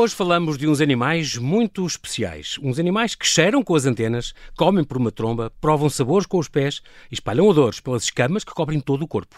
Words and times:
Hoje 0.00 0.14
falamos 0.14 0.56
de 0.56 0.66
uns 0.66 0.80
animais 0.80 1.36
muito 1.36 1.86
especiais. 1.86 2.56
Uns 2.62 2.78
animais 2.78 3.14
que 3.14 3.26
cheiram 3.26 3.62
com 3.62 3.74
as 3.74 3.84
antenas, 3.84 4.32
comem 4.56 4.82
por 4.82 4.96
uma 4.96 5.12
tromba, 5.12 5.52
provam 5.60 5.90
sabores 5.90 6.26
com 6.26 6.38
os 6.38 6.48
pés 6.48 6.80
e 7.10 7.14
espalham 7.14 7.46
odores 7.46 7.80
pelas 7.80 8.04
escamas 8.04 8.42
que 8.42 8.54
cobrem 8.54 8.80
todo 8.80 9.02
o 9.02 9.06
corpo. 9.06 9.36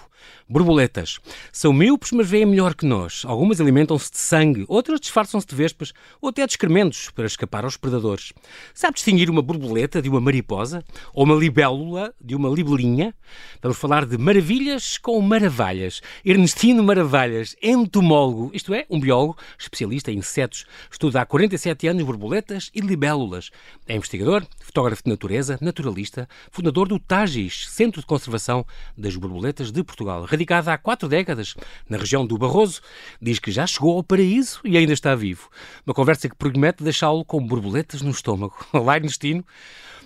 Borboletas. 0.48 1.18
São 1.50 1.72
míopes, 1.72 2.12
mas 2.12 2.30
veem 2.30 2.46
melhor 2.46 2.76
que 2.76 2.86
nós. 2.86 3.24
Algumas 3.26 3.60
alimentam-se 3.60 4.12
de 4.12 4.18
sangue, 4.18 4.64
outras 4.68 5.00
disfarçam-se 5.00 5.48
de 5.48 5.56
vespas 5.56 5.92
ou 6.20 6.28
até 6.28 6.46
de 6.46 6.52
excrementos 6.52 7.10
para 7.10 7.26
escapar 7.26 7.64
aos 7.64 7.76
predadores. 7.76 8.32
Sabe 8.72 8.94
distinguir 8.94 9.28
uma 9.28 9.42
borboleta 9.42 10.00
de 10.00 10.08
uma 10.08 10.20
mariposa? 10.20 10.84
Ou 11.12 11.24
uma 11.24 11.34
libélula 11.34 12.14
de 12.20 12.36
uma 12.36 12.48
libelinha? 12.48 13.12
Vamos 13.60 13.78
falar 13.78 14.06
de 14.06 14.16
maravilhas 14.16 14.96
com 14.96 15.20
maravilhas. 15.20 16.00
Ernestino 16.24 16.84
Maravilhas, 16.84 17.56
entomólogo, 17.60 18.52
isto 18.54 18.72
é, 18.72 18.86
um 18.88 19.00
biólogo 19.00 19.36
especialista 19.58 20.12
em 20.12 20.18
insetos. 20.18 20.51
Estuda 20.90 21.20
há 21.20 21.26
47 21.26 21.88
anos 21.88 22.02
borboletas 22.04 22.70
e 22.74 22.80
libélulas. 22.80 23.50
É 23.86 23.96
investigador, 23.96 24.46
fotógrafo 24.60 25.02
de 25.04 25.10
natureza, 25.10 25.58
naturalista, 25.60 26.28
fundador 26.50 26.88
do 26.88 26.98
TAGIS, 26.98 27.68
Centro 27.70 28.00
de 28.00 28.06
Conservação 28.06 28.64
das 28.96 29.16
Borboletas 29.16 29.70
de 29.70 29.82
Portugal. 29.82 30.24
Radicada 30.24 30.72
há 30.72 30.78
quatro 30.78 31.08
décadas 31.08 31.54
na 31.88 31.98
região 31.98 32.26
do 32.26 32.38
Barroso, 32.38 32.80
diz 33.20 33.38
que 33.38 33.50
já 33.50 33.66
chegou 33.66 33.96
ao 33.96 34.02
paraíso 34.02 34.60
e 34.64 34.76
ainda 34.76 34.92
está 34.92 35.14
vivo. 35.14 35.48
Uma 35.86 35.94
conversa 35.94 36.28
que 36.28 36.36
promete 36.36 36.84
deixá-lo 36.84 37.24
com 37.24 37.44
borboletas 37.44 38.02
no 38.02 38.10
estômago. 38.10 38.54
Olá, 38.72 38.96
Ernestino. 38.96 39.44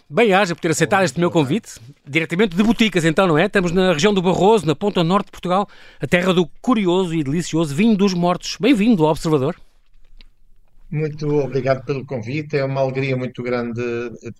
Bem, 0.08 0.32
haja 0.32 0.54
por 0.54 0.60
ter 0.60 0.70
aceitado 0.70 1.02
este 1.02 1.18
meu 1.18 1.32
convite, 1.32 1.80
diretamente 2.06 2.54
de 2.54 2.62
Boticas, 2.62 3.04
então, 3.04 3.26
não 3.26 3.36
é? 3.36 3.46
Estamos 3.46 3.72
na 3.72 3.92
região 3.92 4.14
do 4.14 4.22
Barroso, 4.22 4.64
na 4.64 4.76
ponta 4.76 5.02
norte 5.02 5.26
de 5.26 5.32
Portugal, 5.32 5.68
a 6.00 6.06
terra 6.06 6.32
do 6.32 6.46
curioso 6.62 7.12
e 7.12 7.24
delicioso 7.24 7.74
vinho 7.74 7.96
dos 7.96 8.14
mortos. 8.14 8.56
Bem-vindo 8.60 9.04
ao 9.04 9.10
Observador. 9.10 9.56
Muito 10.96 11.28
obrigado 11.46 11.84
pelo 11.84 12.06
convite. 12.06 12.56
É 12.56 12.64
uma 12.64 12.80
alegria 12.80 13.16
muito 13.16 13.42
grande 13.42 13.82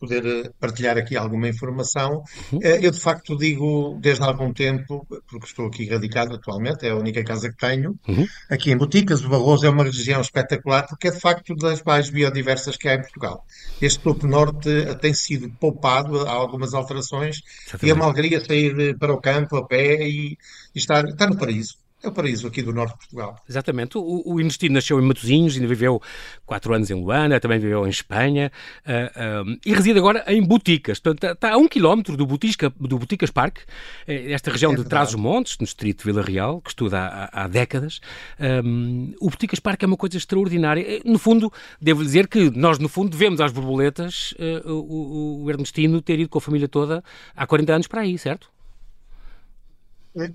poder 0.01 0.25
eh, 0.27 0.51
partilhar 0.59 0.97
aqui 0.97 1.15
alguma 1.17 1.49
informação. 1.49 2.23
Uhum. 2.53 2.59
Eh, 2.63 2.79
Eu, 2.87 2.91
de 2.91 3.01
facto, 3.01 3.37
digo 3.37 3.99
desde 4.01 4.23
há 4.23 4.27
algum 4.27 4.53
tempo, 4.53 5.07
porque 5.29 5.47
estou 5.47 5.67
aqui 5.67 5.85
radicado 5.87 6.35
atualmente, 6.35 6.87
é 6.87 6.91
a 6.91 6.97
única 6.97 7.23
casa 7.25 7.51
que 7.51 7.57
tenho, 7.57 7.95
Uhum. 8.09 8.27
aqui 8.51 8.71
em 8.71 8.77
Boticas. 8.77 9.23
O 9.25 9.29
Barroso 9.29 9.67
é 9.67 9.71
uma 9.71 9.85
região 9.85 10.21
espetacular, 10.21 10.87
porque 10.89 11.09
é, 11.09 11.11
de 11.11 11.21
facto, 11.21 11.55
das 11.57 11.83
mais 11.83 12.09
biodiversas 12.11 12.77
que 12.77 12.89
há 12.89 12.95
em 12.95 13.03
Portugal. 13.03 13.45
Este 13.81 14.01
topo 14.01 14.27
norte 14.27 14.69
eh, 14.71 14.95
tem 14.95 15.13
sido 15.13 15.51
poupado, 15.61 16.21
há 16.27 16.33
algumas 16.33 16.73
alterações, 16.75 17.37
e 17.83 17.91
é 17.91 17.95
uma 17.95 18.07
alegria 18.07 18.43
sair 18.45 18.75
eh, 18.81 18.95
para 18.95 19.13
o 19.13 19.21
campo 19.21 19.57
a 19.57 19.67
pé 19.67 20.09
e, 20.09 20.39
e 20.75 20.79
estar, 20.79 21.05
estar 21.07 21.29
no 21.29 21.37
paraíso. 21.37 21.75
É 22.07 22.09
o 22.09 22.13
paraíso 22.13 22.47
aqui 22.47 22.63
do 22.63 22.73
norte 22.73 22.93
de 22.93 22.99
Portugal. 22.99 23.37
Exatamente. 23.49 23.99
O, 23.99 24.23
o 24.25 24.39
Ernestino 24.41 24.75
nasceu 24.75 25.01
em 25.01 25.03
Matosinhos, 25.07 25.55
ainda 25.57 25.67
viveu 25.67 26.01
quatro 26.45 26.73
anos 26.73 26.91
em 26.91 26.95
Luanda, 26.95 27.41
também 27.41 27.59
viveu 27.59 27.85
em 27.87 27.91
Espanha 27.91 28.53
ah, 28.87 29.11
ah, 29.17 29.43
e 29.65 29.73
reside 29.73 29.99
agora 29.99 30.25
em 30.29 30.43
Boticas. 30.43 31.01
Portanto, 31.01 31.25
está, 31.25 31.33
está 31.49 31.53
a 31.55 31.57
um 31.59 31.67
quilómetro 31.69 32.17
do, 32.17 32.25
Botisca, 32.27 32.73
do 32.79 32.99
Boticas 32.99 33.31
Parque, 33.31 33.63
eh, 34.07 34.33
esta 34.33 34.51
região 34.51 34.73
É 34.73 34.77
de. 34.77 34.85
Trás-os-Montes, 34.85 35.59
no 35.59 35.65
distrito 35.65 35.99
de 35.99 36.05
Vila 36.13 36.23
Real, 36.23 36.61
que 36.61 36.71
estuda 36.71 36.99
há, 37.01 37.45
há- 37.45 37.49
décadas. 37.49 38.01
Ahm, 38.39 39.13
o 39.21 39.29
Boticas 39.31 39.59
Parque 39.59 39.85
é 39.85 39.89
uma 39.89 39.97
coisa 39.97 40.17
extraordinária. 40.17 40.83
Eh, 40.99 41.01
No 41.05 41.19
fundo, 41.19 41.53
devo 41.81 42.03
dizer 42.05 42.29
que 42.29 42.51
nós, 42.57 42.79
no 42.79 42.89
fundo, 42.89 43.11
devemos 43.11 43.41
às 43.41 43.51
borboletas 43.53 44.33
o, 44.65 44.71
o- 44.73 45.43
o 45.45 45.51
Ernestino 45.51 46.01
ter 46.01 46.21
ido 46.21 46.29
com 46.29 46.39
a 46.39 46.41
família 46.41 46.69
toda 46.69 47.03
há 47.35 47.47
40 47.47 47.73
anos 47.75 47.87
para 47.89 48.03
aí, 48.03 48.17
certo? 48.19 48.49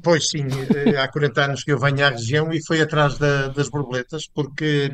Pois 0.03 0.29
sim, 0.29 0.45
eh, 0.75 0.97
há 0.97 1.07
40 1.07 1.45
anos 1.45 1.63
que 1.63 1.71
eu 1.71 1.79
venho 1.79 2.05
à 2.05 2.09
região 2.09 2.51
e 2.53 2.63
fui 2.65 2.81
atrás 2.81 3.17
da- 3.17 3.47
das 3.47 3.67
borboletas, 3.69 4.27
porque 4.27 4.91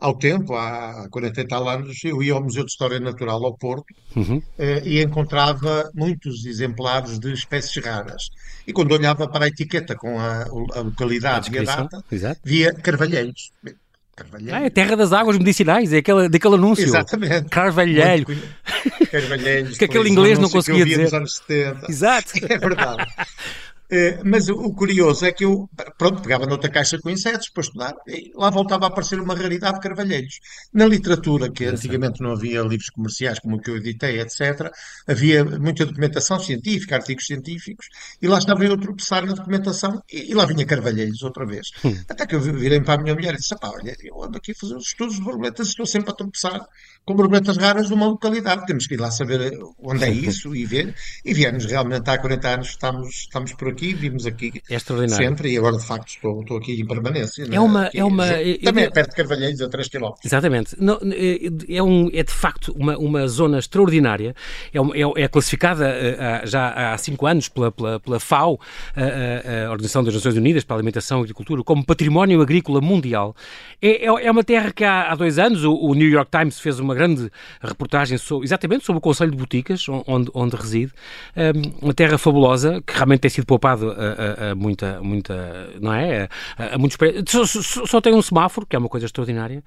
ao 0.00 0.14
tempo, 0.18 0.54
há 0.56 1.06
40 1.10 1.40
e 1.42 1.46
tal 1.46 1.68
anos, 1.68 2.02
eu 2.04 2.22
ia 2.22 2.32
ao 2.32 2.42
Museu 2.42 2.64
de 2.64 2.70
História 2.70 2.98
Natural 2.98 3.44
ao 3.44 3.56
Porto, 3.56 3.94
Uhum. 4.16 4.42
eh, 4.58 4.82
e 4.84 5.02
encontrava 5.02 5.90
muitos 5.94 6.44
exemplares 6.46 7.18
de 7.18 7.32
espécies 7.32 7.84
raras. 7.84 8.30
E 8.66 8.72
quando 8.72 8.92
olhava 8.92 9.28
para 9.28 9.44
a 9.44 9.48
etiqueta 9.48 9.94
com 9.94 10.18
a, 10.18 10.42
a 10.42 10.78
A 10.78 10.80
localidade 10.80 11.50
e 11.54 11.58
a 11.58 11.62
data, 11.62 12.02
exato. 12.10 12.40
via 12.44 12.72
carvalheiros. 12.74 13.52
Bem, 13.62 13.74
Ah, 14.52 14.60
é 14.62 14.66
a 14.66 14.70
terra 14.70 14.94
das 14.94 15.10
águas 15.12 15.38
medicinais, 15.38 15.90
é 15.92 15.96
aquele, 15.98 16.28
daquele 16.28 16.54
anúncio. 16.54 16.84
Exatamente. 16.84 17.32
Conhe- 17.34 17.48
Carvalheiros, 17.50 18.36
Que 19.78 19.84
aquele 19.86 20.08
inglês 20.10 20.38
não 20.38 20.50
conseguia 20.50 20.84
dizer. 20.84 21.04
nos 21.04 21.14
anos 21.14 21.36
70. 21.36 21.86
Exato. 21.90 22.32
É 22.48 22.58
verdade. 22.58 23.06
Eh, 23.94 24.18
Mas 24.24 24.48
o 24.48 24.72
curioso 24.72 25.26
é 25.26 25.32
que 25.32 25.44
eu, 25.44 25.68
pronto, 25.98 26.22
pegava 26.22 26.46
noutra 26.46 26.70
caixa 26.70 26.98
com 26.98 27.10
insetos 27.10 27.50
para 27.50 27.60
estudar 27.62 27.94
e 28.08 28.32
lá 28.34 28.48
voltava 28.48 28.86
a 28.86 28.88
aparecer 28.88 29.20
uma 29.20 29.34
raridade 29.34 29.74
de 29.74 29.80
carvalheiros. 29.86 30.40
Na 30.72 30.86
literatura, 30.86 31.50
que 31.52 31.66
antigamente 31.66 32.22
não 32.22 32.32
havia 32.32 32.62
livros 32.62 32.88
comerciais 32.88 33.38
como 33.38 33.56
o 33.56 33.60
que 33.60 33.70
eu 33.70 33.76
editei, 33.76 34.18
etc., 34.18 34.70
havia 35.06 35.44
muita 35.44 35.84
documentação 35.84 36.40
científica, 36.40 36.96
artigos 36.96 37.26
científicos, 37.26 37.86
e 38.22 38.26
lá 38.26 38.38
estava 38.38 38.64
eu 38.64 38.72
a 38.72 38.78
tropeçar 38.78 39.26
na 39.26 39.34
documentação 39.34 40.02
e, 40.10 40.32
lá 40.34 40.46
vinha 40.46 40.64
carvalheiros 40.64 41.22
outra 41.22 41.44
vez. 41.44 41.66
Hum. 41.84 41.94
Até 42.08 42.26
que 42.26 42.34
eu 42.34 42.40
virei 42.40 42.80
para 42.80 42.94
a 42.94 43.02
minha 43.02 43.14
mulher 43.14 43.34
e 43.34 43.36
disse: 43.36 43.52
"Epá, 43.54 43.68
olha, 43.68 43.94
eu 44.02 44.22
ando 44.24 44.38
aqui 44.38 44.52
a 44.52 44.54
fazer 44.54 44.74
os 44.74 44.86
estudos 44.86 45.16
de 45.16 45.22
borboletas 45.22 45.66
e 45.66 45.70
estou 45.70 45.84
sempre 45.84 46.10
a 46.12 46.14
tropeçar 46.14 46.66
com 47.04 47.14
borboletas 47.14 47.56
raras 47.56 47.90
numa 47.90 48.06
localidade. 48.06 48.64
Temos 48.66 48.86
que 48.86 48.94
ir 48.94 49.00
lá 49.00 49.10
saber 49.10 49.58
onde 49.82 50.04
é 50.04 50.10
isso 50.10 50.54
e 50.54 50.64
ver. 50.64 50.94
E 51.24 51.34
viemos 51.34 51.64
realmente 51.64 52.08
há 52.08 52.16
40 52.18 52.48
anos, 52.48 52.68
estamos, 52.68 53.08
estamos 53.08 53.52
por 53.54 53.68
aqui, 53.68 53.92
vimos 53.94 54.24
aqui 54.26 54.52
É 54.70 54.76
extraordinário. 54.76 55.26
sempre 55.26 55.52
e 55.52 55.58
agora 55.58 55.76
de 55.76 55.84
facto 55.84 56.08
estou, 56.08 56.40
estou 56.42 56.56
aqui 56.58 56.80
em 56.80 56.86
permanência. 56.86 57.42
É 57.42 57.48
né? 57.48 57.60
uma. 57.60 57.86
Aqui, 57.86 57.98
É 57.98 58.04
uma 58.04 58.26
ju- 58.26 58.34
eu- 58.34 58.58
também 58.60 58.84
é 58.84 58.90
perto 58.90 59.10
de 59.10 59.16
Carvalheiros, 59.16 59.60
a 59.60 59.68
3 59.68 59.88
km. 59.88 60.10
Exatamente. 60.24 60.76
Não, 60.78 60.98
é, 61.12 61.76
é 61.76 61.82
um, 61.82 62.08
é 62.12 62.22
de 62.22 62.32
facto 62.32 62.72
uma, 62.76 62.96
uma 62.96 63.26
zona 63.26 63.58
extraordinária. 63.58 64.34
É, 64.72 64.80
uma- 64.80 64.96
é, 64.96 65.22
é 65.24 65.28
classificada 65.28 65.88
eh, 65.88 66.42
já 66.44 66.92
há 66.92 66.98
cinco 66.98 67.26
anos 67.26 67.48
pela, 67.48 67.72
pela, 67.72 67.98
pela 68.00 68.20
FAO, 68.20 68.60
a, 68.94 69.00
a- 69.00 69.66
a 69.66 69.70
Organização 69.70 70.04
das 70.04 70.14
Nações 70.14 70.36
Unidas 70.36 70.64
para 70.64 70.76
a 70.76 70.78
Alimentação 70.78 71.18
e 71.20 71.22
Agricultura, 71.22 71.62
como 71.64 71.84
Património 71.84 72.40
Agrícola 72.40 72.80
Mundial. 72.80 73.34
É, 73.80 74.04
é, 74.06 74.26
é 74.26 74.30
uma 74.30 74.44
terra 74.44 74.72
que 74.72 74.84
há, 74.84 75.10
há 75.10 75.14
dois 75.16 75.38
anos 75.38 75.64
o, 75.64 75.74
o 75.74 75.94
New 75.94 76.08
York 76.08 76.30
Times 76.30 76.60
fez 76.60 76.78
uma 76.78 76.91
grande 76.94 77.30
reportagem 77.62 78.18
sobre, 78.18 78.46
exatamente 78.46 78.84
sobre 78.84 78.98
o 78.98 79.00
Conselho 79.00 79.30
de 79.30 79.36
Boticas, 79.36 79.88
on- 79.88 80.02
onde, 80.06 80.30
onde 80.34 80.56
reside. 80.56 80.92
Um, 81.36 81.86
uma 81.86 81.94
terra 81.94 82.18
fabulosa 82.18 82.82
que 82.86 82.92
realmente 82.94 83.20
tem 83.20 83.30
sido 83.30 83.46
poupado 83.46 83.90
a, 83.90 84.48
a- 84.48 84.50
a 84.50 84.54
muita, 84.54 85.00
muita, 85.02 85.68
não 85.80 85.92
é? 85.92 86.28
A, 86.58 86.74
a 86.74 86.78
muitos, 86.78 86.96
só, 87.28 87.44
só- 87.44 87.86
só 87.86 88.00
tem 88.00 88.14
um 88.14 88.22
semáforo, 88.22 88.66
que 88.66 88.76
é 88.76 88.78
uma 88.78 88.88
coisa 88.88 89.06
extraordinária, 89.06 89.62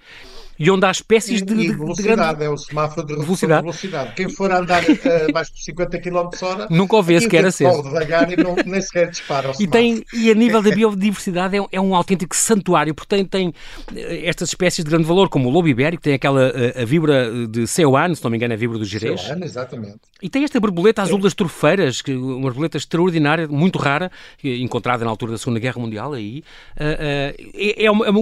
e 0.58 0.72
onde 0.72 0.86
há 0.86 0.91
espécies 0.91 1.41
de, 1.41 1.53
E, 1.53 1.56
de, 1.58 1.63
e 1.63 1.68
de 1.72 1.75
velocidade, 1.75 2.16
grande 2.16 2.44
é 2.46 2.50
o 2.50 2.58
semáforo 2.58 3.06
de 3.06 3.13
de 3.16 3.22
velocidade. 3.22 3.62
velocidade. 3.62 4.13
Quem 4.16 4.30
for 4.30 4.52
andar 4.52 4.84
eh, 4.90 5.28
abaixo 5.30 5.53
de 5.53 5.63
50 5.63 6.00
km 6.00 6.30
hora, 6.44 6.68
Nunca 6.69 6.96
o 6.96 7.03
vê 7.03 7.19
sequer 7.19 7.46
aceso. 7.46 7.69
corre 7.72 7.84
devagar 7.90 8.31
e 8.31 8.38
não, 8.42 8.56
nem 8.66 8.81
sequer 8.81 9.09
dispara 9.09 9.52
E, 9.59 9.68
tem, 9.68 10.03
e 10.13 10.31
a 10.31 10.34
nível 10.34 10.62
da 10.62 10.72
biodiversidade 10.72 11.57
é, 11.57 11.62
um- 11.62 11.68
é 11.72 11.81
um 11.81 11.94
autêntico 11.94 12.34
santuário, 12.36 12.96
porque 12.96 13.13
tem, 13.13 13.25
tem 13.25 13.53
eh, 13.96 14.22
estas 14.28 14.50
espécies 14.50 14.86
de 14.86 14.90
grande 14.90 15.03
valor, 15.06 15.28
como 15.28 15.50
o 15.50 15.52
lobo 15.52 15.68
ibérico, 15.68 16.02
tem 16.02 16.13
aquela 16.13 16.47
eh, 16.56 16.81
a 16.81 16.86
víbora 17.24 17.48
de 17.48 17.68
Ceoane, 17.68 18.16
se 18.16 18.24
não 18.24 18.31
me 18.31 18.38
engano, 18.38 18.53
é 18.53 18.56
a 18.56 18.59
víbora 18.59 18.80
do 18.80 18.86
Gerês, 18.86 19.28
lá, 19.30 19.38
exatamente. 19.46 20.00
E 20.22 20.30
tem 20.30 20.44
esta 20.44 20.59
borboleta 20.59 21.02
azul 21.02 21.20
das 21.20 21.34
trofeiras, 21.34 22.02
que 22.02 22.14
uma 22.14 22.40
borboleta 22.42 22.78
extraordinária, 22.78 23.48
muito 23.48 23.78
rara, 23.78 24.12
que- 24.38 24.62
encontrada 24.62 25.03
na 25.03 25.12
altura 25.12 25.34
da 25.34 25.38
Segunda 25.38 25.59
Guerra 25.59 25.80
Mundial 25.80 26.14
aí. 26.14 26.44
Ah, 26.78 26.84
ah, 26.84 27.34
é, 27.54 27.86
é 27.86 27.92
uma- 27.92 28.06
é 28.06 28.12
o, 28.12 28.16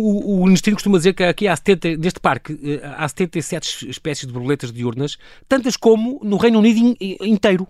o 0.44 0.48
costuma 0.76 0.98
dizer 0.98 1.14
que 1.14 1.24
aqui 1.24 1.48
há 1.48 1.56
70, 1.56 1.98
neste 1.98 2.20
parque 2.20 2.58
eh, 2.64 2.82
há 2.98 3.08
77 3.08 3.90
espécies 3.90 4.26
de 4.28 4.34
borboletas 4.34 4.72
diurnas, 4.72 5.18
tantas 5.48 5.78
como 5.78 6.20
no 6.24 6.38
Reino 6.38 6.60
Unido 6.60 6.78
in- 7.00 7.18
inteiro. 7.22 7.68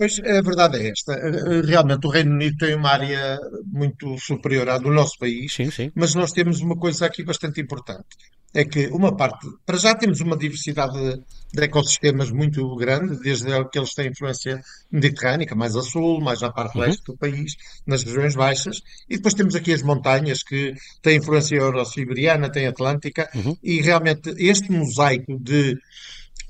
Pois 0.00 0.14
a 0.36 0.40
verdade 0.50 0.76
é 0.80 0.84
esta. 0.94 1.12
Eh, 1.12 1.60
Realmente 1.72 2.06
o 2.06 2.10
Reino 2.16 2.32
Unido 2.38 2.56
tem 2.62 2.74
uma 2.74 2.90
área 2.98 3.38
muito 3.80 4.06
superior 4.28 4.66
à 4.70 4.78
do 4.78 4.90
nosso 5.00 5.16
país, 5.22 5.52
Sim, 5.58 5.70
sim. 5.70 5.88
mas 5.94 6.14
nós 6.20 6.32
temos 6.32 6.56
uma 6.66 6.76
coisa 6.84 7.04
aqui 7.06 7.22
bastante 7.22 7.60
importante. 7.60 8.06
É 8.54 8.64
que 8.64 8.82
uma 8.88 9.12
parte, 9.14 9.46
para 9.66 9.76
já 9.76 9.94
temos 9.94 10.18
uma 10.26 10.36
diversidade 10.44 10.94
de, 10.98 11.20
de 11.56 11.62
ecossistemas 11.68 12.30
muito 12.32 12.74
grande, 12.76 13.20
desde 13.20 13.52
aqueles 13.52 13.90
que 13.90 13.96
têm 13.96 14.08
influência 14.10 14.54
mediterrânica, 14.90 15.54
mais 15.54 15.76
a 15.76 15.82
sul, 15.82 16.18
mais 16.26 16.40
na 16.40 16.50
parte 16.50 16.76
Uhum. 16.78 16.84
leste 16.86 17.04
do 17.04 17.16
país, 17.18 17.52
nas 17.86 18.02
regiões 18.02 18.34
baixas, 18.34 18.76
e 19.08 19.16
depois 19.18 19.34
temos 19.34 19.54
aqui 19.54 19.72
as 19.74 19.82
montanhas 19.82 20.42
que 20.42 20.72
têm 21.02 21.18
influência 21.18 21.56
euro-siberiana, 21.56 22.50
têm 22.50 22.66
atlântica, 22.66 23.28
Uhum. 23.34 23.54
e 23.62 23.82
realmente 23.82 24.34
este 24.38 24.72
mosaico 24.72 25.38
de 25.38 25.76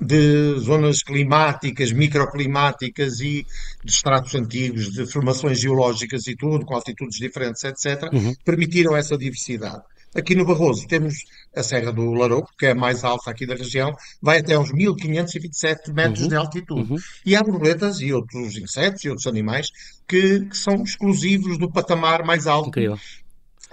de 0.00 0.54
zonas 0.60 1.02
climáticas, 1.02 1.92
microclimáticas 1.92 3.20
e 3.20 3.46
de 3.84 3.90
estratos 3.92 4.34
antigos, 4.34 4.90
de 4.92 5.06
formações 5.06 5.60
geológicas 5.60 6.26
e 6.26 6.34
tudo, 6.34 6.64
com 6.64 6.74
altitudes 6.74 7.18
diferentes, 7.18 7.62
etc., 7.64 8.08
Uhum. 8.12 8.34
permitiram 8.44 8.96
essa 8.96 9.16
diversidade. 9.16 9.82
Aqui 10.12 10.34
no 10.34 10.44
Barroso 10.44 10.88
temos 10.88 11.14
a 11.54 11.62
Serra 11.62 11.92
do 11.92 12.12
Larouco, 12.12 12.50
que 12.58 12.66
é 12.66 12.72
a 12.72 12.74
mais 12.74 13.04
alta 13.04 13.30
aqui 13.30 13.46
da 13.46 13.54
região, 13.54 13.94
vai 14.20 14.38
até 14.40 14.54
aos 14.54 14.72
1527 14.72 15.92
metros 15.92 16.22
Uhum. 16.22 16.28
de 16.28 16.34
altitude. 16.34 16.92
Uhum. 16.92 16.98
E 17.24 17.36
há 17.36 17.42
borboletas 17.44 18.00
e 18.00 18.12
outros 18.12 18.56
insetos 18.56 19.04
e 19.04 19.08
outros 19.08 19.28
animais 19.28 19.68
que, 20.08 20.40
que 20.46 20.56
são 20.56 20.82
exclusivos 20.82 21.56
do 21.58 21.70
patamar 21.70 22.24
mais 22.24 22.48
alto 22.48 22.70
Incrível. 22.70 22.98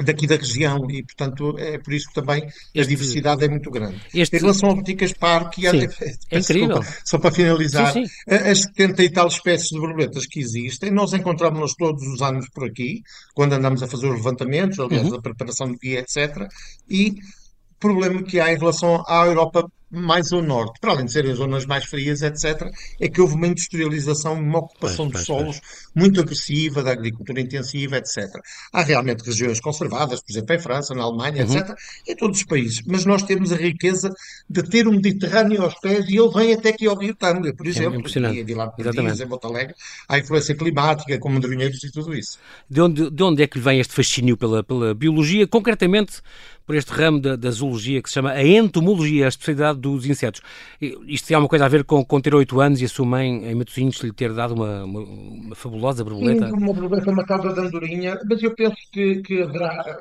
Daqui 0.04 0.28
da 0.28 0.36
região 0.36 0.90
e, 0.90 1.04
portanto, 1.04 1.56
é 1.58 1.78
por 1.78 1.94
isso 1.94 2.08
que 2.10 2.14
também 2.14 2.46
este, 2.46 2.80
a 2.80 2.84
diversidade 2.86 3.44
é 3.44 3.48
muito 3.48 3.70
grande. 3.72 4.02
Este... 4.14 4.36
Em 4.36 4.40
relação 4.40 4.70
ao 4.70 4.76
Boticas 4.76 5.14
Parque, 5.14 5.62
sim, 5.70 5.88
é 6.32 6.40
incrível. 6.40 6.80
Desculpa, 6.80 7.02
só 7.06 7.18
para 7.18 7.32
finalizar, 7.32 7.94
sim, 7.94 8.06
sim. 8.06 8.14
as 8.28 8.62
70 8.62 9.04
e 9.04 9.10
tal 9.10 9.28
espécies 9.28 9.70
de 9.70 9.80
borboletas 9.80 10.26
que 10.26 10.40
existem, 10.40 10.92
nós 10.92 11.14
encontramos-las 11.14 11.74
todos 11.74 12.04
os 12.04 12.22
anos 12.22 12.48
por 12.50 12.68
aqui, 12.68 13.02
quando 13.34 13.54
andamos 13.54 13.82
a 13.82 13.88
fazer 13.88 14.08
os 14.08 14.18
levantamentos, 14.18 14.80
aliás, 14.80 15.08
uhum. 15.08 15.16
a 15.16 15.22
preparação 15.22 15.72
de 15.72 15.78
guia, 15.78 16.00
etc. 16.00 16.48
E 16.90 17.12
o 17.12 17.80
problema 17.80 18.24
que 18.24 18.40
há 18.40 18.52
em 18.52 18.58
relação 18.58 19.04
à 19.08 19.26
Europa 19.26 19.68
mais 19.90 20.32
ao 20.34 20.42
norte, 20.42 20.80
para 20.80 20.92
além 20.92 21.06
de 21.06 21.12
serem 21.12 21.34
zonas 21.34 21.66
mais 21.66 21.86
frias, 21.86 22.22
etc., 22.22 22.70
é 23.00 23.08
que 23.08 23.22
houve 23.22 23.36
uma 23.36 23.48
industrialização, 23.48 24.34
uma 24.34 24.60
ocupação 24.60 25.08
de 25.08 25.14
pois, 25.14 25.26
solos 25.26 25.62
muito 25.96 26.20
agressiva, 26.20 26.84
da 26.84 26.92
agricultura 26.92 27.40
intensiva, 27.40 27.98
etc. 27.98 28.28
Há 28.74 28.84
realmente 28.84 29.24
regiões 29.24 29.60
conservadas, 29.60 30.22
por 30.22 30.32
exemplo, 30.32 30.56
em 30.56 30.60
França, 30.60 30.94
na 30.94 31.04
Alemanha, 31.04 31.46
uhum. 31.46 31.58
etc., 31.58 31.76
em 32.08 32.16
todos 32.16 32.40
os 32.40 32.46
países, 32.46 32.82
mas 32.86 33.06
nós 33.06 33.24
temos 33.24 33.52
a 33.52 33.56
riqueza 33.56 34.14
de 34.50 34.64
ter 34.64 34.88
um 34.88 34.92
Mediterrâneo 34.92 35.62
aos 35.64 35.76
pés 35.80 36.06
e 36.10 36.18
ele 36.18 36.30
vem 36.30 36.54
até 36.54 36.70
aqui 36.70 36.88
ao 36.88 36.98
Rio 36.98 37.16
Tâmega, 37.16 37.54
por 37.54 37.66
é 37.66 37.70
exemplo, 37.70 38.02
é 38.06 38.34
e 38.34 38.44
de 38.44 38.54
lá 38.54 38.68
Perdiz, 38.68 39.20
em 39.20 39.28
Alegre, 39.44 39.76
há 40.08 40.18
influência 40.18 40.56
climática, 40.56 41.18
com 41.20 41.30
madrinheiros 41.30 41.84
e 41.84 41.92
tudo 41.92 42.14
isso. 42.14 42.40
De 42.70 42.82
onde, 42.82 43.10
de 43.10 43.24
onde 43.24 43.44
é 43.44 43.48
que 43.48 43.58
lhe 43.58 43.64
vem 43.64 43.80
este 43.80 43.94
fascínio 43.94 44.36
pela, 44.36 44.64
pela 44.64 44.94
biologia, 44.94 45.48
concretamente 45.48 46.22
por 46.68 46.76
este 46.76 46.92
ramo 46.92 47.22
da, 47.22 47.38
da 47.38 47.50
zoologia 47.50 48.02
que 48.02 48.10
se 48.10 48.16
chama 48.16 48.32
a 48.32 48.46
entomologia, 48.46 49.24
a 49.26 49.30
especialidade 49.30 49.80
dos 49.80 50.06
insetos. 50.06 50.42
Isto 50.82 51.30
tem 51.30 51.36
alguma 51.36 51.48
coisa 51.48 51.64
a 51.64 51.70
ver 51.70 51.86
com, 51.86 52.04
com 52.04 52.20
ter 52.20 52.36
oito 52.36 52.60
anos 52.60 52.82
e 52.82 52.86
a 52.86 52.90
sua 52.90 53.06
mãe, 53.06 53.50
em 53.50 53.56
Matosinhos, 53.56 53.98
lhe 54.02 54.12
ter 54.12 54.34
dado 54.34 54.54
uma, 54.54 54.84
uma, 54.84 55.00
uma 55.00 55.56
fabulosa 55.56 56.04
borboleta? 56.04 56.46
Sim, 56.48 56.54
uma 56.54 56.74
borboleta, 56.74 57.10
uma 57.10 57.26
causa 57.26 57.54
de 57.54 57.60
andorinha, 57.62 58.20
mas 58.30 58.44
eu 58.44 58.54
penso 58.54 58.76
que, 58.92 59.22
que 59.22 59.42
haverá 59.42 59.98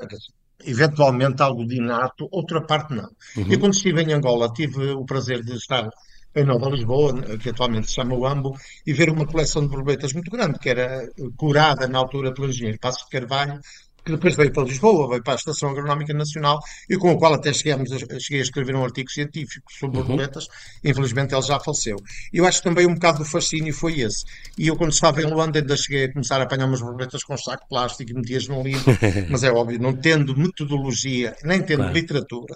eventualmente 0.64 1.40
algo 1.40 1.64
de 1.64 1.76
inato, 1.76 2.28
outra 2.32 2.60
parte 2.60 2.92
não. 2.92 3.08
Uhum. 3.36 3.46
Eu, 3.48 3.60
quando 3.60 3.74
estive 3.74 4.02
em 4.02 4.12
Angola, 4.12 4.52
tive 4.52 4.90
o 4.90 5.04
prazer 5.04 5.44
de 5.44 5.52
estar 5.52 5.88
em 6.34 6.44
Nova 6.44 6.68
Lisboa, 6.68 7.14
que 7.38 7.50
atualmente 7.50 7.86
se 7.86 7.94
chama 7.94 8.14
o 8.14 8.26
Ambo, 8.26 8.54
e 8.86 8.92
ver 8.92 9.08
uma 9.08 9.24
coleção 9.24 9.62
de 9.62 9.68
borboletas 9.68 10.12
muito 10.12 10.30
grande, 10.30 10.58
que 10.58 10.68
era 10.68 11.08
curada 11.36 11.86
na 11.86 11.98
altura 11.98 12.34
pelo 12.34 12.48
engenheiro 12.48 12.78
Passos 12.78 13.04
de 13.04 13.10
Carvalho, 13.10 13.58
que 14.06 14.12
depois 14.12 14.36
veio 14.36 14.52
para 14.52 14.62
Lisboa, 14.62 15.08
veio 15.08 15.22
para 15.22 15.32
a 15.32 15.36
Estação 15.36 15.70
Agronómica 15.70 16.14
Nacional, 16.14 16.60
e 16.88 16.96
com 16.96 17.10
o 17.10 17.18
qual 17.18 17.34
até 17.34 17.52
cheguemos 17.52 17.90
a, 17.92 17.98
cheguei 18.20 18.38
a 18.38 18.42
escrever 18.42 18.76
um 18.76 18.84
artigo 18.84 19.10
científico 19.10 19.66
sobre 19.72 19.98
uhum. 19.98 20.04
borboletas. 20.04 20.46
Infelizmente 20.84 21.34
ele 21.34 21.42
já 21.42 21.58
faleceu. 21.58 21.96
Eu 22.32 22.46
acho 22.46 22.62
que 22.62 22.68
também 22.68 22.86
um 22.86 22.94
bocado 22.94 23.18
do 23.18 23.24
fascínio 23.24 23.74
foi 23.74 24.00
esse. 24.00 24.24
E 24.56 24.68
eu, 24.68 24.76
quando 24.76 24.92
estava 24.92 25.20
em 25.20 25.26
Luanda, 25.26 25.58
ainda 25.58 25.76
cheguei 25.76 26.04
a 26.04 26.12
começar 26.12 26.40
a 26.40 26.44
apanhar 26.44 26.66
umas 26.66 26.80
borboletas 26.80 27.24
com 27.24 27.36
saco 27.36 27.64
de 27.64 27.68
plástico 27.68 28.12
e 28.12 28.14
metias 28.14 28.46
no 28.46 28.62
livro, 28.62 28.96
mas 29.28 29.42
é 29.42 29.50
óbvio, 29.50 29.80
não 29.80 29.92
tendo 29.92 30.36
metodologia, 30.36 31.36
nem 31.42 31.60
tendo 31.60 31.78
claro. 31.78 31.92
literatura, 31.92 32.54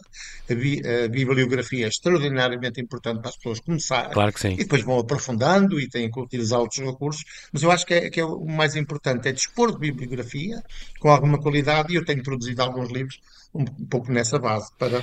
a, 0.49 0.55
bi, 0.55 0.81
a, 0.87 1.09
bibliografia 1.09 1.87
é 1.87 1.89
extraordinariamente 1.89 2.81
importante 2.81 3.21
para 3.21 3.31
as 3.31 3.37
pessoas 3.37 3.59
começarem. 3.59 4.13
Claro 4.13 4.33
que 4.33 4.41
sim. 4.41 4.53
E 4.53 4.59
depois 4.59 4.85
vão 4.85 5.01
aprofundando 5.01 5.81
e 5.81 5.89
têm 5.89 6.09
que 6.09 6.21
utilizar 6.21 6.61
outros 6.61 6.79
recursos, 6.79 7.25
mas 7.53 7.65
eu 7.65 7.73
acho 7.73 7.85
que 7.85 7.95
é, 7.95 8.09
que 8.09 8.21
é 8.21 8.25
o 8.25 8.45
mais 8.45 8.77
importante, 8.77 9.29
é 9.29 9.33
dispor 9.33 9.73
de 9.73 9.79
bibliografia 9.79 10.63
com 11.01 11.11
alguma 11.11 11.40
qualidade 11.41 11.93
e 11.93 11.97
eu 11.97 12.05
tenho 12.05 12.23
produzido 12.23 12.63
alguns 12.63 12.91
livros 12.91 13.21
um, 13.55 13.65
pouco 13.65 14.13
nessa 14.13 14.39
base 14.39 14.71
para 14.79 15.03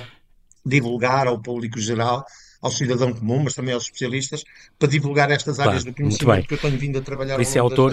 divulgar 0.64 1.26
ao 1.26 1.40
público 1.40 1.80
geral 1.80 2.24
ao 2.60 2.70
cidadão 2.70 3.12
comum, 3.12 3.42
mas 3.44 3.54
também 3.54 3.72
aos 3.72 3.84
especialistas, 3.84 4.44
para 4.78 4.88
divulgar 4.88 5.30
estas 5.30 5.60
áreas 5.60 5.84
claro, 5.84 5.94
do 5.94 6.02
conhecimento 6.02 6.48
que 6.48 6.54
eu 6.54 6.58
tenho 6.58 6.78
vindo 6.78 6.98
a 6.98 7.00
trabalhar. 7.00 7.40
É 7.40 7.58
autor, 7.58 7.92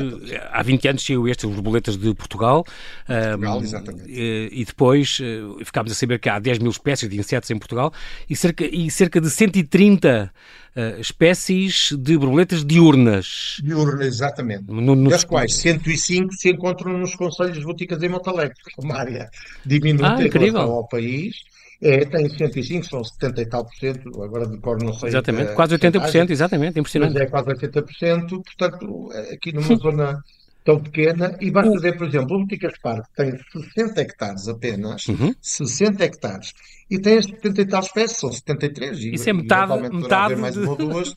há 0.52 0.64
20 0.64 0.88
anos 0.88 1.06
saiu 1.06 1.28
este, 1.28 1.46
os 1.46 1.54
Borboletas 1.54 1.98
de 1.98 2.14
Portugal, 2.14 2.64
Portugal 3.06 3.60
um, 3.60 3.64
exatamente. 3.64 4.04
e 4.08 4.66
depois 4.66 5.20
uh, 5.20 5.64
ficámos 5.64 5.92
a 5.92 5.96
saber 5.96 6.20
que 6.20 6.30
há 6.30 6.40
10 6.40 6.60
mil 6.60 6.72
espécies 6.72 7.10
de 7.10 7.18
insetos 7.18 7.50
em 7.50 7.58
Portugal 7.58 7.94
e 8.30 8.36
cerca, 8.36 8.66
e 8.66 8.90
cerca 8.90 9.22
de 9.22 9.30
130 9.30 10.32
uh, 10.76 10.80
eh, 10.80 11.00
espécies 11.00 11.94
de 11.98 12.18
borboletas 12.18 12.66
diurnas. 12.66 13.62
Diurnas, 13.64 14.08
exatamente. 14.08 14.66
No, 14.68 14.96
no... 14.96 15.10
Das 15.10 15.24
quais 15.24 15.56
105 15.56 16.34
se 16.34 16.50
encontram 16.50 16.98
nos 16.98 17.16
conselhos 17.16 17.58
de 17.58 17.64
boticas 17.64 18.02
em 18.04 18.10
Montalegre, 18.10 18.56
uma 18.78 18.98
área 18.98 19.30
diminuta 19.66 20.08
ah, 20.08 20.18
relação 20.18 20.72
ao 20.72 20.88
país 20.88 21.55
é, 21.81 22.06
tem 22.06 22.30
105, 22.30 22.86
são 22.86 23.04
70 23.04 23.42
e 23.42 23.45
tal 23.45 23.66
por 23.66 23.75
cento, 23.75 24.24
agora 24.24 24.48
de 24.48 24.57
cor 24.57 24.81
não 24.81 24.94
sei. 24.94 25.10
Exatamente, 25.10 25.54
quase 25.54 25.74
80 25.74 26.00
por 26.00 26.10
cento, 26.10 26.31
exatamente, 26.31 26.80
impressionante. 26.80 27.13
Mas 27.13 27.22
é 27.22 27.25
quase 27.25 27.50
80 27.50 27.81
por 27.81 27.94
cento, 27.94 28.42
portanto, 28.42 29.10
aqui 29.31 29.51
numa 29.54 29.75
zona 29.75 30.24
tão 30.66 30.80
pequena, 30.81 31.38
e 31.39 31.51
basta 31.51 31.80
ver, 31.80 31.95
por 31.95 32.07
exemplo, 32.07 32.36
o 32.36 32.39
Boticas 32.39 32.74
Parque 32.81 33.07
tem 33.16 33.38
60 33.75 34.01
hectares 34.01 34.48
apenas, 34.48 35.07
uhum. 35.07 35.33
60 35.39 36.04
hectares, 36.04 36.54
e 36.89 36.98
tem 36.98 37.22
70 37.22 37.62
e 37.62 37.66
tal 37.66 37.81
espécies, 37.81 38.18
são 38.18 38.31
73. 38.31 38.98
Isso 38.98 39.27
e, 39.27 39.30
é 39.30 39.33
metade, 39.33 39.89
metade 39.95 40.36
mais 40.36 40.57
uma 40.57 40.72
ou 40.72 40.75
duas. 40.75 41.13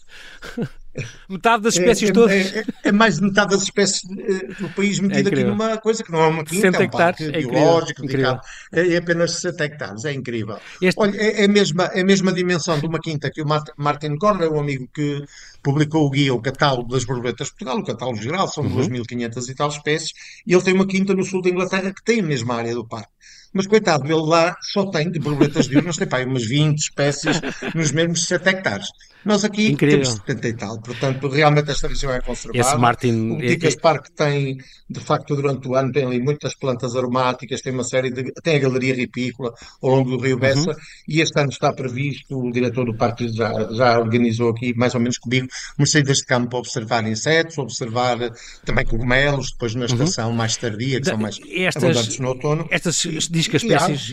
metade 1.29 1.62
das 1.62 1.75
espécies 1.75 2.11
é, 2.11 2.12
todas. 2.12 2.35
É, 2.35 2.59
é, 2.61 2.65
é, 2.85 2.93
mais 2.93 3.17
de 3.17 3.23
metade 3.23 3.50
das 3.50 3.62
espécies 3.62 4.03
eh, 4.11 4.49
do 4.61 4.69
país 4.71 4.99
metido 5.00 5.29
é 5.29 5.33
aqui 5.33 5.45
numa 5.45 5.77
coisa 5.79 6.03
que 6.03 6.11
não 6.11 6.21
é 6.21 6.27
uma 6.27 6.45
quinta, 6.45 6.67
é 6.67 6.87
um 6.87 6.91
parque 6.91 7.25
é 7.25 7.41
biológico, 7.41 8.05
incrível. 8.05 8.39
é 8.73 8.97
apenas 8.97 9.33
60 9.33 9.65
hectares, 9.65 10.05
é 10.05 10.12
incrível. 10.12 10.59
Este... 10.81 11.00
Olha, 11.00 11.17
é, 11.17 11.43
é, 11.43 11.45
a 11.45 11.49
mesma, 11.49 11.85
é 11.85 12.00
a 12.00 12.05
mesma 12.05 12.33
dimensão 12.33 12.79
de 12.79 12.87
uma 12.87 12.99
quinta 12.99 13.31
que 13.31 13.43
o 13.43 13.47
Martin 13.77 14.17
Corner, 14.17 14.53
um 14.53 14.61
amigo 14.61 14.89
que 14.93 15.25
publicou 15.62 16.06
o 16.06 16.11
guia, 16.11 16.35
o 16.35 16.41
catálogo 16.41 16.93
das 16.93 17.05
borboletas 17.05 17.49
de 17.49 17.53
Portugal, 17.53 17.79
o 17.79 17.85
catálogo 17.85 18.21
geral, 18.21 18.49
são 18.49 18.65
uhum. 18.65 18.89
2.500 18.89 19.49
e 19.49 19.55
tal 19.55 19.69
espécies, 19.69 20.12
e 20.47 20.53
ele 20.53 20.62
tem 20.62 20.75
uma 20.75 20.87
quinta 20.87 21.15
no 21.15 21.25
sul 21.25 21.43
da 21.43 21.51
Inglaterra 21.51 21.93
que 21.93 22.05
tem 22.05 22.21
a 22.21 22.23
mesma 22.23 22.56
área 22.56 22.75
do 22.75 22.87
parque. 22.87 23.19
Mas 23.58 23.66
coitado, 23.66 24.05
ele 24.06 24.22
lá 24.22 24.56
só 24.60 24.87
tem 24.87 25.10
de 25.10 25.19
borboletas 25.19 25.66
diurnas, 25.66 25.96
tem 25.96 26.06
pá, 26.06 26.22
umas 26.22 26.46
20 26.46 26.78
espécies 26.78 27.40
nos 27.75 27.90
mesmos 27.90 28.25
7 28.25 28.50
hectares. 28.50 28.87
Nós 29.25 29.44
aqui 29.44 29.72
Incrível. 29.72 30.02
temos 30.02 30.20
70 30.26 30.49
e 30.49 30.52
tal, 30.55 30.81
portanto, 30.81 31.28
realmente 31.28 31.70
esta 31.70 31.88
região 31.88 32.12
é 32.12 32.20
conservada. 32.20 32.58
Esse 32.58 32.78
Martin... 32.78 33.32
O 33.32 33.38
Dicas 33.38 33.75
é... 33.75 33.81
Park 33.81 34.06
tem, 34.14 34.58
de 34.88 35.00
facto, 35.00 35.34
durante 35.34 35.66
o 35.66 35.75
ano, 35.75 35.93
tem 35.93 36.05
ali 36.05 36.20
muitas 36.20 36.55
plantas 36.55 36.94
aromáticas, 36.94 37.60
tem 37.60 37.72
uma 37.72 37.84
série 37.84 38.10
de. 38.10 38.32
tem 38.43 38.56
a 38.56 38.58
galeria 38.60 38.94
ripícola 38.94 39.52
ao 39.82 39.90
longo 39.90 40.16
do 40.16 40.22
Rio 40.22 40.37
uhum. 40.37 40.40
Bessa, 40.40 40.70
uhum. 40.70 40.76
e 41.08 41.20
este 41.20 41.38
ano 41.38 41.50
está 41.50 41.72
previsto, 41.72 42.38
o 42.38 42.52
diretor 42.52 42.84
do 42.87 42.96
parque 42.96 43.28
já, 43.28 43.52
já 43.72 43.99
organizou 43.99 44.50
aqui, 44.50 44.72
mais 44.75 44.94
ou 44.94 45.00
menos 45.00 45.19
comigo, 45.19 45.49
umas 45.76 45.90
saídas 45.90 46.19
de 46.19 46.25
campo 46.25 46.50
para 46.50 46.58
observar 46.60 47.06
insetos, 47.06 47.58
observar 47.58 48.19
também 48.64 48.86
cogumelos, 48.86 49.50
depois 49.50 49.74
na 49.74 49.86
uhum. 49.86 49.93
estação 49.93 50.31
uhum. 50.31 50.36
mais 50.36 50.56
tardia, 50.56 51.00
que 51.00 51.06
da, 51.06 51.10
são 51.10 51.19
mais 51.19 51.41
estas, 51.53 51.82
abundantes 51.82 52.19
no 52.20 52.29
outono. 52.29 52.69
Estas, 52.70 52.96
diz 53.29 53.47
que 53.48 53.56
as 53.56 53.62
espécies, 53.62 54.12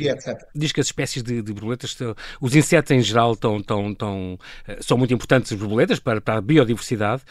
diz 0.53 0.71
que 0.71 0.81
as 0.81 0.87
espécies 0.87 1.23
de, 1.23 1.41
de 1.41 1.53
borboletas, 1.53 1.95
os 2.41 2.55
insetos 2.55 2.91
em 2.91 3.01
geral 3.01 3.33
estão, 3.33 3.57
estão, 3.57 3.91
estão, 3.91 4.39
são 4.81 4.97
muito 4.97 5.13
importantes 5.13 5.51
as 5.51 5.59
borboletas 5.59 5.99
para, 5.99 6.21
para 6.21 6.37
a 6.37 6.41
biodiversidade. 6.41 7.21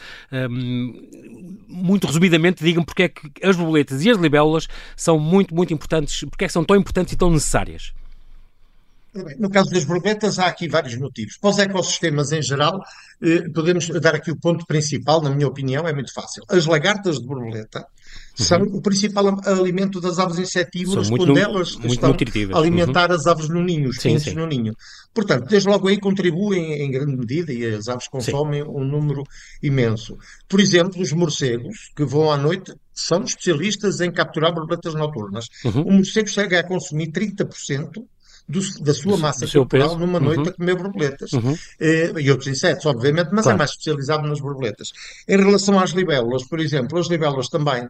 Muito 1.67 2.07
resumidamente, 2.07 2.63
digam 2.63 2.83
porque 2.83 3.03
é 3.03 3.09
que 3.09 3.29
as 3.43 3.55
borboletas 3.55 4.03
e 4.03 4.09
as 4.09 4.17
libélulas 4.17 4.67
são 4.95 5.19
muito, 5.19 5.53
muito 5.53 5.73
importantes, 5.73 6.23
porque 6.29 6.45
é 6.45 6.47
que 6.47 6.53
são 6.53 6.63
tão 6.63 6.75
importantes 6.75 7.13
e 7.13 7.17
tão 7.17 7.29
necessárias. 7.31 7.93
No 9.39 9.49
caso 9.49 9.69
das 9.71 9.85
borboletas, 9.85 10.39
há 10.39 10.47
aqui 10.47 10.67
vários 10.67 10.95
motivos. 10.97 11.37
Para 11.37 11.49
os 11.49 11.57
ecossistemas 11.57 12.33
em 12.33 12.41
geral, 12.41 12.81
eh, 13.23 13.47
podemos 13.53 13.87
dar 14.01 14.13
aqui 14.13 14.29
o 14.29 14.35
ponto 14.35 14.65
principal, 14.65 15.21
na 15.21 15.29
minha 15.29 15.47
opinião, 15.47 15.87
é 15.87 15.93
muito 15.93 16.13
fácil. 16.13 16.43
As 16.49 16.65
lagartas 16.65 17.19
de 17.19 17.25
borboleta 17.25 17.87
são 18.35 18.61
uhum. 18.61 18.77
o 18.77 18.81
principal 18.81 19.39
alimento 19.45 20.01
das 20.01 20.19
aves 20.19 20.37
insetívoras 20.37 21.09
muito, 21.09 21.25
quando 21.25 21.37
elas 21.37 21.75
muito 21.75 21.93
estão 21.93 22.15
a 22.53 22.59
alimentar 22.59 23.09
uhum. 23.09 23.15
as 23.15 23.27
aves 23.27 23.49
no 23.49 23.63
ninho, 23.63 23.89
os 23.89 23.97
pintos 23.97 24.33
no 24.33 24.45
ninho. 24.45 24.75
Portanto, 25.13 25.47
desde 25.47 25.69
logo 25.69 25.87
aí 25.87 25.97
contribuem 25.97 26.81
em 26.81 26.91
grande 26.91 27.15
medida 27.15 27.53
e 27.53 27.65
as 27.65 27.87
aves 27.87 28.07
consomem 28.07 28.63
sim. 28.63 28.69
um 28.69 28.83
número 28.83 29.23
imenso. 29.63 30.17
Por 30.47 30.59
exemplo, 30.59 31.01
os 31.01 31.13
morcegos 31.13 31.91
que 31.95 32.03
vão 32.03 32.31
à 32.31 32.37
noite 32.37 32.73
são 32.93 33.23
especialistas 33.23 34.01
em 34.01 34.11
capturar 34.11 34.53
borboletas 34.53 34.93
noturnas. 34.93 35.47
Uhum. 35.63 35.83
O 35.83 35.91
morcego 35.93 36.27
chega 36.27 36.59
a 36.59 36.63
consumir 36.63 37.11
30% 37.11 38.03
do, 38.47 38.59
da 38.83 38.93
sua 38.93 39.17
massa 39.17 39.47
corporal 39.47 39.97
numa 39.97 40.19
noite 40.19 40.41
uhum. 40.41 40.49
a 40.49 40.53
comer 40.53 40.75
borboletas. 40.75 41.33
Uhum. 41.33 41.57
Eh, 41.79 42.13
e 42.19 42.29
outros 42.29 42.47
insetos, 42.47 42.85
obviamente, 42.85 43.29
mas 43.31 43.39
é 43.39 43.43
claro. 43.43 43.55
é 43.55 43.59
mais 43.59 43.71
especializado 43.71 44.27
nas 44.27 44.39
borboletas. 44.39 44.91
Em 45.27 45.37
relação 45.37 45.79
às 45.79 45.91
libélulas, 45.91 46.43
por 46.47 46.59
exemplo, 46.59 46.99
as 46.99 47.07
libélulas 47.07 47.49
também 47.49 47.87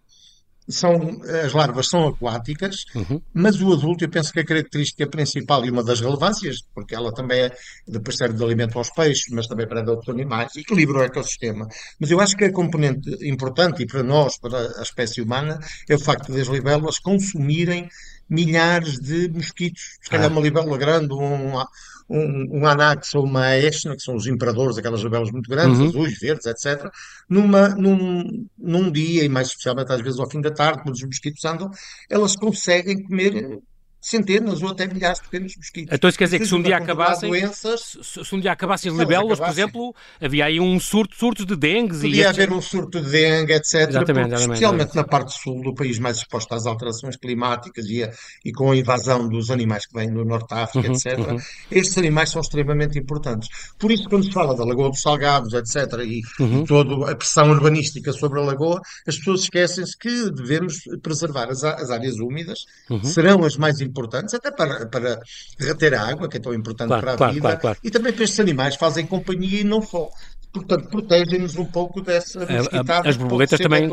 são, 0.67 1.21
as 1.45 1.53
larvas 1.53 1.87
são 1.87 2.07
aquáticas, 2.07 2.85
uhum. 2.95 3.21
mas 3.33 3.61
o 3.61 3.71
adulto, 3.71 4.03
eu 4.03 4.09
penso 4.09 4.33
que 4.33 4.39
a 4.39 4.45
característica 4.45 5.07
principal 5.07 5.65
e 5.65 5.69
uma 5.69 5.83
das 5.83 6.01
relevâncias, 6.01 6.63
porque 6.73 6.95
ela 6.95 7.13
também 7.13 7.41
é, 7.41 7.51
depois 7.87 8.17
serve 8.17 8.37
de 8.37 8.43
alimento 8.43 8.77
aos 8.77 8.89
peixes, 8.89 9.25
mas 9.31 9.47
também 9.47 9.67
para 9.67 9.89
outros 9.89 10.09
animais, 10.09 10.55
equilibra 10.55 10.99
o 10.99 11.03
ecossistema. 11.03 11.67
Mas 11.99 12.09
eu 12.09 12.19
acho 12.19 12.35
que 12.35 12.45
a 12.45 12.51
componente 12.51 13.09
importante, 13.27 13.83
e 13.83 13.85
para 13.85 14.03
nós, 14.03 14.37
para 14.37 14.79
a 14.79 14.81
espécie 14.81 15.21
humana, 15.21 15.59
é 15.87 15.95
o 15.95 15.99
facto 15.99 16.31
de 16.31 16.41
as 16.41 16.47
libélulas 16.47 16.99
consumirem 16.99 17.89
milhares 18.29 18.99
de 18.99 19.29
mosquitos. 19.29 19.97
Se 20.01 20.09
calhar 20.09 20.27
ah. 20.27 20.31
uma 20.31 20.41
libélula 20.41 20.77
grande, 20.77 21.13
um, 21.13 21.53
um, 22.09 22.59
um 22.59 22.67
anax 22.67 23.13
ou 23.15 23.23
uma 23.23 23.55
esna, 23.57 23.95
que 23.95 24.01
são 24.01 24.15
os 24.15 24.27
imperadores, 24.27 24.77
aquelas 24.77 25.01
libélulas 25.01 25.31
muito 25.31 25.49
grandes, 25.49 25.79
uhum. 25.79 25.87
azuis, 25.87 26.19
verdes, 26.19 26.45
etc., 26.45 26.89
numa, 27.27 27.69
num, 27.69 28.47
num 28.57 28.91
dia, 28.91 29.23
e 29.23 29.29
mais 29.29 29.47
especialmente 29.47 29.91
às 29.91 30.01
vezes 30.01 30.19
ao 30.19 30.29
fim 30.29 30.41
da 30.41 30.51
tarde, 30.51 30.83
quando 30.83 30.95
os 30.95 31.03
mosquitos 31.03 31.43
andam, 31.45 31.69
elas 32.09 32.35
conseguem 32.35 33.01
comer 33.03 33.59
centenas 34.05 34.61
ou 34.61 34.69
até 34.69 34.87
milhares 34.87 35.19
de 35.19 35.25
pequenos 35.25 35.55
mosquitos. 35.57 35.93
Então 35.93 36.07
isso 36.07 36.17
quer 36.17 36.25
dizer 36.25 36.39
que 36.39 36.45
se 36.45 36.53
um 36.53 36.61
dia 36.61 36.77
acabassem, 36.77 37.29
doenças, 37.29 37.97
se, 38.03 38.35
um 38.35 38.39
dia 38.39 38.51
acabassem 38.51 38.91
as 38.91 38.97
libélulas, 38.97 39.39
por 39.39 39.49
exemplo, 39.49 39.95
havia 40.21 40.45
aí 40.45 40.59
um 40.59 40.79
surto, 40.79 41.15
surto 41.15 41.45
de 41.45 41.55
dengue. 41.55 41.95
Podia 41.95 42.23
e 42.23 42.25
haver 42.25 42.51
um 42.51 42.61
surto 42.61 43.01
de 43.01 43.09
dengue, 43.09 43.53
etc. 43.53 43.73
Exatamente, 43.73 43.97
exatamente, 43.97 44.33
especialmente 44.35 44.61
exatamente. 44.61 44.95
na 44.95 45.03
parte 45.03 45.33
sul 45.33 45.61
do 45.63 45.73
país 45.73 45.97
mais 45.97 46.17
exposta 46.17 46.55
às 46.55 46.67
alterações 46.67 47.15
climáticas 47.17 47.85
e, 47.87 48.03
a, 48.03 48.11
e 48.43 48.51
com 48.51 48.71
a 48.71 48.77
invasão 48.77 49.27
dos 49.27 49.49
animais 49.49 49.87
que 49.87 49.93
vêm 49.93 50.11
do 50.11 50.23
Norte 50.23 50.49
da 50.49 50.63
África, 50.63 50.87
uhum, 50.87 50.95
etc. 50.95 51.19
Uhum. 51.19 51.37
Estes 51.71 51.97
animais 51.97 52.29
são 52.29 52.41
extremamente 52.41 52.99
importantes. 52.99 53.49
Por 53.79 53.91
isso, 53.91 54.07
quando 54.07 54.25
se 54.25 54.31
fala 54.31 54.55
da 54.55 54.63
Lagoa 54.63 54.89
dos 54.89 55.01
Salgados, 55.01 55.53
etc., 55.53 55.99
e, 56.05 56.21
uhum. 56.39 56.61
e 56.61 56.65
toda 56.65 57.11
a 57.11 57.15
pressão 57.15 57.49
urbanística 57.49 58.13
sobre 58.13 58.39
a 58.39 58.43
lagoa, 58.43 58.79
as 59.07 59.17
pessoas 59.17 59.41
esquecem-se 59.41 59.97
que 59.97 60.29
devemos 60.29 60.81
preservar 61.01 61.49
as, 61.49 61.63
as 61.63 61.89
áreas 61.89 62.19
úmidas, 62.19 62.59
uhum. 62.89 63.03
serão 63.03 63.43
as 63.43 63.57
mais 63.57 63.81
importantes, 63.81 63.94
até 64.33 64.51
para, 64.51 64.85
para 64.85 65.19
reter 65.59 65.93
a 65.93 66.07
água, 66.07 66.27
que 66.27 66.37
é 66.37 66.39
tão 66.39 66.53
importante 66.53 66.87
claro, 66.87 67.03
para 67.03 67.13
a 67.13 67.17
claro, 67.17 67.33
vida, 67.33 67.57
claro, 67.57 67.77
e 67.83 67.91
também 67.91 68.13
para 68.13 68.23
estes 68.23 68.39
animais 68.39 68.75
fazem 68.75 69.05
companhia 69.05 69.61
e 69.61 69.63
não 69.63 69.81
só. 69.81 70.09
Portanto, 70.53 70.87
protegem-nos 70.89 71.57
um 71.57 71.65
pouco 71.65 72.01
dessa 72.01 72.45
mosquitada. 72.45 73.09
As 73.09 73.17
borboletas 73.17 73.59
também, 73.59 73.89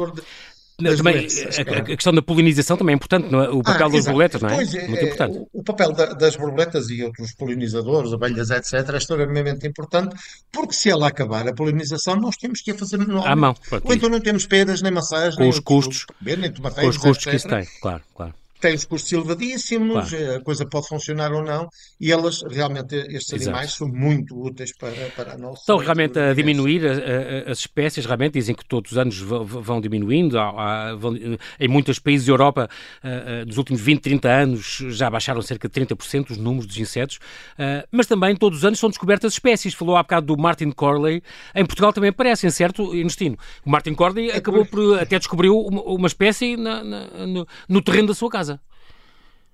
de, 0.78 0.96
também, 0.96 1.26
a, 1.26 1.78
a, 1.78 1.82
questão 1.84 2.12
da 2.12 2.22
polinização 2.22 2.76
também 2.76 2.94
é 2.94 2.96
importante, 2.96 3.32
é? 3.32 3.38
o 3.50 3.62
papel 3.62 3.86
ah, 3.86 3.90
das 3.90 4.04
borboletas, 4.04 4.42
não 4.42 4.48
é? 4.48 4.54
Pois, 4.54 4.74
é, 4.74 4.88
Muito 4.88 5.04
importante. 5.04 5.38
O, 5.38 5.60
o 5.60 5.62
papel 5.62 5.92
da, 5.92 6.06
das 6.06 6.36
borboletas 6.36 6.88
e 6.88 7.02
outros 7.02 7.34
polinizadores, 7.34 8.12
abelhas, 8.12 8.50
etc., 8.50 8.88
é 8.88 8.96
extremamente 8.96 9.66
importante, 9.66 10.16
porque 10.50 10.72
se 10.72 10.90
ela 10.90 11.08
acabar 11.08 11.46
a 11.46 11.52
polinização, 11.52 12.16
nós 12.16 12.36
temos 12.36 12.60
que 12.60 12.70
a 12.70 12.74
fazer 12.74 12.96
manualmente. 12.96 13.32
À 13.32 13.36
mão. 13.36 13.54
Ou 13.84 13.94
então 13.94 14.08
não 14.08 14.20
temos 14.20 14.46
peras, 14.46 14.82
nem 14.82 14.92
maçãs, 14.92 15.34
com 15.34 15.42
nem 15.42 15.50
os 15.50 15.60
custos, 15.60 16.04
comer, 16.04 16.38
nem 16.38 16.52
com 16.52 16.88
os 16.88 16.96
custos 16.96 17.26
etc. 17.26 17.30
que 17.30 17.36
isso 17.36 17.48
tem, 17.48 17.80
claro, 17.80 18.02
claro 18.14 18.34
tem 18.62 18.74
os 18.76 18.84
custos 18.84 19.12
elevadíssimos, 19.12 20.10
claro. 20.10 20.36
a 20.36 20.40
coisa 20.40 20.64
pode 20.64 20.86
funcionar 20.86 21.32
ou 21.32 21.42
não, 21.42 21.68
e 22.00 22.12
elas, 22.12 22.42
realmente, 22.48 22.94
estes 22.94 23.32
Exato. 23.32 23.50
animais 23.50 23.72
são 23.72 23.88
muito 23.88 24.40
úteis 24.40 24.72
para, 24.76 24.92
para 25.16 25.34
a 25.34 25.36
nossa... 25.36 25.62
Estão 25.62 25.78
realmente 25.78 26.16
a 26.16 26.32
diminuir 26.32 26.86
a, 26.86 26.92
a, 26.92 27.50
as 27.50 27.58
espécies, 27.58 28.06
realmente, 28.06 28.34
dizem 28.34 28.54
que 28.54 28.64
todos 28.64 28.92
os 28.92 28.98
anos 28.98 29.18
vão 29.18 29.80
diminuindo, 29.80 30.38
há, 30.38 30.90
há, 30.90 30.94
vão, 30.94 31.16
em 31.58 31.68
muitos 31.68 31.98
países 31.98 32.26
da 32.26 32.32
Europa, 32.32 32.70
uh, 33.02 33.44
nos 33.46 33.58
últimos 33.58 33.82
20, 33.82 34.00
30 34.00 34.28
anos, 34.28 34.78
já 34.90 35.10
baixaram 35.10 35.42
cerca 35.42 35.68
de 35.68 35.80
30% 35.80 36.30
os 36.30 36.36
números 36.36 36.66
dos 36.66 36.78
insetos, 36.78 37.16
uh, 37.16 37.86
mas 37.90 38.06
também 38.06 38.36
todos 38.36 38.58
os 38.58 38.64
anos 38.64 38.78
são 38.78 38.88
descobertas 38.88 39.32
espécies. 39.32 39.74
Falou 39.74 39.96
há 39.96 40.04
bocado 40.04 40.26
do 40.26 40.40
Martin 40.40 40.70
Corley, 40.70 41.20
em 41.52 41.66
Portugal 41.66 41.92
também 41.92 42.10
aparecem, 42.10 42.48
certo, 42.48 42.94
Ernestino? 42.94 43.36
O 43.66 43.70
Martin 43.70 43.94
Corley 43.94 44.30
é 44.30 44.36
acabou 44.36 44.64
por, 44.64 45.00
até 45.00 45.18
descobriu 45.18 45.58
uma, 45.58 45.82
uma 45.82 46.06
espécie 46.06 46.56
na, 46.56 46.84
na, 46.84 47.26
no, 47.26 47.46
no 47.68 47.82
terreno 47.82 48.08
da 48.08 48.14
sua 48.14 48.30
casa. 48.30 48.51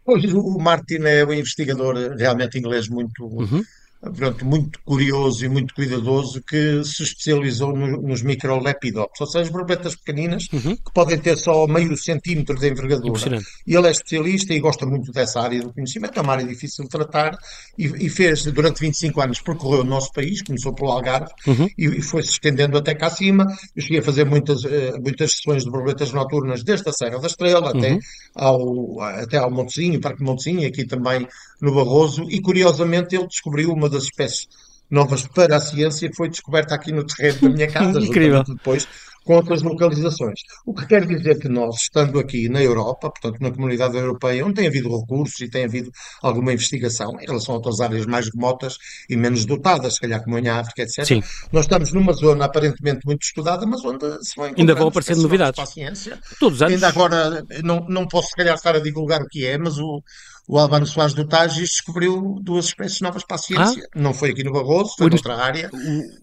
Pois, 0.09 0.25
o 0.33 0.59
Martin 0.59 1.03
é 1.05 1.23
um 1.23 1.35
investigador 1.35 1.95
realmente 2.17 2.59
inglês 2.59 2.89
muito, 2.89 3.27
uhum 3.27 3.63
pronto, 4.01 4.45
muito 4.45 4.79
curioso 4.85 5.45
e 5.45 5.49
muito 5.49 5.75
cuidadoso 5.75 6.41
que 6.43 6.85
se 6.85 7.03
especializou 7.03 7.77
no, 7.77 8.01
nos 8.01 8.23
microlepidópteros, 8.23 9.21
ou 9.21 9.27
seja, 9.27 9.51
borboletas 9.51 9.97
pequeninas 9.97 10.47
uhum. 10.53 10.77
que 10.77 10.93
podem 10.95 11.19
ter 11.19 11.37
só 11.37 11.67
meio 11.67 11.97
centímetro 11.97 12.57
de 12.57 12.69
envergadura. 12.69 13.41
E 13.67 13.75
ele 13.75 13.89
é 13.89 13.91
especialista 13.91 14.55
e 14.55 14.61
gosta 14.61 14.87
muito 14.87 15.11
dessa 15.11 15.41
área 15.41 15.61
do 15.63 15.73
conhecimento, 15.73 16.19
é 16.19 16.23
uma 16.23 16.33
área 16.33 16.47
difícil 16.47 16.85
de 16.85 16.91
tratar 16.91 17.37
e, 17.77 18.07
e 18.07 18.09
fez, 18.09 18.45
durante 18.45 18.81
25 18.81 19.21
anos, 19.21 19.41
percorreu 19.41 19.81
o 19.81 19.85
nosso 19.85 20.13
país, 20.13 20.43
começou 20.43 20.73
pelo 20.73 20.93
Algarve 20.93 21.33
uhum. 21.47 21.69
e, 21.77 21.87
e, 21.87 22.03
foi 22.03 22.23
se 22.23 22.31
estendendo 22.31 22.79
até 22.79 22.95
cá 22.95 23.09
acima. 23.09 23.47
Eu 23.75 23.83
cheguei 23.83 23.99
a 23.99 24.03
fazer 24.03 24.25
muitas, 24.25 24.65
uh, 24.65 25.01
muitas 25.03 25.33
sessões 25.33 25.65
de 25.65 25.71
borboletas 25.71 26.13
noturnas 26.13 26.63
desde 26.63 26.89
a 26.89 26.93
Serra 26.93 27.19
da 27.19 27.27
Estrela 27.27 27.73
uhum. 27.73 27.79
até, 27.79 27.99
ao, 28.35 29.01
até 29.01 29.37
ao 29.39 29.51
Montezinho, 29.51 30.01
Parque 30.01 30.23
Montezinho, 30.23 30.67
aqui 30.67 30.87
também 30.87 31.27
no 31.61 31.75
Barroso, 31.75 32.25
e 32.31 32.41
curiosamente 32.41 33.17
ele 33.17 33.27
descobriu 33.27 33.73
uma 33.73 33.89
das 33.89 34.05
espécies 34.05 34.49
novas 34.91 35.27
para 35.27 35.57
a 35.57 35.61
ciência 35.61 36.09
que 36.09 36.17
foi 36.17 36.29
descoberta 36.29 36.75
aqui 36.75 36.93
no 36.93 37.05
terreno 37.05 37.41
da 37.43 37.49
minha 37.51 37.71
casa, 37.71 38.01
Incrível. 38.01 38.43
depois 38.43 38.89
com 39.29 39.35
outras 39.35 39.61
localizações. 39.61 40.41
O 40.65 40.73
que 40.73 40.87
quer 40.87 41.05
dizer 41.05 41.39
que 41.39 41.51
nós, 41.51 41.83
estando 41.83 42.19
aqui 42.19 42.49
na 42.49 42.63
Europa, 42.63 43.11
portanto 43.11 43.39
na 43.43 43.51
comunidade 43.51 43.95
europeia, 43.95 44.43
onde 44.43 44.55
tem 44.55 44.67
havido 44.67 44.89
recursos 44.99 45.39
e 45.41 45.51
tem 45.51 45.67
havido 45.67 45.91
alguma 46.23 46.51
investigação 46.51 47.21
em 47.21 47.27
relação 47.27 47.55
a 47.55 47.59
outras 47.59 47.79
áreas 47.79 48.07
mais 48.07 48.31
remotas 48.33 48.79
e 49.07 49.19
menos 49.19 49.45
dotadas, 49.45 49.97
se 49.97 50.01
calhar 50.01 50.25
como 50.25 50.39
em 50.39 50.49
África, 50.49 50.81
etc., 50.81 51.05
Sim. 51.05 51.23
nós 51.53 51.67
estamos 51.67 51.93
numa 51.93 52.15
zona 52.15 52.47
aparentemente 52.47 53.01
muito 53.05 53.23
estudada, 53.23 53.67
mas 53.67 53.85
onde 53.85 54.07
se 54.25 54.35
vão 54.35 54.51
Ainda 54.57 54.75
vão 54.75 54.89
aparecendo 54.89 55.21
novidades. 55.21 55.69
Ciência. 55.69 56.19
Todos 56.41 56.57
os 56.57 56.63
anos. 56.63 56.73
Ainda 56.73 56.89
agora, 56.89 57.45
não, 57.63 57.85
não 57.87 58.09
posso 58.09 58.29
se 58.29 58.35
calhar 58.35 58.55
estar 58.55 58.75
a 58.77 58.81
divulgar 58.81 59.21
o 59.21 59.29
que 59.29 59.45
é, 59.45 59.59
mas 59.59 59.77
o, 59.77 60.03
o 60.49 60.59
Albano 60.59 60.87
Soares 60.87 61.13
do 61.13 61.27
Tagis 61.27 61.69
descobriu 61.69 62.39
duas 62.41 62.67
espécies 62.67 63.01
novas 63.03 63.23
para 63.23 63.37
a 63.37 63.39
ciência. 63.39 63.83
Ah? 63.85 63.99
Não 64.01 64.15
foi 64.15 64.31
aqui 64.31 64.43
no 64.43 64.53
Barroso, 64.53 64.95
foi 64.97 65.11
noutra 65.11 65.37
área. 65.37 65.71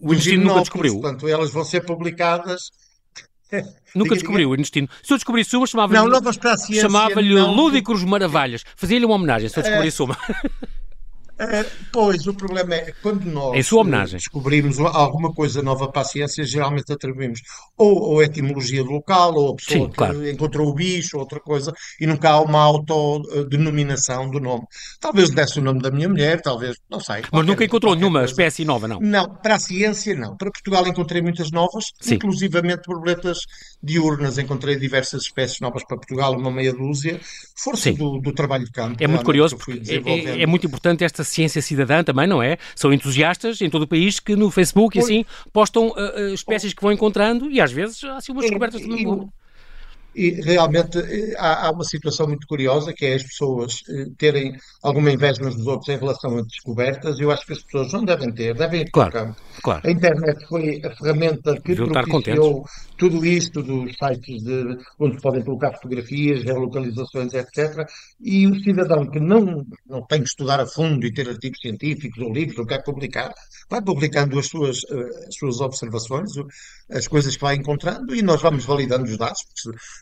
O, 0.02 0.10
o 0.10 0.14
nunca 0.38 0.60
descobriu. 0.60 1.00
Portanto, 1.00 1.28
elas 1.28 1.52
vão 1.52 1.64
ser 1.64 1.84
publicadas 1.84 2.70
Nunca 3.94 4.14
descobriu 4.14 4.50
o 4.50 4.54
intestino. 4.54 4.88
Se 5.02 5.12
eu 5.12 5.16
descobrisse 5.16 5.56
uma, 5.56 5.66
chamava-lhe 5.66 6.00
não, 6.00 6.08
novas 6.08 6.36
para 6.36 6.52
a 6.52 6.58
ciência, 6.58 6.82
chamava-lhe 6.82 7.40
Lúdicos 7.40 8.02
Maravilhas. 8.02 8.64
Fazia-lhe 8.74 9.04
uma 9.04 9.14
homenagem 9.14 9.48
se 9.48 9.58
eu 9.58 9.62
descobrisse 9.62 10.02
é... 10.02 10.04
uma. 10.04 10.18
Uh, 11.38 11.70
pois, 11.92 12.26
o 12.26 12.32
problema 12.32 12.74
é 12.74 12.94
quando 13.02 13.26
nós 13.26 13.66
sua 13.66 13.82
homenagem. 13.82 14.16
descobrimos 14.16 14.78
alguma 14.78 15.34
coisa 15.34 15.62
nova 15.62 15.90
para 15.90 16.00
a 16.00 16.04
ciência, 16.04 16.44
geralmente 16.44 16.90
atribuímos 16.90 17.40
ou, 17.76 18.00
ou 18.00 18.20
a 18.20 18.24
etimologia 18.24 18.82
do 18.82 18.90
local, 18.90 19.34
ou 19.34 19.52
a 19.52 19.56
pessoa 19.56 19.84
Sim, 19.84 19.90
que 19.90 19.96
claro. 19.96 20.28
encontrou 20.30 20.68
o 20.68 20.74
bicho, 20.74 21.16
ou 21.16 21.22
outra 21.22 21.38
coisa, 21.38 21.74
e 22.00 22.06
nunca 22.06 22.30
há 22.30 22.40
uma 22.40 22.60
autodenominação 22.60 24.30
do 24.30 24.40
nome. 24.40 24.64
Talvez 24.98 25.28
desse 25.28 25.58
o 25.58 25.62
nome 25.62 25.82
da 25.82 25.90
minha 25.90 26.08
mulher, 26.08 26.40
talvez, 26.40 26.76
não 26.88 27.00
sei. 27.00 27.22
Mas 27.30 27.46
nunca 27.46 27.64
encontrou 27.64 27.94
nenhuma 27.94 28.20
coisa. 28.20 28.32
espécie 28.32 28.64
nova, 28.64 28.88
não? 28.88 28.98
Não, 29.00 29.28
para 29.28 29.56
a 29.56 29.58
ciência 29.58 30.14
não. 30.14 30.36
Para 30.36 30.50
Portugal 30.50 30.86
encontrei 30.86 31.20
muitas 31.20 31.50
novas, 31.50 31.86
Sim. 32.00 32.14
inclusivamente 32.14 32.82
borboletas 32.86 33.40
diurnas. 33.82 34.38
Encontrei 34.38 34.76
diversas 34.76 35.22
espécies 35.24 35.60
novas 35.60 35.84
para 35.84 35.98
Portugal, 35.98 36.34
uma 36.34 36.50
meia 36.50 36.72
dúzia, 36.72 37.20
força 37.56 37.92
do, 37.92 38.18
do, 38.20 38.32
trabalho 38.32 38.64
de 38.64 38.70
campo. 38.70 38.96
É 39.00 39.06
muito 39.06 39.24
curioso, 39.24 39.56
porque 39.56 39.82
é, 39.86 40.38
é, 40.38 40.42
é 40.42 40.46
muito 40.46 40.66
importante 40.66 41.04
esta 41.04 41.25
ciência 41.26 41.60
cidadã 41.60 42.02
também, 42.02 42.26
não 42.26 42.42
é? 42.42 42.56
São 42.74 42.92
entusiastas 42.92 43.60
em 43.60 43.68
todo 43.68 43.82
o 43.82 43.86
país 43.86 44.18
que 44.20 44.34
no 44.34 44.50
Facebook 44.50 44.96
e 44.96 45.00
assim 45.00 45.24
postam 45.52 45.88
uh, 45.88 45.92
uh, 45.92 46.34
espécies 46.34 46.72
que 46.72 46.82
vão 46.82 46.92
encontrando 46.92 47.50
e 47.50 47.60
às 47.60 47.72
vezes 47.72 48.02
há 48.04 48.16
assim 48.16 48.32
umas 48.32 48.44
descobertas 48.44 48.80
também. 48.80 49.28
E 50.16 50.30
realmente 50.40 50.98
eh, 50.98 51.34
há, 51.36 51.66
há, 51.66 51.70
uma 51.70 51.84
situação 51.84 52.26
muito 52.26 52.46
curiosa 52.46 52.90
que 52.90 53.04
é 53.04 53.14
as 53.16 53.22
pessoas 53.22 53.82
eh, 53.90 54.06
terem 54.16 54.56
alguma 54.82 55.10
inveja 55.10 55.44
uns 55.44 55.56
dos 55.56 55.66
outros 55.66 55.90
em 55.90 55.98
relação 55.98 56.38
a 56.38 56.42
descobertas. 56.42 57.20
Eu 57.20 57.30
acho 57.30 57.44
que 57.44 57.52
as 57.52 57.62
pessoas 57.62 57.92
não 57.92 58.02
devem 58.02 58.32
ter, 58.32 58.54
devem 58.54 58.80
ir 58.80 58.90
claro, 58.90 59.10
para 59.10 59.22
o 59.22 59.26
campo. 59.26 59.40
Claro. 59.62 59.86
A 59.86 59.90
internet 59.90 60.46
foi 60.48 60.80
a 60.82 60.96
ferramenta 60.96 61.60
que 61.60 61.74
Deviam 61.74 61.88
propiciou 61.88 62.64
tudo 62.96 63.26
isto 63.26 63.62
dos 63.62 63.92
sites 63.92 64.42
de, 64.42 64.78
onde 64.98 65.20
podem 65.20 65.44
colocar 65.44 65.72
fotografias, 65.74 66.42
geolocalizações, 66.42 67.34
etc. 67.34 67.86
E 68.18 68.46
o 68.46 68.58
cidadão 68.62 69.10
que 69.10 69.20
não, 69.20 69.66
não 69.86 70.02
tem 70.06 70.22
que 70.22 70.28
estudar 70.28 70.60
a 70.60 70.66
fundo 70.66 71.06
e 71.06 71.12
ter 71.12 71.28
artigos 71.28 71.60
científicos 71.60 72.22
ou 72.22 72.32
livros, 72.32 72.58
ou 72.58 72.64
quer 72.64 72.82
publicar, 72.82 73.34
vai 73.68 73.82
publicando 73.82 74.38
as 74.38 74.46
suas, 74.46 74.78
eh, 74.90 75.26
as 75.28 75.34
suas 75.34 75.60
observações, 75.60 76.30
as 76.90 77.06
coisas 77.06 77.36
que 77.36 77.42
vai 77.42 77.56
encontrando 77.56 78.14
e 78.14 78.22
nós 78.22 78.40
vamos 78.40 78.64
validando 78.64 79.04
os 79.04 79.18
dados. 79.18 79.44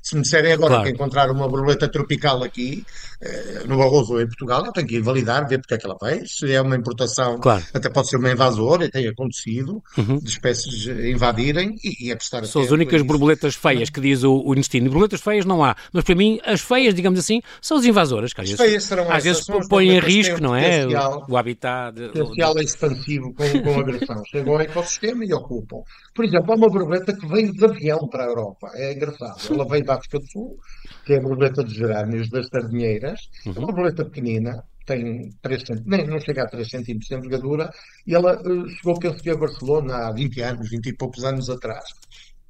Se 0.04 0.14
me 0.14 0.20
disserem 0.20 0.52
agora 0.52 0.75
claro. 0.75 0.84
que 0.84 0.90
encontrar 0.90 1.30
uma 1.30 1.49
borboleta 1.49 1.88
tropical 1.88 2.44
aqui, 2.44 2.84
eh, 3.23 3.62
no 3.66 3.78
Barroso 3.78 4.12
ou 4.12 4.20
em 4.20 4.26
Portugal, 4.26 4.62
eu 4.66 4.70
tenho 4.70 4.87
que 4.87 4.96
ir 4.96 5.00
validar, 5.00 5.49
ver 5.49 5.58
porque 5.58 5.73
é 5.73 5.78
que 5.78 5.87
ela 5.87 5.96
veio. 6.00 6.28
Se 6.28 6.52
é 6.52 6.61
uma 6.61 6.76
importação, 6.76 7.38
claro. 7.38 7.64
até 7.73 7.88
pode 7.88 8.11
ser 8.11 8.18
uma 8.18 8.30
invasora, 8.30 8.84
e 8.84 8.90
tem 8.90 9.08
acontecido, 9.08 9.82
uhum. 9.96 10.18
de 10.18 10.28
espécies 10.28 10.87
invadirem 10.87 11.76
e, 11.82 12.11
e 12.11 12.14
prestar 12.14 12.44
São 12.44 12.61
as 12.61 12.70
únicas 12.70 13.00
borboletas 13.00 13.54
feias 13.54 13.88
que 13.88 13.99
diz 13.99 14.23
o, 14.25 14.42
o 14.44 14.52
intestino. 14.52 14.90
Borboletas 14.90 15.23
feias 15.23 15.46
não 15.46 15.64
há, 15.64 15.75
mas 15.90 16.04
para 16.04 16.14
mim, 16.14 16.38
as 16.44 16.61
feias, 16.61 16.94
digamos 16.94 17.18
assim, 17.18 17.40
são 17.62 17.78
as 17.78 17.87
invasoras. 17.87 18.34
Que 18.34 18.42
às 18.42 18.50
as 18.50 18.56
vezes, 18.58 18.66
feias 18.66 18.84
serão 18.84 19.11
às 19.11 19.25
vezes 19.25 19.46
põem 19.70 19.88
em 19.88 20.00
risco, 20.00 20.38
não 20.38 20.54
é? 20.54 20.87
O, 20.87 21.32
o 21.32 21.37
habitat. 21.38 21.99
Potencial 22.12 22.54
de... 22.56 22.64
expansivo 22.64 23.32
com, 23.32 23.62
com 23.62 23.80
agressão. 23.80 24.23
Chegam 24.26 24.52
ao 24.52 24.61
ecossistema 24.61 25.25
e 25.25 25.32
ocupam. 25.32 25.78
Por 26.14 26.26
exemplo, 26.26 26.52
há 26.52 26.56
uma 26.56 26.68
borboleta 26.68 27.16
que 27.16 27.26
veio 27.26 27.52
de 27.54 27.64
avião 27.64 28.06
para 28.06 28.25
a 28.25 28.26
Europa. 28.26 28.70
É 28.75 28.92
engraçado. 28.92 29.40
Ela 29.50 29.66
veio 29.66 29.84
da 29.84 29.93
África 29.94 30.18
do 30.18 30.30
Sul, 30.30 30.58
que 31.04 31.14
é 31.14 31.18
a 31.18 31.20
borboleta 31.20 31.62
dos 31.62 31.74
gerânios 31.74 32.28
das 32.30 32.48
sardinheiras. 32.48 33.28
Uhum. 33.46 33.52
É 33.54 33.58
uma 33.58 33.66
borboleta 33.66 34.04
pequenina, 34.04 34.64
tem 34.86 35.30
3 35.42 35.62
nem 35.86 36.06
não 36.06 36.20
chega 36.20 36.44
a 36.44 36.48
3 36.48 36.68
centímetros 36.68 37.08
de 37.08 37.14
envergadura, 37.14 37.70
e 38.06 38.14
ela 38.14 38.40
uh, 38.40 38.68
chegou, 38.68 38.98
penso 38.98 39.22
que 39.22 39.30
a 39.30 39.36
Barcelona 39.36 40.08
há 40.08 40.12
20 40.12 40.40
anos, 40.42 40.70
20 40.70 40.86
e 40.86 40.96
poucos 40.96 41.24
anos 41.24 41.48
atrás. 41.48 41.84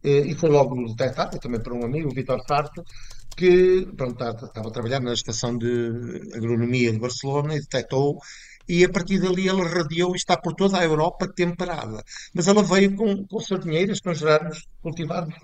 Uh, 0.05 0.27
e 0.27 0.35
foi 0.35 0.51
logo 0.51 0.75
detectada, 0.89 1.39
também 1.39 1.63
por 1.63 1.73
um 1.73 1.85
amigo, 1.85 2.11
o 2.11 2.15
Vitor 2.15 2.41
Sarto, 2.47 2.85
que 3.37 3.87
pronto, 3.97 4.23
estava 4.23 4.69
a 4.69 4.73
trabalhar 4.73 5.01
na 5.01 5.13
estação 5.13 5.57
de 5.59 6.31
agronomia 6.35 6.93
de 6.93 6.99
Barcelona 6.99 7.57
e 7.57 7.61
detectou 7.61 8.19
e 8.69 8.85
a 8.85 8.89
partir 8.89 9.21
dali 9.21 9.49
ela 9.49 9.67
radiou 9.69 10.13
e 10.13 10.17
está 10.17 10.37
por 10.37 10.55
toda 10.55 10.79
a 10.79 10.85
Europa 10.85 11.29
temperada. 11.29 12.03
Mas 12.33 12.49
ela 12.49 12.63
veio 12.63 12.95
com, 12.97 13.27
com 13.27 13.41
sardinheiras, 13.41 14.01
com 14.01 14.15
gerânios 14.15 14.67
cultivados 14.83 15.35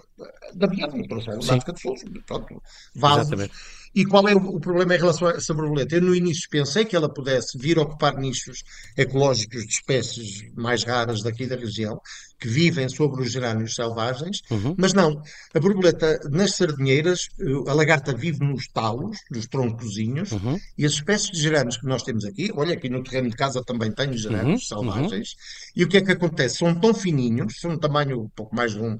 da 0.54 0.66
avião, 0.66 0.90
trouxeram 1.08 1.40
da 1.40 1.54
África 1.54 1.72
do 1.72 1.80
Sul, 1.80 1.94
pronto, 2.26 2.62
vasos. 2.94 3.48
E 3.94 4.04
qual 4.04 4.28
é 4.28 4.34
o, 4.34 4.60
problema 4.60 4.94
em 4.94 4.98
relação 4.98 5.28
a 5.28 5.32
essa 5.32 5.52
borboleta? 5.52 5.96
Eu 5.96 6.02
no 6.02 6.14
início 6.14 6.48
pensei 6.48 6.84
que 6.84 6.94
ela 6.94 7.12
pudesse 7.12 7.58
vir 7.58 7.78
ocupar 7.78 8.16
nichos 8.16 8.62
ecológicos 8.96 9.66
de 9.66 9.72
espécies 9.72 10.44
mais 10.54 10.84
raras 10.84 11.22
daqui 11.22 11.46
da 11.46 11.56
região, 11.56 12.00
que 12.38 12.48
vivem 12.48 12.88
sobre 12.88 13.22
os 13.22 13.32
gerânios 13.32 13.74
selvagens, 13.74 14.40
Uhum, 14.50 14.74
mas 14.78 14.92
não. 14.92 15.22
A 15.54 15.60
borboleta 15.60 16.18
nas 16.30 16.56
sardinheiras, 16.56 17.28
eh, 17.38 17.70
a 17.70 17.74
lagarta 17.74 18.14
vive 18.14 18.40
nos 18.40 18.66
talos, 18.68 19.18
nos 19.30 19.46
troncozinhos, 19.46 20.32
uhum, 20.32 20.58
e 20.78 20.86
as 20.86 20.92
espécies 20.92 21.30
de 21.30 21.40
gerânios 21.40 21.76
que 21.76 21.86
nós 21.86 22.02
temos 22.02 22.24
aqui, 22.24 22.50
olha, 22.54 22.74
aqui 22.74 22.88
no 22.88 23.02
terreno 23.02 23.30
de 23.30 23.36
casa 23.36 23.62
também 23.64 23.92
tenho 23.92 24.12
uhum, 24.12 24.16
gerânios 24.16 24.70
uhum. 24.70 24.84
selvagens, 24.84 25.34
e 25.76 25.84
o 25.84 25.88
que 25.88 25.98
é 25.98 26.00
que 26.00 26.12
acontece? 26.12 26.58
São 26.58 26.74
tão 26.74 26.94
fininhos, 26.94 27.60
são 27.60 27.72
um 27.72 27.78
tamanho 27.78 28.22
um 28.22 28.28
pouco 28.28 28.54
mais 28.54 28.72
de 28.72 28.80
um, 28.80 28.96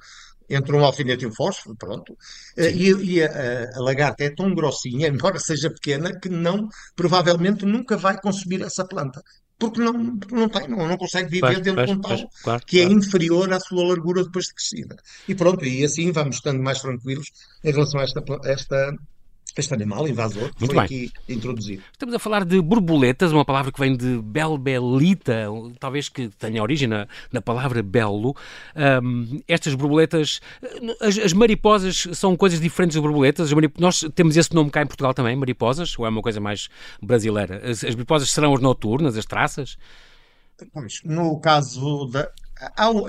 entre 0.51 0.75
um 0.77 0.85
alfinete 0.85 1.25
e 1.25 1.29
um 1.29 1.33
fósforo, 1.35 1.77
pronto, 1.77 2.17
eh, 2.57 2.71
Sim. 2.71 2.75
e, 2.75 3.15
e 3.15 3.23
a, 3.23 3.29
a- 3.77 3.81
lagarta 3.81 4.25
é 4.25 4.31
tão 4.35 4.55
grossinha, 4.55 5.09
embora 5.15 5.39
seja 5.39 5.71
pequena, 5.71 6.19
que 6.21 6.29
não, 6.29 6.69
provavelmente 6.97 7.65
nunca 7.65 7.97
vai 7.97 8.21
consumir 8.21 8.63
essa 8.63 8.85
planta. 8.87 9.23
Porque 9.59 9.79
não, 9.81 10.19
porque 10.19 10.35
não 10.35 10.49
tem, 10.49 10.69
não, 10.69 10.89
não 10.89 10.97
consegue 10.97 11.29
viver 11.29 11.61
dentro 11.61 11.85
de 11.85 11.91
um 11.93 12.01
talo 12.01 12.27
claro, 12.43 12.63
que 12.67 12.81
é 12.81 12.85
inferior 12.85 13.53
à 13.53 13.61
sua 13.61 13.87
largura 13.87 14.25
depois 14.25 14.47
de 14.47 14.55
crescida. 14.55 14.97
E 15.29 15.35
pronto, 15.35 15.63
e 15.67 15.85
assim 15.85 16.11
vamos 16.13 16.37
estando 16.37 16.63
mais 16.63 16.81
tranquilos 16.81 17.27
em 17.63 17.71
relação 17.71 18.01
a 18.01 18.05
esta, 18.05 18.23
esta, 18.47 18.93
este 19.57 19.75
animal 19.75 20.07
invasor 20.09 20.51
Muito 20.59 20.67
foi 20.67 20.75
bem. 20.75 20.85
aqui 20.85 21.13
introduzido. 21.29 21.83
Estamos 21.93 22.15
a 22.15 22.19
falar 22.19 22.45
de 22.45 22.61
borboletas, 22.61 23.33
uma 23.33 23.45
palavra 23.45 23.73
que 23.73 23.81
vem 23.81 23.97
de 23.97 24.21
belbelita, 24.23 25.47
talvez 25.79 26.09
que 26.09 26.29
tenha 26.29 26.63
origem 26.63 26.89
na, 26.89 27.07
na 27.33 27.41
palavra 27.41 27.83
belo. 27.83 28.35
Ahm, 28.75 29.41
estas 29.49 29.75
borboletas, 29.75 30.41
as, 31.01 31.19
as 31.19 31.33
mariposas 31.33 32.07
são 32.13 32.37
coisas 32.37 32.61
diferentes 32.61 32.95
das 32.95 33.03
borboletas. 33.03 33.51
Nós 33.79 34.05
temos 34.15 34.37
esse 34.37 34.55
nome 34.55 34.71
cá 34.71 34.83
em 34.83 34.87
Portugal 34.87 35.15
também, 35.15 35.37
mariposas, 35.37 35.99
ou 35.99 36.07
é 36.07 36.09
uma 36.09 36.23
coisa 36.23 36.41
mais 36.41 36.69
brasileira? 37.03 37.61
As, 37.69 37.85
as 37.85 37.95
mariposas 37.95 38.31
serão 38.31 38.55
as 38.55 38.61
noturnas, 38.61 39.17
as 39.17 39.25
traças? 39.25 39.77
Pois, 40.73 41.01
no 41.05 41.41
caso 41.41 42.07
da. 42.07 42.31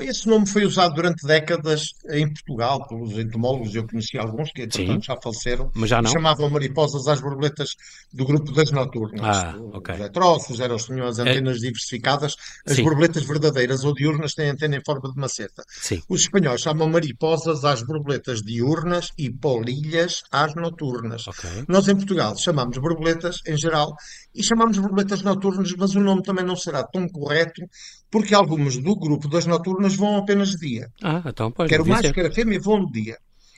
Esse 0.02 0.28
nome 0.28 0.48
foi 0.48 0.66
usado 0.66 0.94
durante 0.96 1.26
décadas 1.26 1.94
em 2.10 2.28
Portugal 2.32 2.88
pelos 2.88 3.18
entomólogos, 3.18 3.76
eu 3.76 3.86
conheci 3.86 4.18
alguns 4.18 4.52
que, 4.52 4.62
entretanto, 4.64 5.06
já 5.06 5.18
faleceram, 5.22 5.70
mas 5.76 5.90
já 5.90 6.02
não? 6.02 6.10
chamavam 6.10 6.50
mariposas 6.50 7.08
às 7.08 7.20
borboletas 7.20 7.76
do 8.14 8.26
grupo 8.26 8.52
das 8.54 8.72
noturnas. 8.72 9.38
Ah, 9.38 9.56
ok. 9.74 9.96
Os 9.96 10.02
heterófilos 10.02 10.60
eram 10.62 10.76
as 10.76 11.20
É, 11.20 11.22
antenas 11.24 11.60
diversificadas, 11.60 12.36
as 12.66 12.76
sim, 12.76 12.84
borboletas 12.84 13.24
verdadeiras 13.24 13.84
ou 13.84 13.94
diurnas 13.94 14.34
têm 14.34 14.50
antena 14.50 14.78
em 14.78 14.82
forma 14.86 15.12
de 15.12 15.20
maceta. 15.20 15.64
sim. 15.68 16.02
Os 16.08 16.22
espanhóis 16.22 16.62
chamam 16.62 16.90
mariposas 16.90 17.66
às 17.66 17.82
borboletas 17.84 18.42
diurnas 18.42 19.10
e 19.18 19.30
polilhas 19.30 20.24
às 20.32 20.56
noturnas. 20.56 21.28
Ok. 21.28 21.50
Nós 21.68 21.88
em 21.88 21.96
Portugal 21.96 22.36
chamamos 22.38 22.78
borboletas 22.78 23.40
em 23.46 23.58
geral 23.58 23.96
e 24.34 24.44
chamamos 24.44 24.78
borboletas 24.78 25.22
noturnas, 25.22 25.72
mas 25.78 25.94
o 25.96 26.00
nome 26.00 26.24
também 26.24 26.46
não 26.46 26.56
será 26.56 26.84
tão 26.84 27.08
correto 27.08 27.62
porque 28.10 28.34
algumas 28.34 28.78
do 28.78 28.96
grupo 28.96 29.28
das 29.28 29.46
noturnas 29.46 29.96
vão 29.96 30.18
apenas 30.18 30.52
de 30.52 30.58
dia. 30.58 30.88
Ah, 31.04 31.22
então, 31.26 31.52
pois, 31.52 31.70
Quer 31.70 31.78
não 31.78 31.82
o 31.82 31.86
devia 31.86 31.98
macho, 31.98 32.08
ser. 32.08 32.14
quer 32.14 32.26
a 32.28 32.34
fêmea 32.34 32.60
vão 32.60 32.86
de 32.86 33.04
dia. 33.04 33.18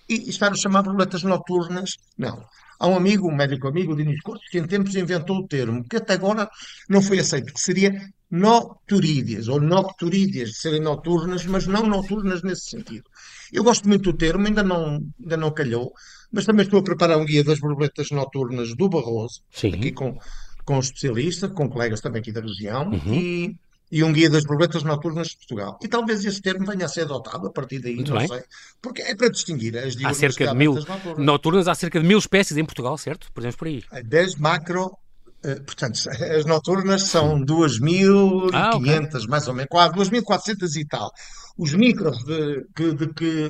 E 0.09 0.29
estar 0.29 0.51
a 0.51 0.55
chamar 0.55 0.83
borboletas 0.83 1.23
noturnas, 1.23 1.91
não. 2.17 2.43
Há 2.79 2.87
um 2.87 2.95
amigo, 2.97 3.29
um 3.29 3.35
médico 3.35 3.67
amigo, 3.67 3.95
Dinis 3.95 4.19
Couto, 4.21 4.41
que 4.51 4.57
em 4.57 4.67
tempos 4.67 4.95
inventou 4.95 5.37
o 5.37 5.47
termo, 5.47 5.83
que 5.87 5.95
até 5.95 6.13
agora 6.13 6.49
não 6.89 7.01
foi 7.01 7.19
aceito, 7.19 7.53
que 7.53 7.61
seria 7.61 7.93
nocturídeas, 8.29 9.47
ou 9.47 9.61
nocturídeas, 9.61 10.49
de 10.49 10.55
serem 10.57 10.81
noturnas, 10.81 11.45
mas 11.45 11.67
não 11.67 11.85
noturnas 11.85 12.41
nesse 12.41 12.69
sentido. 12.71 13.03
Eu 13.53 13.63
gosto 13.63 13.87
muito 13.87 14.11
do 14.11 14.17
termo, 14.17 14.45
ainda 14.47 14.63
não, 14.63 14.99
ainda 15.21 15.37
não 15.37 15.51
calhou, 15.51 15.93
mas 16.31 16.45
também 16.45 16.65
estou 16.65 16.79
a 16.79 16.83
preparar 16.83 17.17
um 17.17 17.25
guia 17.25 17.43
das 17.43 17.59
borboletas 17.59 18.09
noturnas 18.11 18.75
do 18.75 18.89
Barroso, 18.89 19.41
aqui 19.55 19.69
Sim. 19.83 19.93
com, 19.93 20.17
com 20.65 20.75
um 20.77 20.79
especialista, 20.79 21.47
com 21.49 21.69
colegas 21.69 22.01
também 22.01 22.21
aqui 22.21 22.31
da 22.31 22.41
região, 22.41 22.89
Uhum. 22.89 23.13
e, 23.13 23.55
e 23.91 24.03
um 24.03 24.11
guia 24.11 24.29
das 24.29 24.43
borboletas 24.43 24.81
noturnas 24.83 25.27
de 25.27 25.37
Portugal. 25.37 25.77
E 25.83 25.87
talvez 25.87 26.23
esse 26.25 26.41
termo 26.41 26.65
venha 26.65 26.85
a 26.85 26.89
ser 26.89 27.01
adotado 27.01 27.47
a 27.47 27.51
partir 27.51 27.79
daí, 27.79 27.95
Muito 27.95 28.11
não 28.11 28.17
bem. 28.19 28.27
sei, 28.27 28.41
porque 28.81 29.01
é 29.01 29.15
para 29.15 29.29
distinguir 29.29 29.77
as 29.77 29.93
Há 29.93 29.97
diurnas 29.97 30.17
cerca 30.17 30.47
de 30.47 30.55
mil 30.55 30.73
noturnas. 30.75 31.17
noturnas, 31.25 31.67
há 31.67 31.75
cerca 31.75 31.99
de 31.99 32.07
mil 32.07 32.17
espécies 32.17 32.57
em 32.57 32.65
Portugal, 32.65 32.97
certo? 32.97 33.31
Por 33.33 33.41
exemplo, 33.41 33.57
por 33.59 33.67
aí. 33.67 33.83
10 34.03 34.35
macro, 34.37 34.97
eh, 35.43 35.55
portanto, 35.59 35.99
as 36.09 36.45
noturnas 36.45 37.03
são 37.03 37.35
Ah, 38.53 38.71
ok. 38.75 38.87
2.500, 38.89 39.27
mais 39.27 39.47
ou 39.47 39.53
menos, 39.53 39.69
quase 39.69 39.93
2.400 39.93 40.75
e 40.77 40.85
tal. 40.85 41.11
Os 41.55 41.73
micros, 41.73 42.17
de, 42.25 42.65
que, 42.75 42.93
de 42.93 43.13
que 43.13 43.49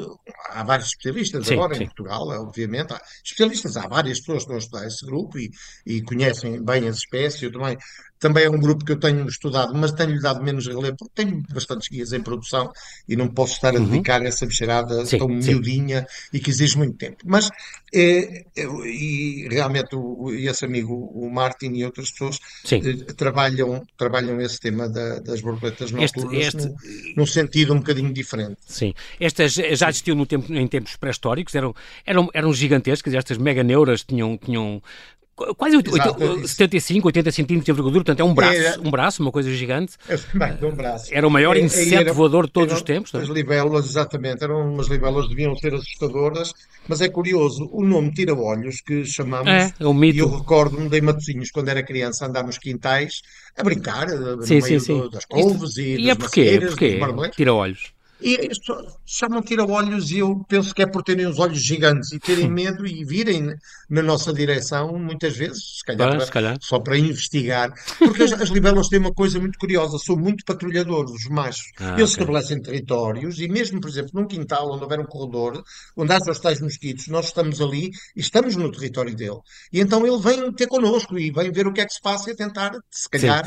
há 0.50 0.64
vários 0.64 0.90
especialistas 0.90 1.48
Sim, 1.48 1.54
agora 1.54 1.76
em 1.76 1.80
sim. 1.80 1.86
Portugal, 1.86 2.28
obviamente, 2.28 2.94
há 2.94 3.02
especialistas, 3.24 3.78
há 3.78 3.88
várias 3.88 4.20
pessoas 4.20 4.40
que 4.40 4.42
estão 4.44 4.56
a 4.56 4.60
estudar 4.60 4.88
esse 4.88 5.06
grupo 5.06 5.40
e, 5.40 5.50
e 5.86 6.02
conhecem 6.02 6.62
bem 6.64 6.88
as 6.88 6.98
espécies. 6.98 7.42
Eu 7.44 7.52
também, 7.54 7.78
também 8.24 8.46
é 8.46 8.50
um 8.50 8.58
grupo 8.58 8.86
que 8.86 8.94
eu 8.94 9.00
tenho 9.00 9.28
estudado, 9.28 9.74
mas 9.76 9.92
tenho-lhe 9.92 10.22
dado 10.22 10.42
menos 10.42 10.66
relevo, 10.66 10.96
porque 10.98 11.12
tenho 11.14 11.44
bastantes 11.54 11.90
guias 11.90 12.14
em 12.14 12.22
produção 12.22 12.72
e 13.08 13.18
não 13.18 13.28
posso 13.28 13.54
estar 13.56 13.76
a 13.76 13.80
Uhum. 13.80 13.90
dedicar 13.90 14.26
essa 14.26 14.46
bicharada 14.46 15.06
Sim, 15.06 15.18
tão 15.18 15.28
sim. 15.42 15.52
miudinha 15.56 16.08
e 16.32 16.40
que 16.40 16.50
exige 16.50 16.78
muito 16.78 16.96
tempo. 16.98 17.18
Mas, 17.26 17.50
eh, 17.94 18.46
eu- 18.56 18.86
e 18.86 19.48
realmente, 19.52 19.94
o, 19.94 20.32
esse 20.32 20.64
amigo, 20.64 20.94
o 21.14 21.30
Martin 21.30 21.74
e 21.74 21.84
outras 21.84 22.12
pessoas, 22.12 22.40
Sim. 22.64 22.82
eh, 22.84 23.14
trabalham, 23.14 23.86
trabalham 23.98 24.40
esse 24.40 24.58
tema 24.60 24.88
da- 24.88 25.20
das 25.20 25.42
borboletas 25.42 25.92
Este, 25.92 26.18
noturnas 26.22 26.46
este, 26.48 26.58
num, 26.68 26.76
num 27.18 27.26
sentido 27.26 27.74
um 27.74 27.78
bocadinho 27.80 28.14
diferente. 28.14 28.58
sim. 28.66 28.94
Estas 29.20 29.54
já 29.54 29.90
existiam 29.90 30.16
no 30.16 30.26
tempo, 30.26 30.52
em 30.54 30.68
tempos 30.68 30.96
pré-históricos, 30.96 31.54
eram, 31.56 31.76
eram, 32.06 32.30
eram 32.34 32.54
gigantescas, 32.54 33.14
estas 33.14 33.38
meganeuras 33.38 34.02
tinham, 34.04 34.38
tinham 34.38 34.82
qu- 35.20 35.23
quase 35.36 35.76
oito- 35.78 35.96
Exato, 35.96 36.24
é 36.24 36.28
oito- 36.30 36.40
isso. 36.46 36.56
75, 36.56 37.08
80 37.08 37.32
centímetros 37.32 37.66
de 37.66 37.72
envergadura, 37.72 38.04
portanto 38.04 38.20
é 38.20 38.24
um 38.24 38.34
braço, 38.34 38.56
Era- 38.58 38.82
um 38.82 38.92
braço, 38.92 39.22
uma 39.22 39.32
coisa 39.32 39.52
gigante. 39.54 39.94
É 40.08 40.16
de 40.16 40.66
um 40.66 40.72
braço. 40.76 41.10
Era 41.12 41.28
o 41.28 41.32
maior 41.32 41.56
É, 41.58 41.60
inseto 41.62 41.94
era- 41.96 42.14
voador 42.14 42.46
de 42.46 42.52
todos 42.52 42.70
eram 42.70 42.78
os 42.78 42.82
tempos. 42.84 43.14
é? 43.14 43.18
As 43.18 43.28
libelas, 43.28 43.86
exatamente, 43.86 44.44
eram 44.44 44.74
umas 44.74 44.88
que 44.88 45.30
deviam 45.30 45.56
ser 45.56 45.74
assustadoras, 45.74 46.54
mas 46.88 47.02
é 47.02 47.10
curioso, 47.10 47.70
o 47.72 47.84
nome 47.84 48.12
tira-olhos 48.12 48.82
que 48.82 49.06
chamamos, 49.06 49.48
É, 49.50 49.74
é 49.80 49.86
um 49.88 50.04
e 50.04 50.18
eu 50.18 50.28
mito. 50.28 50.38
recordo-me 50.38 50.90
de 50.90 50.98
em 50.98 51.02
Matosinhos, 51.02 51.52
quando 51.52 51.70
era 51.70 51.84
criança, 51.84 52.26
andar 52.26 52.44
nos 52.44 52.58
quintais 52.58 53.22
a 53.58 53.64
brincar, 53.64 54.08
eh, 54.10 54.16
no 54.16 54.42
Sim, 54.44 54.62
sim, 54.62 54.68
meio 54.70 54.80
sim. 54.80 54.98
do- 55.00 55.10
das 55.10 55.26
couves 55.26 55.78
e, 55.78 55.96
E 55.98 56.10
é 56.10 56.16
das 56.16 56.18
porquê? 56.18 56.42
É 56.42 56.60
porquê? 56.60 56.96
barbeleiros. 56.98 57.94
E 58.24 58.48
pessoas 58.48 58.94
chamam 59.06 59.42
tira-olhos 59.42 60.10
e 60.12 60.20
eu 60.20 60.44
penso 60.48 60.74
que 60.74 60.82
é 60.82 60.86
por 60.88 61.04
terem 61.04 61.26
os 61.28 61.40
olhos 61.40 61.60
gigantes 61.62 62.12
e 62.14 62.20
terem 62.20 62.50
medo 62.50 62.88
e 62.88 63.04
virem 63.04 63.54
na 63.90 64.02
nossa 64.02 64.34
direção, 64.34 64.98
muitas 64.98 65.36
vezes, 65.36 65.80
se 65.80 65.84
calhar, 65.84 66.22
se 66.22 66.32
calhar. 66.32 66.58
só 66.62 66.80
para 66.80 66.98
investigar. 66.98 67.72
Porque 68.00 68.24
as, 68.24 68.32
as 68.34 68.50
libelas 68.50 68.88
têm 68.88 69.00
uma 69.00 69.14
coisa 69.14 69.40
muito 69.40 69.60
curiosa, 69.60 69.98
são 70.00 70.16
muito 70.16 70.46
patrulhadores, 70.46 71.12
os 71.12 71.28
machos. 71.30 71.72
Ah, 71.80 71.90
Eles 71.98 72.14
ok. 72.14 72.24
estabelecem 72.24 72.62
territórios 72.62 73.40
e 73.40 73.48
mesmo, 73.50 73.82
por 73.82 73.90
exemplo, 73.90 74.12
num 74.14 74.26
quintal 74.28 74.72
onde 74.72 74.84
houver 74.84 75.00
um 75.00 75.06
corredor, 75.06 75.62
onde 75.98 76.14
há 76.14 76.18
os 76.18 76.40
tais 76.40 76.62
mosquitos, 76.62 77.08
nós 77.10 77.26
estamos 77.26 77.60
ali 77.60 77.92
e 78.16 78.22
estamos 78.22 78.56
no 78.56 78.72
território 78.72 79.14
dele. 79.16 79.40
E 79.72 79.82
então 79.82 80.06
ele 80.08 80.18
vem 80.22 80.52
ter 80.54 80.68
connosco 80.68 81.20
e 81.20 81.30
vem 81.30 81.52
ver 81.52 81.68
o 81.68 81.74
que 81.74 81.82
é 81.82 81.86
que 81.86 81.94
se 81.94 82.02
passa 82.02 82.32
e 82.32 82.36
tentar, 82.36 82.72
se 82.90 83.10
calhar, 83.10 83.44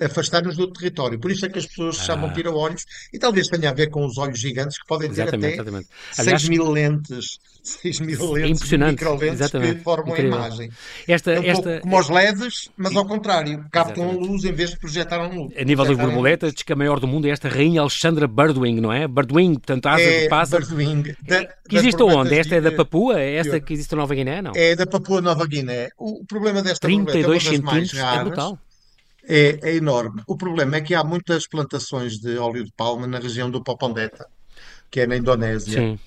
afastar-nos 0.00 0.56
do 0.56 0.70
território. 0.70 1.18
Por 1.18 1.30
isso 1.30 1.46
é 1.46 1.48
que 1.48 1.58
as 1.58 1.66
pessoas 1.66 1.96
se 1.96 2.04
chamam 2.04 2.28
Ah. 2.28 2.32
tira-olhos 2.32 2.84
e 3.12 3.18
talvez 3.18 3.48
tenha 3.48 3.70
a 3.70 3.74
ver 3.74 3.88
com 3.90 4.04
os 4.04 4.17
olhos 4.18 4.38
gigantes 4.38 4.78
que 4.78 4.86
podem 4.86 5.08
ter 5.08 5.22
Exatamente, 5.22 5.46
até 5.46 5.62
exatamente. 5.62 5.88
6 6.12 6.18
Aliás, 6.28 6.48
mil 6.48 6.70
lentes, 6.70 7.38
6 7.62 8.00
mil 8.00 8.36
é 8.36 8.40
lentes, 8.40 8.50
impressionante. 8.56 8.90
microlentes 8.92 9.50
que 9.50 9.74
formam 9.82 10.12
Incrível. 10.14 10.34
a 10.34 10.46
imagem. 10.46 10.70
Esta, 11.06 11.32
É 11.32 11.40
um 11.40 11.44
esta, 11.44 11.80
como 11.80 11.98
os 11.98 12.08
LEDs, 12.08 12.70
mas 12.76 12.96
ao 12.96 13.06
contrário, 13.06 13.64
captam 13.70 14.08
a 14.10 14.12
luz 14.12 14.44
em 14.44 14.52
vez 14.52 14.70
de 14.70 14.78
projetar 14.78 15.20
a 15.20 15.26
luz. 15.28 15.52
a 15.56 15.64
nível 15.64 15.84
das 15.84 15.96
borboletas, 15.96 16.52
diz 16.54 16.62
que 16.62 16.72
a 16.72 16.76
maior 16.76 16.98
do 17.00 17.06
mundo 17.06 17.26
é 17.26 17.30
esta 17.30 17.48
rainha 17.48 17.80
Alexandra 17.80 18.26
Birdwing, 18.26 18.80
não 18.80 18.92
é? 18.92 19.06
Birdwing, 19.06 19.54
portanto, 19.54 19.86
asa 19.86 20.02
de 20.02 20.08
É 20.08 20.28
pássaro. 20.28 20.66
Birdwing. 20.66 21.14
Da, 21.22 21.44
Que 21.68 21.76
existe 21.76 22.02
onde? 22.02 22.34
Esta 22.38 22.56
é 22.56 22.60
da 22.60 22.70
de- 22.70 22.76
Papua? 22.76 23.20
É 23.20 23.34
esta 23.36 23.58
de- 23.60 23.66
que 23.66 23.72
existe 23.74 23.92
na 23.94 23.98
Nova 24.02 24.14
Guiné? 24.14 24.40
Não. 24.42 24.52
É 24.54 24.74
da 24.76 24.86
Papua 24.86 25.20
Nova 25.20 25.46
Guiné. 25.46 25.88
O 25.98 26.24
problema 26.26 26.62
desta 26.62 26.86
borboleta 26.88 27.18
é 27.18 27.20
uma 27.20 27.34
32 27.36 27.44
das 27.44 27.52
mais 27.60 27.66
centímetros, 27.90 27.98
é 27.98 28.02
raras. 28.02 28.24
brutal. 28.28 28.58
É, 29.28 29.58
é 29.62 29.76
enorme. 29.76 30.22
O 30.26 30.36
problema 30.36 30.76
é 30.76 30.80
que 30.80 30.94
há 30.94 31.04
muitas 31.04 31.46
plantações 31.46 32.18
de 32.18 32.38
óleo 32.38 32.64
de 32.64 32.72
palma 32.72 33.06
na 33.06 33.18
região 33.18 33.50
do 33.50 33.62
Popondeta, 33.62 34.26
que 34.90 35.00
é 35.00 35.06
na 35.06 35.16
Indonésia. 35.16 35.80
Sim. 35.80 35.98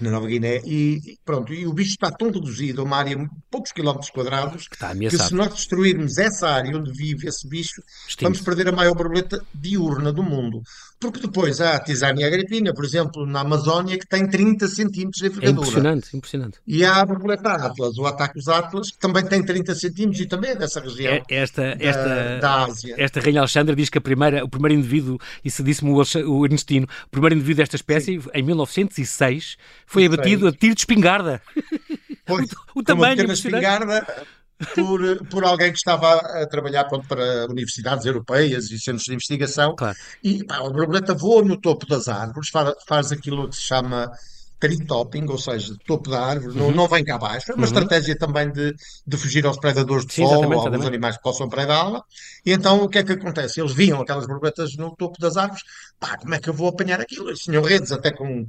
Na 0.00 0.10
Nova 0.10 0.26
Guiné, 0.26 0.60
e 0.64 0.96
e 0.96 1.18
pronto, 1.24 1.52
e 1.54 1.66
o 1.66 1.72
bicho 1.72 1.90
está 1.92 2.10
tão 2.10 2.30
reduzido 2.30 2.80
a 2.80 2.84
uma 2.84 2.96
área 2.98 3.16
de 3.16 3.26
poucos 3.50 3.72
quilómetros 3.72 4.10
quadrados 4.10 4.68
Que 4.68 5.08
que 5.08 5.18
se 5.18 5.34
nós 5.34 5.54
destruirmos 5.54 6.18
essa 6.18 6.48
área 6.48 6.76
onde 6.76 6.92
vive 6.92 7.28
esse 7.28 7.48
bicho, 7.48 7.80
vamos 8.20 8.38
Extinto. 8.38 8.44
perder 8.44 8.68
a 8.68 8.72
maior 8.72 8.94
borboleta 8.94 9.42
diurna 9.54 10.12
do 10.12 10.22
mundo. 10.22 10.62
Porque 10.98 11.20
depois 11.20 11.60
há 11.60 11.76
a 11.76 11.80
Tisania 11.80 12.26
agripina, 12.26 12.72
por 12.72 12.84
exemplo, 12.84 13.26
na 13.26 13.40
Amazónia, 13.40 13.98
que 13.98 14.06
tem 14.06 14.26
30 14.28 14.66
centímetros 14.68 15.18
de 15.20 15.26
É 15.26 15.28
envergadura. 15.28 15.60
impressionante, 15.68 16.16
impressionante. 16.16 16.58
E 16.66 16.84
há 16.84 16.96
a 17.02 17.06
borboleta 17.06 17.50
Atlas, 17.50 17.98
o 17.98 18.06
Atacus 18.06 18.48
Atlas, 18.48 18.90
que 18.90 18.98
também 18.98 19.24
tem 19.26 19.44
30 19.44 19.74
centímetros 19.74 20.20
e 20.20 20.26
também 20.26 20.50
é 20.52 20.56
dessa 20.56 20.80
região 20.80 21.12
É- 21.12 21.22
Esta, 21.28 21.62
da, 21.76 21.84
esta, 21.84 22.38
da 22.40 22.64
Ásia. 22.64 22.94
esta 22.98 23.20
rainha 23.20 23.40
Alexandra 23.40 23.76
diz 23.76 23.90
que 23.90 23.98
a 23.98 24.00
primeira, 24.00 24.42
o 24.44 24.48
primeiro 24.48 24.74
indivíduo, 24.78 25.18
isso 25.44 25.62
disse-me 25.62 25.90
o, 25.90 26.02
o 26.30 26.44
Ernestino, 26.46 26.86
o 27.06 27.10
primeiro 27.10 27.34
indivíduo 27.34 27.58
desta 27.62 27.76
espécie, 27.76 28.20
em 28.32 28.42
1906, 28.42 29.56
foi 29.86 30.06
abatido 30.06 30.48
a 30.48 30.52
tiro 30.52 30.74
de 30.74 30.80
espingarda. 30.80 31.40
Pois, 32.26 32.50
o, 32.74 32.82
tamanho 32.82 33.24
uma 33.24 33.32
espingarda 33.32 34.06
por, 34.74 35.26
por 35.26 35.44
alguém 35.44 35.70
que 35.70 35.78
estava 35.78 36.14
a 36.14 36.46
trabalhar 36.46 36.84
pronto, 36.84 37.06
para 37.06 37.46
universidades 37.46 38.06
europeias 38.06 38.70
e 38.70 38.78
centros 38.78 39.04
de 39.04 39.14
investigação. 39.14 39.74
Claro. 39.76 39.96
E 40.22 40.44
pá, 40.44 40.56
a 40.56 40.70
borboleta 40.70 41.14
voa 41.14 41.42
no 41.42 41.60
topo 41.60 41.86
das 41.86 42.08
árvores, 42.08 42.48
faz, 42.48 42.74
faz 42.86 43.12
aquilo 43.12 43.48
que 43.48 43.56
se 43.56 43.62
chama 43.62 44.10
tree 44.58 44.86
topping, 44.86 45.26
ou 45.28 45.38
seja, 45.38 45.74
topo 45.86 46.10
da 46.10 46.24
árvore, 46.24 46.58
uhum. 46.58 46.68
não, 46.68 46.70
não 46.70 46.88
vem 46.88 47.04
cá 47.04 47.16
abaixo. 47.16 47.52
É 47.52 47.54
uma 47.54 47.66
uhum. 47.66 47.72
estratégia 47.72 48.16
também 48.16 48.50
de, 48.50 48.74
de 49.06 49.16
fugir 49.16 49.44
aos 49.44 49.58
predadores 49.58 50.06
de 50.06 50.14
Sim, 50.14 50.22
sol, 50.22 50.36
ou 50.36 50.44
alguns 50.44 50.62
exatamente. 50.62 50.86
animais 50.86 51.16
que 51.16 51.22
possam 51.22 51.48
predá-la. 51.48 52.02
E 52.44 52.52
então 52.52 52.82
o 52.82 52.88
que 52.88 52.98
é 52.98 53.04
que 53.04 53.12
acontece? 53.12 53.60
Eles 53.60 53.74
viam 53.74 54.00
aquelas 54.00 54.26
borboletas 54.26 54.74
no 54.76 54.94
topo 54.96 55.20
das 55.20 55.36
árvores, 55.36 55.62
pá, 56.00 56.16
como 56.16 56.34
é 56.34 56.40
que 56.40 56.48
eu 56.48 56.54
vou 56.54 56.68
apanhar 56.68 57.00
aquilo? 57.00 57.28
Eles 57.28 57.40
tinham 57.40 57.62
redes 57.62 57.92
até 57.92 58.10
com 58.10 58.46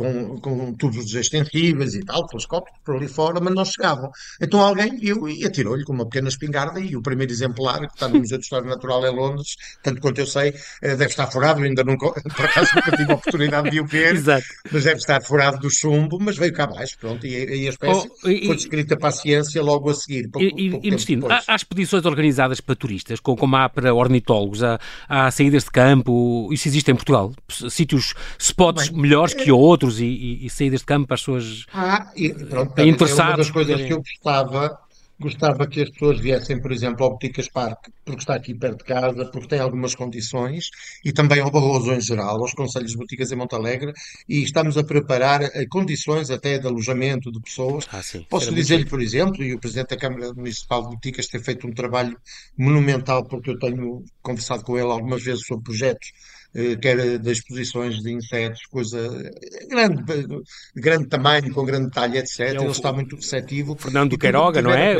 com, 0.00 0.40
com 0.40 0.72
tubos 0.74 1.14
extensíveis 1.14 1.94
e 1.94 2.00
tal, 2.00 2.26
telescópios 2.26 2.74
por 2.82 2.96
ali 2.96 3.06
fora, 3.06 3.38
mas 3.38 3.54
não 3.54 3.64
chegavam. 3.66 4.10
Então 4.40 4.58
alguém 4.58 4.96
viu 4.96 5.28
e 5.28 5.44
atirou-lhe 5.44 5.84
com 5.84 5.92
uma 5.92 6.06
pequena 6.06 6.28
espingarda 6.28 6.80
e 6.80 6.96
o 6.96 7.02
primeiro 7.02 7.30
exemplar, 7.30 7.80
que 7.80 7.92
está 7.92 8.08
no 8.08 8.18
Museu 8.18 8.38
de 8.38 8.44
História 8.44 8.66
Natural 8.66 9.06
em 9.06 9.14
Londres, 9.14 9.56
tanto 9.82 10.00
quanto 10.00 10.18
eu 10.18 10.26
sei, 10.26 10.54
eh, 10.80 10.96
deve 10.96 11.10
estar 11.10 11.26
furado, 11.26 11.62
ainda 11.62 11.84
nunca, 11.84 12.12
por 12.34 12.44
acaso 12.46 12.70
nunca 12.74 12.96
tive 12.96 13.12
a 13.12 13.14
oportunidade 13.14 13.70
de 13.70 13.80
o 13.80 13.86
ver, 13.86 14.14
Exato. 14.14 14.44
mas 14.72 14.84
deve 14.84 14.96
estar 14.96 15.22
furado 15.22 15.58
do 15.58 15.70
chumbo, 15.70 16.18
mas 16.18 16.38
veio 16.38 16.54
cá 16.54 16.64
abaixo, 16.64 16.96
pronto, 16.98 17.26
e, 17.26 17.64
e 17.64 17.66
a 17.66 17.70
espécie 17.70 18.08
oh, 18.24 18.28
e, 18.28 18.46
foi 18.46 18.56
descrita 18.56 18.96
para 18.96 19.10
a 19.10 19.12
ciência 19.12 19.62
logo 19.62 19.90
a 19.90 19.94
seguir. 19.94 20.30
Pouco, 20.30 20.46
e, 20.58 20.70
pouco 20.70 20.86
e 20.86 21.30
há, 21.30 21.42
há, 21.46 21.56
expedições 21.56 22.06
organizadas 22.06 22.60
para 22.60 22.74
turistas, 22.74 23.20
como 23.20 23.54
há 23.54 23.68
para 23.68 23.94
ornitólogos, 23.94 24.62
há, 24.62 24.80
há 25.06 25.30
saídas 25.30 25.64
de 25.64 25.70
campo, 25.70 26.48
isso 26.52 26.68
existe 26.68 26.90
em 26.90 26.94
Portugal? 26.94 27.34
Sítios, 27.68 28.14
spots 28.38 28.88
Bem, 28.88 29.02
melhores 29.02 29.34
é... 29.34 29.44
que 29.44 29.52
outros 29.52 29.89
e, 29.98 30.04
e, 30.04 30.46
e 30.46 30.50
saídas 30.50 30.80
de 30.80 30.86
campo 30.86 31.06
para 31.06 31.14
as 31.14 31.20
pessoas 31.20 31.66
ah, 31.72 32.12
e, 32.16 32.32
pronto, 32.32 32.78
é 32.78 32.84
uma 32.84 33.36
das 33.36 33.50
coisas 33.50 33.80
que 33.82 33.92
eu 33.92 33.98
gostava, 33.98 34.78
gostava 35.20 35.66
que 35.66 35.82
as 35.82 35.90
pessoas 35.90 36.18
viessem, 36.18 36.60
por 36.60 36.72
exemplo, 36.72 37.04
ao 37.04 37.10
Boticas 37.10 37.48
Parque, 37.48 37.90
porque 38.04 38.20
está 38.20 38.34
aqui 38.34 38.54
perto 38.54 38.78
de 38.78 38.84
casa, 38.84 39.26
porque 39.26 39.48
tem 39.48 39.60
algumas 39.60 39.94
condições, 39.94 40.70
e 41.04 41.12
também 41.12 41.40
ao 41.40 41.50
Barroso 41.50 41.92
em 41.92 42.00
geral, 42.00 42.40
aos 42.40 42.54
Conselhos 42.54 42.92
de 42.92 42.96
Boticas 42.96 43.30
em 43.30 43.36
Montalegre, 43.36 43.92
e 44.26 44.42
estamos 44.42 44.78
a 44.78 44.82
preparar 44.82 45.42
eh, 45.42 45.66
condições 45.68 46.30
até 46.30 46.58
de 46.58 46.66
alojamento 46.66 47.30
de 47.30 47.40
pessoas. 47.40 47.86
Ah, 47.92 48.00
Posso 48.30 48.52
dizer-lhe, 48.54 48.86
por 48.86 49.02
exemplo, 49.02 49.44
e 49.44 49.54
o 49.54 49.60
Presidente 49.60 49.90
da 49.90 49.96
Câmara 49.98 50.32
Municipal 50.32 50.82
de 50.82 50.94
Boticas 50.94 51.26
tem 51.26 51.40
feito 51.42 51.66
um 51.66 51.72
trabalho 51.72 52.16
monumental, 52.56 53.24
porque 53.24 53.50
eu 53.50 53.58
tenho 53.58 54.02
conversado 54.22 54.64
com 54.64 54.78
ele 54.78 54.90
algumas 54.90 55.22
vezes 55.22 55.46
sobre 55.46 55.64
projetos 55.64 56.12
eh, 56.12 56.39
quer 56.80 57.18
das 57.18 57.38
exposições 57.38 58.02
de 58.02 58.12
insetos, 58.12 58.66
coisa 58.66 58.98
grande, 59.68 60.02
de 60.02 60.82
grande 60.82 61.08
tamanho, 61.08 61.52
com 61.52 61.64
grande 61.64 61.86
detalhe, 61.86 62.18
etc. 62.18 62.40
É 62.40 62.50
Ele 62.50 62.66
está 62.66 62.92
muito 62.92 63.16
receptivo. 63.16 63.76
Fernando 63.78 64.18
Queiroga, 64.18 64.60
não 64.60 64.72
é? 64.72 64.96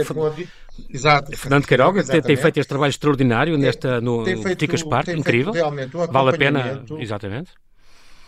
Exato. 0.88 1.36
Fernando 1.36 1.66
Queiroga 1.66 2.04
tem, 2.04 2.22
tem, 2.22 2.36
feito 2.36 2.58
este 2.58 2.68
trabalho 2.68 2.90
extraordinário 2.90 3.58
nesta, 3.58 4.00
no 4.00 4.24
Ticas 4.56 4.82
Park, 4.82 5.08
incrível. 5.08 5.52
Vale 6.10 6.30
a 6.30 6.38
pena, 6.38 6.84
exatamente. 6.98 7.50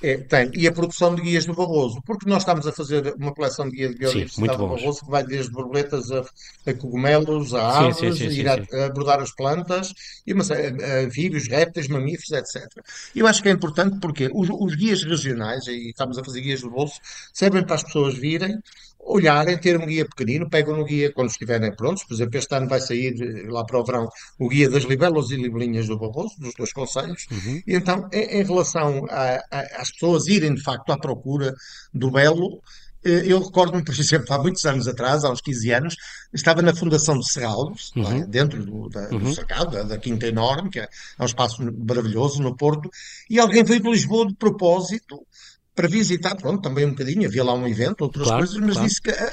É, 0.03 0.17
tem. 0.17 0.51
E 0.55 0.67
a 0.67 0.73
produção 0.73 1.15
de 1.15 1.23
guias 1.23 1.47
do 1.47 1.55
Barroso, 1.55 2.03
porque 2.05 2.29
nós 2.29 2.43
estamos 2.43 2.67
a 2.67 2.73
fazer 2.73 3.15
uma 3.17 3.33
coleção 3.33 3.69
de 3.69 3.77
guias 3.77 3.93
de 3.93 3.99
biodiversidade 3.99 4.59
do 4.59 4.69
Barroso 4.69 5.05
que 5.05 5.11
vai 5.11 5.25
desde 5.25 5.53
borboletas 5.53 6.11
a, 6.11 6.25
a 6.67 6.75
cogumelos, 6.75 7.55
a 7.55 7.65
árvores, 7.65 7.97
sim, 7.99 8.13
sim, 8.13 8.31
sim, 8.31 8.41
ir 8.41 8.49
a, 8.49 8.55
a, 8.55 8.87
abordar 8.87 9.21
as 9.21 9.33
plantas, 9.33 9.95
e 10.27 10.33
uma, 10.33 10.43
a, 10.43 11.05
anfíbios, 11.05 11.47
répteis, 11.49 11.87
mamíferos, 11.87 12.33
etc. 12.33 12.67
Eu 13.15 13.29
acho 13.29 13.43
que 13.43 13.49
é 13.49 13.53
importante 13.53 13.99
porque 14.01 14.29
os, 14.35 14.49
os 14.51 14.75
guias 14.75 15.05
regionais, 15.05 15.67
e 15.69 15.91
estamos 15.91 16.19
a 16.19 16.25
fazer 16.25 16.41
guias 16.41 16.63
do 16.63 16.71
bolso, 16.71 16.99
servem 17.33 17.63
para 17.65 17.77
as 17.77 17.85
pessoas 17.85 18.15
virem, 18.15 18.59
olharem, 19.03 19.59
ter 19.59 19.79
um 19.79 19.87
guia 19.87 20.05
pequenino, 20.05 20.49
pegam 20.49 20.77
no 20.77 20.85
guia 20.85 21.13
quando 21.13 21.31
estiverem 21.31 21.75
prontos. 21.75 22.05
Por 22.05 22.15
exemplo, 22.15 22.39
este 22.39 22.55
ano 22.55 22.69
vai 22.69 22.81
sair 22.81 23.15
eh, 23.21 23.51
lá 23.51 23.65
para 23.65 23.79
o 23.79 23.85
verão 23.85 24.09
o 24.39 24.49
guia 24.49 24.71
das 24.71 24.85
libelas 24.85 25.31
e 25.31 25.37
libelinhas 25.37 25.89
do 25.89 25.99
Barroso, 25.99 26.35
dos 26.39 26.55
dois 26.55 26.73
conselhos. 26.73 27.27
Uhum. 27.31 27.63
E 27.67 27.75
então, 27.75 28.09
em, 28.13 28.41
em 28.41 28.45
relação 28.45 29.05
a, 29.11 29.43
a, 29.51 29.61
às 29.81 29.91
pessoas 29.91 30.27
irem 30.29 30.55
de 30.55 30.63
facto 30.63 30.91
à 30.91 30.99
procura 30.99 31.53
do 31.93 32.11
belo, 32.11 32.63
eh, 33.05 33.25
eu 33.27 33.43
recordo-me, 33.43 33.83
por 33.85 33.95
exemplo, 33.95 34.33
há 34.33 34.39
muitos 34.39 34.65
anos 34.65 34.87
atrás, 34.87 35.25
há 35.25 35.31
uns 35.31 35.41
15 35.41 35.73
anos, 35.73 35.97
estava 36.33 36.63
na 36.63 36.75
Fundação 36.75 37.19
de 37.19 37.31
Serralves, 37.31 37.91
uhum. 37.97 38.29
dentro 38.29 38.65
do, 38.65 38.89
da, 38.89 39.09
uhum. 39.11 39.19
do 39.19 39.35
cercado, 39.35 39.73
da, 39.73 39.83
da, 39.83 39.99
Quinta 39.99 40.27
Enorme, 40.27 40.71
que 40.71 40.79
é, 40.79 40.85
é 40.85 41.23
um 41.23 41.27
espaço 41.27 41.63
maravilhoso 41.85 42.43
no 42.43 42.57
Porto, 42.57 42.89
e 43.29 43.39
alguém 43.41 43.65
veio 43.65 43.83
de 43.83 43.91
Lisboa 43.91 44.27
de 44.27 44.35
propósito 44.35 45.27
para 45.75 45.89
visitar, 45.89 46.37
pronto, 46.37 46.63
também 46.63 46.85
um 46.85 46.91
bocadinho, 46.91 47.27
havia 47.27 47.45
lá 47.45 47.55
um 47.55 47.67
evento, 47.67 48.03
outras 48.03 48.27
claro, 48.27 48.41
coisas, 48.41 48.59
mas 48.59 48.75
claro. 48.75 48.89
disse 48.89 49.01
que 49.01 49.11
a, 49.11 49.33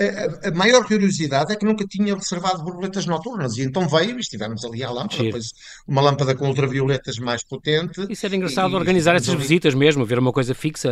a, 0.00 0.48
a, 0.48 0.50
maior 0.52 0.84
curiosidade 0.86 1.52
é 1.52 1.56
que 1.56 1.64
nunca 1.64 1.84
tinha 1.86 2.14
observado 2.14 2.62
borboletas 2.62 3.04
noturnas, 3.06 3.56
e 3.56 3.62
então 3.62 3.88
veio 3.88 4.16
e 4.16 4.20
estivemos 4.20 4.64
ali 4.64 4.82
à 4.82 4.90
lâmpada, 4.90 5.22
depois 5.22 5.52
uma 5.86 6.00
lâmpada 6.00 6.34
com 6.34 6.48
ultravioletas 6.48 7.18
mais 7.18 7.44
potente. 7.44 8.06
Isso 8.08 8.24
era 8.24 8.36
engraçado 8.36 8.72
e, 8.72 8.74
organizar 8.74 9.14
e, 9.14 9.16
essas 9.16 9.34
visitas 9.34 9.74
mesmo, 9.74 10.04
ver 10.04 10.18
uma 10.18 10.32
coisa 10.32 10.54
fixa, 10.54 10.90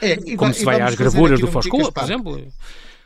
é, 0.00 0.16
como 0.36 0.52
e, 0.52 0.54
se 0.54 0.64
vai 0.64 0.80
às 0.80 0.94
gravuras 0.94 1.38
do 1.38 1.46
Foscoa, 1.46 1.92
por 1.92 2.02
exemplo. 2.02 2.52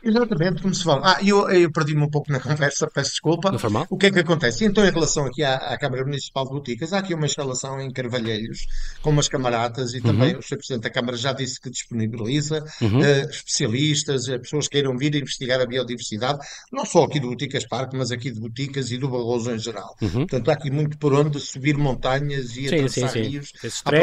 Exatamente, 0.05 0.61
como 0.61 0.73
se 0.73 0.83
vão. 0.83 1.01
Ah, 1.03 1.17
eu, 1.25 1.49
eu 1.49 1.71
perdi-me 1.71 2.03
um 2.03 2.09
pouco 2.09 2.31
na 2.31 2.39
conversa, 2.39 2.87
peço 2.87 3.09
desculpa. 3.11 3.51
Não 3.51 3.57
foi 3.57 3.71
mal. 3.71 3.87
O 3.89 3.97
que 3.97 4.05
é 4.05 4.11
que 4.11 4.19
acontece? 4.19 4.63
Então, 4.63 4.85
em 4.85 4.91
relação 4.91 5.25
aqui 5.25 5.43
à, 5.43 5.55
à 5.55 5.77
Câmara 5.79 6.03
Municipal 6.03 6.45
de 6.45 6.51
Boticas, 6.51 6.93
há 6.93 6.99
aqui 6.99 7.15
uma 7.15 7.25
instalação 7.25 7.81
em 7.81 7.91
Carvalheiros, 7.91 8.67
com 9.01 9.09
umas 9.09 9.27
camaradas, 9.27 9.95
e 9.95 10.01
também 10.01 10.33
uhum. 10.33 10.39
o 10.39 10.43
Sr. 10.43 10.57
Presidente 10.57 10.83
da 10.83 10.89
Câmara 10.91 11.17
já 11.17 11.33
disse 11.33 11.59
que 11.59 11.71
disponibiliza 11.71 12.63
uhum. 12.81 12.99
uh, 12.99 13.29
especialistas, 13.29 14.27
uh, 14.27 14.39
pessoas 14.39 14.67
que 14.67 14.73
queiram 14.73 14.95
vir 14.95 15.15
investigar 15.15 15.59
a 15.59 15.65
biodiversidade, 15.65 16.37
não 16.71 16.85
só 16.85 17.05
aqui 17.05 17.19
do 17.19 17.29
Boticas 17.29 17.65
Parque, 17.65 17.97
mas 17.97 18.11
aqui 18.11 18.29
de 18.29 18.39
Boticas 18.39 18.91
e 18.91 18.97
do 18.97 19.09
Barroso 19.09 19.51
em 19.51 19.57
geral. 19.57 19.95
Uhum. 20.01 20.27
Portanto, 20.27 20.49
há 20.49 20.53
aqui 20.53 20.69
muito 20.69 20.99
por 20.99 21.13
onde 21.13 21.39
subir 21.39 21.75
montanhas 21.77 22.51
e 22.51 22.67
sim, 22.67 22.75
atravessar 22.75 23.09
sim, 23.09 23.23
sim. 23.23 23.29
rios. 23.29 23.53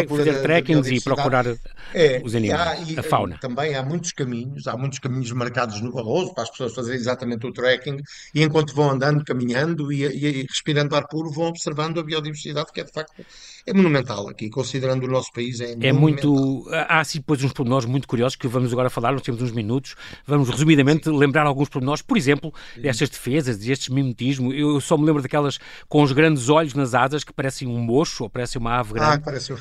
Fazer 0.08 0.42
trekkings 0.42 0.90
e 0.90 1.00
procurar 1.00 1.46
é, 1.94 2.20
os 2.24 2.34
animais, 2.34 2.88
há, 2.88 2.92
e, 2.92 2.98
a 2.98 3.02
fauna. 3.04 3.38
Também 3.38 3.74
há 3.76 3.82
muitos 3.84 4.10
caminhos, 4.12 4.66
há 4.66 4.76
muitos 4.76 4.98
caminhos 4.98 5.30
marcados 5.30 5.80
no 5.80 5.91
Barroso 5.92 6.34
para 6.34 6.44
as 6.44 6.50
pessoas 6.50 6.74
fazerem 6.74 6.98
exatamente 6.98 7.46
o 7.46 7.52
trekking 7.52 7.98
e 8.34 8.42
enquanto 8.42 8.74
vão 8.74 8.90
andando, 8.90 9.24
caminhando 9.24 9.92
e, 9.92 10.04
e, 10.04 10.40
e, 10.40 10.42
respirando 10.42 10.94
ar 10.96 11.06
puro, 11.08 11.30
vão 11.30 11.46
observando 11.46 12.00
a 12.00 12.02
biodiversidade 12.02 12.72
que 12.72 12.80
é 12.80 12.84
de 12.84 12.92
facto 12.92 13.24
é 13.64 13.72
monumental 13.72 14.28
aqui, 14.28 14.50
considerando 14.50 15.04
o 15.04 15.08
nosso 15.08 15.32
país 15.32 15.60
é, 15.60 15.76
é 15.80 15.92
muito 15.92 16.66
Há 16.88 17.00
assim 17.00 17.18
depois 17.18 17.42
uns 17.44 17.52
pormenores 17.52 17.86
muito 17.86 18.08
curiosos 18.08 18.36
que 18.36 18.48
vamos 18.48 18.72
agora 18.72 18.90
falar, 18.90 19.12
nós 19.12 19.22
temos 19.22 19.40
uns 19.40 19.52
minutos, 19.52 19.94
vamos 20.26 20.48
resumidamente 20.48 21.08
lembrar 21.08 21.46
alguns 21.46 21.68
pormenores, 21.68 22.02
por 22.02 22.16
exemplo, 22.16 22.52
destas 22.76 23.08
defesas, 23.08 23.58
destes 23.58 23.88
mimetismo, 23.88 24.52
eu 24.52 24.80
só 24.80 24.96
me 24.96 25.04
lembro 25.04 25.22
daquelas 25.22 25.58
com 25.88 26.02
os 26.02 26.12
grandes 26.12 26.48
olhos 26.48 26.74
nas 26.74 26.94
asas 26.94 27.22
que 27.24 27.32
parecem 27.32 27.68
um 27.68 27.78
mocho 27.78 28.24
ou 28.24 28.30
parecem 28.30 28.60
uma 28.60 28.78
ave 28.78 28.94
grande. 28.94 29.16
Ah, 29.16 29.20
parece 29.24 29.52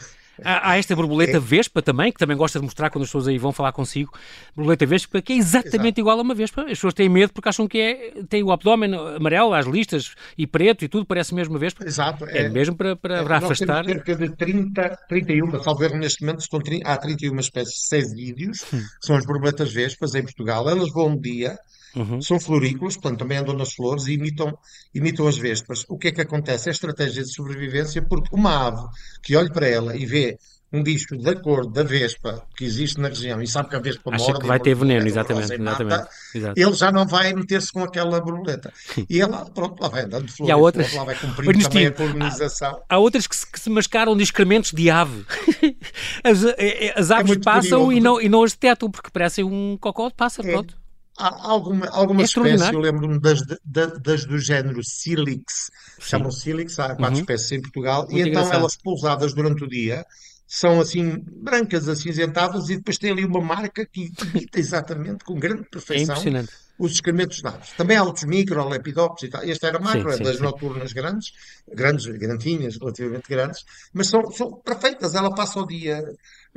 Há, 0.43 0.71
há, 0.71 0.77
esta 0.77 0.95
borboleta 0.95 1.37
é. 1.37 1.39
vespa 1.39 1.81
também, 1.81 2.11
que 2.11 2.19
também 2.19 2.35
gosta 2.35 2.59
de 2.59 2.65
mostrar 2.65 2.89
quando 2.89 3.03
as 3.03 3.09
pessoas 3.09 3.27
aí 3.27 3.37
vão 3.37 3.51
falar 3.51 3.71
consigo. 3.71 4.11
Borboleta 4.55 4.85
vespa, 4.85 5.21
que 5.21 5.33
é 5.33 5.35
exatamente 5.37 5.99
Exato. 5.99 5.99
igual 5.99 6.19
a 6.19 6.21
uma 6.21 6.35
vespa. 6.35 6.61
As 6.63 6.69
pessoas 6.69 6.93
têm 6.93 7.09
medo 7.09 7.33
porque 7.33 7.49
acham 7.49 7.67
que 7.67 7.79
é, 7.79 8.23
tem 8.29 8.43
o 8.43 8.51
abdômen 8.51 8.93
amarelo, 8.93 9.53
as 9.53 9.65
listas 9.65 10.15
e 10.37 10.47
preto 10.47 10.85
e 10.85 10.87
tudo, 10.87 11.05
parece 11.05 11.33
mesmo 11.33 11.53
uma 11.53 11.59
vespa. 11.59 11.85
Exato. 11.85 12.25
É, 12.25 12.45
é 12.45 12.49
mesmo 12.49 12.75
para, 12.75 12.95
para, 12.95 13.17
é, 13.17 13.33
afastar. 13.33 13.83
Nós 13.83 13.93
cerca 13.93 14.15
de 14.15 14.29
30, 14.35 14.99
31, 15.07 15.63
salvo 15.63 15.83
erro 15.83 15.97
neste 15.97 16.21
momento, 16.21 16.39
estão, 16.39 16.59
há 16.85 16.97
31 16.97 17.39
espécies, 17.39 17.87
6 17.87 18.13
vídeos, 18.13 18.65
hum. 18.73 18.81
são 19.01 19.15
as 19.15 19.25
borboletas 19.25 19.71
vespas 19.71 20.15
em 20.15 20.23
Portugal. 20.23 20.69
Elas 20.69 20.91
voam 20.91 21.17
dia 21.17 21.57
Uhum. 21.95 22.21
São 22.21 22.39
florícolas, 22.39 22.95
portanto, 22.95 23.19
também 23.19 23.37
andam 23.37 23.55
nas 23.55 23.73
flores 23.73 24.07
e 24.07 24.13
imitam, 24.13 24.57
imitam 24.93 25.27
as 25.27 25.37
vespas. 25.37 25.85
O 25.89 25.97
que 25.97 26.09
é 26.09 26.11
que 26.11 26.21
acontece? 26.21 26.69
É 26.69 26.71
estratégia 26.71 27.23
de 27.23 27.33
sobrevivência, 27.33 28.01
porque 28.01 28.29
uma 28.33 28.67
ave 28.67 28.87
que 29.21 29.35
olha 29.35 29.51
para 29.51 29.67
ela 29.67 29.95
e 29.95 30.05
vê 30.05 30.37
um 30.73 30.81
bicho 30.81 31.17
da 31.17 31.35
cor 31.35 31.69
da 31.69 31.83
vespa 31.83 32.47
que 32.55 32.63
existe 32.63 32.99
na 32.99 33.09
região 33.09 33.41
e 33.41 33.47
sabe 33.47 33.69
que 33.69 33.75
a 33.75 33.79
vespa 33.79 34.09
Acha 34.13 34.23
morde... 34.25 34.39
que 34.39 34.47
vai 34.47 34.59
ter 34.59 34.73
veneno, 34.73 35.05
exatamente. 35.05 35.53
exatamente. 35.53 36.07
Ele 36.55 36.73
já 36.73 36.91
não 36.91 37.05
vai 37.05 37.33
meter-se 37.33 37.73
com 37.73 37.83
aquela 37.83 38.19
borboleta. 38.21 38.71
E 39.09 39.19
ela, 39.19 39.45
pronto, 39.49 39.81
lá 39.81 39.89
vai 39.89 40.03
andando 40.03 40.27
de 40.27 40.31
flor 40.31 40.47
e 40.47 40.51
há 40.51 40.55
outras... 40.55 40.93
Lá 40.93 41.03
vai 41.03 41.15
cumprir 41.15 41.63
também 41.63 41.87
a 41.87 41.91
polinização. 41.91 42.81
Há, 42.87 42.95
há, 42.95 42.97
outras 42.97 43.27
que 43.27 43.35
se, 43.35 43.51
que 43.51 43.59
se 43.59 43.69
mascaram 43.69 44.15
de 44.15 44.23
excrementos 44.23 44.71
de 44.71 44.89
ave. 44.89 45.25
As, 46.23 46.43
eh, 46.43 46.55
eh, 46.57 46.93
as 46.95 47.11
aves 47.11 47.31
é 47.31 47.39
passam 47.39 47.91
e 47.91 47.99
não, 47.99 48.21
e 48.21 48.29
não 48.29 48.43
as 48.43 48.51
detectam 48.51 48.89
porque 48.89 49.09
parecem 49.11 49.43
um 49.43 49.77
cocó 49.77 50.07
de 50.07 50.15
pássaro, 50.15 50.47
é. 50.47 50.51
pronto. 50.51 50.80
Há 51.21 51.51
alguma, 51.51 51.87
algumas 51.89 52.23
é 52.23 52.25
espécies, 52.25 52.73
eu 52.73 52.79
lembro-me 52.79 53.19
das, 53.19 53.41
das, 53.63 53.99
das, 53.99 54.25
do 54.25 54.39
género 54.39 54.83
Silix, 54.83 55.69
chamam 55.99 56.31
Silix, 56.31 56.79
há 56.79 56.95
quatro 56.95 57.13
uhum. 57.13 57.19
espécies 57.19 57.51
em 57.51 57.61
Portugal, 57.61 58.03
Muito 58.03 58.15
e 58.15 58.19
então 58.21 58.31
engraçado. 58.31 58.59
elas 58.59 58.75
pousadas 58.75 59.33
durante 59.33 59.63
o 59.63 59.67
dia 59.67 60.03
são 60.47 60.81
assim 60.81 61.23
brancas, 61.27 61.87
acinzentadas, 61.87 62.69
e 62.69 62.75
depois 62.75 62.97
tem 62.97 63.11
ali 63.11 63.23
uma 63.23 63.39
marca 63.39 63.85
que 63.85 64.11
imita 64.33 64.59
exatamente 64.59 65.23
com 65.23 65.35
grande 65.35 65.63
perfeição 65.69 66.15
é 66.15 66.43
os 66.83 66.93
excrementos 66.93 67.41
dados. 67.41 67.69
Também 67.77 67.95
há 67.97 68.03
outros 68.03 68.25
micro, 68.25 68.67
lepidópteros 68.67 69.23
e 69.23 69.29
tal. 69.29 69.43
Este 69.43 69.65
era 69.65 69.79
macro, 69.79 70.09
Sim, 70.09 70.15
é 70.15 70.17
sim, 70.17 70.23
das 70.23 70.37
sim. 70.37 70.43
noturnas 70.43 70.93
grandes, 70.93 71.31
grandes, 71.73 72.05
garantinhas, 72.17 72.77
relativamente 72.77 73.29
grandes, 73.29 73.63
mas 73.93 74.07
são, 74.07 74.29
são 74.31 74.51
perfeitas. 74.53 75.13
Ela 75.15 75.33
passa 75.33 75.59
o 75.59 75.67
dia 75.67 76.03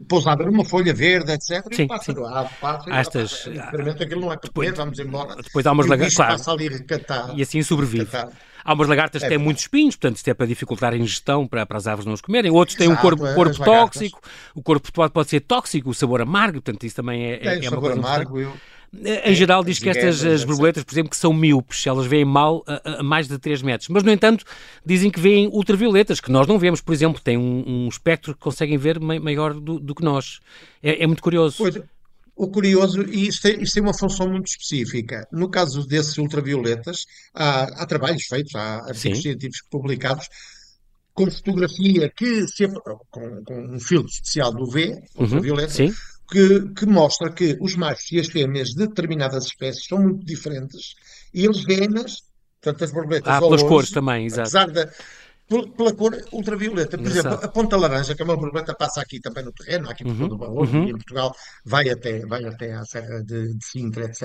pousada 0.08 0.44
numa 0.44 0.64
folha 0.64 0.92
verde, 0.94 1.32
etc. 1.32 1.64
E 1.70 1.76
Sim, 1.76 1.86
sim. 2.02 2.14
ave 2.28 2.48
passa, 2.60 2.88
e 2.88 2.90
Há 2.90 2.94
ela 2.94 3.00
estas- 3.00 3.30
passa. 3.32 3.50
É 3.50 3.52
diferente, 3.70 4.02
aquilo 4.02 4.20
não 4.22 4.32
é 4.32 4.36
para 4.36 4.50
comer, 4.50 4.74
vamos 4.74 4.98
embora. 4.98 5.36
Depois 5.42 5.66
há 5.66 5.72
umas 5.72 5.86
E 5.86 5.88
lagartas. 5.90 6.14
Claro, 6.16 6.32
passa 6.32 6.50
ali 6.52 6.68
recatado. 6.68 7.38
e 7.38 7.42
assim 7.42 7.62
sobrevive. 7.62 8.04
recatado. 8.04 8.32
Há 8.66 8.72
umas 8.72 8.88
lagartas 8.88 9.20
que 9.20 9.26
É 9.26 9.28
têm 9.28 9.36
verdade. 9.36 9.44
muitos 9.44 9.64
espinhos, 9.64 9.94
portanto, 9.94 10.16
isto 10.16 10.28
é 10.28 10.32
para 10.32 10.46
dificultar 10.46 10.94
a 10.94 10.96
ingestão, 10.96 11.46
para, 11.46 11.66
para 11.66 11.76
as 11.76 11.86
aves 11.86 12.06
não 12.06 12.14
os 12.14 12.22
comerem. 12.22 12.50
Outros 12.50 12.78
têm 12.78 12.88
um 12.88 12.96
corpo, 12.96 13.26
é, 13.26 13.34
corpo 13.34 13.60
lagartas. 13.60 13.92
tóxico, 14.00 14.20
o 14.54 14.62
corpo 14.62 14.90
pode 14.90 15.12
pode 15.12 15.28
ser 15.28 15.40
tóxico, 15.40 15.90
o 15.90 15.94
sabor 15.94 16.22
amargo, 16.22 16.62
portanto, 16.62 16.82
isso 16.84 16.96
também 16.96 17.26
é, 17.26 17.34
é, 17.34 17.38
Tem 17.58 17.66
é 17.66 17.70
sabor 17.70 17.92
amargo. 17.92 18.40
Eu, 18.40 18.54
Em 19.24 19.34
geral, 19.34 19.64
diz 19.64 19.78
que 19.78 19.88
estas 19.88 20.24
as 20.24 20.40
etc. 20.40 20.46
borboletas, 20.46 20.84
por 20.84 20.92
exemplo, 20.92 21.10
que 21.10 21.16
são 21.16 21.32
míopes, 21.32 21.86
elas 21.86 22.06
veem 22.06 22.24
mal 22.24 22.62
a, 22.66 23.00
a 23.00 23.02
mais 23.02 23.26
de 23.28 23.38
3 23.38 23.62
metros. 23.62 23.88
Mas, 23.88 24.02
no 24.02 24.10
entanto, 24.10 24.44
dizem 24.84 25.10
que 25.10 25.20
veem 25.20 25.48
ultravioletas, 25.48 26.20
que 26.20 26.30
nós 26.30 26.46
não 26.46 26.58
vemos, 26.58 26.80
por 26.80 26.92
exemplo, 26.94 27.20
têm 27.20 27.36
um, 27.36 27.64
um 27.66 27.88
espectro 27.88 28.34
que 28.34 28.40
conseguem 28.40 28.76
ver 28.78 29.00
ma- 29.00 29.18
maior 29.20 29.54
do, 29.54 29.78
do 29.80 29.94
que 29.94 30.02
nós. 30.04 30.40
É, 30.82 31.02
é 31.02 31.06
muito 31.06 31.22
curioso. 31.22 31.56
Pois, 31.58 31.78
o 32.36 32.48
curioso, 32.48 33.02
e 33.02 33.28
isto 33.28 33.42
tem, 33.42 33.62
isto 33.62 33.74
tem 33.74 33.82
uma 33.82 33.96
função 33.96 34.28
muito 34.28 34.48
específica. 34.48 35.26
No 35.30 35.48
caso 35.48 35.86
desses 35.86 36.18
ultravioletas, 36.18 37.06
há, 37.32 37.62
há 37.82 37.86
trabalhos 37.86 38.24
feitos, 38.24 38.54
há 38.54 38.76
artigos 38.88 39.18
Sim. 39.18 39.22
científicos 39.22 39.62
publicados 39.70 40.28
com 41.12 41.30
fotografia 41.30 42.10
que 42.10 42.44
se, 42.48 42.66
com, 42.66 42.98
com 43.44 43.74
um 43.76 43.78
filtro 43.78 44.10
especial 44.10 44.52
do 44.52 44.66
V, 44.66 44.88
Uhum, 45.14 45.22
ultravioleta, 45.24 45.72
Sim, 45.72 45.92
que, 46.30 46.72
que 46.74 46.86
mostra 46.86 47.32
que 47.32 47.56
os 47.60 47.76
machos 47.76 48.10
e 48.12 48.20
as 48.20 48.28
fêmeas 48.28 48.68
de 48.70 48.86
determinadas 48.86 49.46
espécies 49.46 49.86
são 49.86 49.98
muito 49.98 50.24
diferentes 50.24 50.94
e 51.32 51.44
eles 51.44 51.62
veem-nas, 51.64 52.22
portanto, 52.60 52.84
as 52.84 52.92
borboletas 52.92 53.32
ah, 53.34 53.40
pelas 53.40 53.62
longe, 53.62 53.74
cores 53.74 53.90
também, 53.90 54.26
exato. 54.26 54.40
apesar 54.42 54.70
da. 54.70 54.90
Pela, 55.46 55.94
cor 55.94 56.16
ultravioleta. 56.32 56.96
Por 56.96 57.00
Engraçado. 57.00 57.26
exemplo, 57.26 57.44
a 57.44 57.48
ponta 57.48 57.76
laranja, 57.76 58.14
que 58.14 58.22
é 58.22 58.24
uma 58.24 58.34
borboleta, 58.34 58.74
passa 58.74 59.02
aqui 59.02 59.20
também 59.20 59.44
no 59.44 59.52
terreno, 59.52 59.90
aqui 59.90 60.02
por 60.02 60.12
Uhum, 60.12 60.18
todo 60.20 60.34
o 60.36 60.38
Barroso, 60.38 60.74
uhum. 60.74 60.84
em 60.84 60.92
Portugal 60.92 61.34
vai 61.66 61.90
até, 61.90 62.24
vai 62.24 62.42
até 62.46 62.72
à 62.72 62.82
Serra 62.86 63.22
de, 63.22 63.54
de 63.54 63.64
Sintra, 63.64 64.06
etc. 64.06 64.22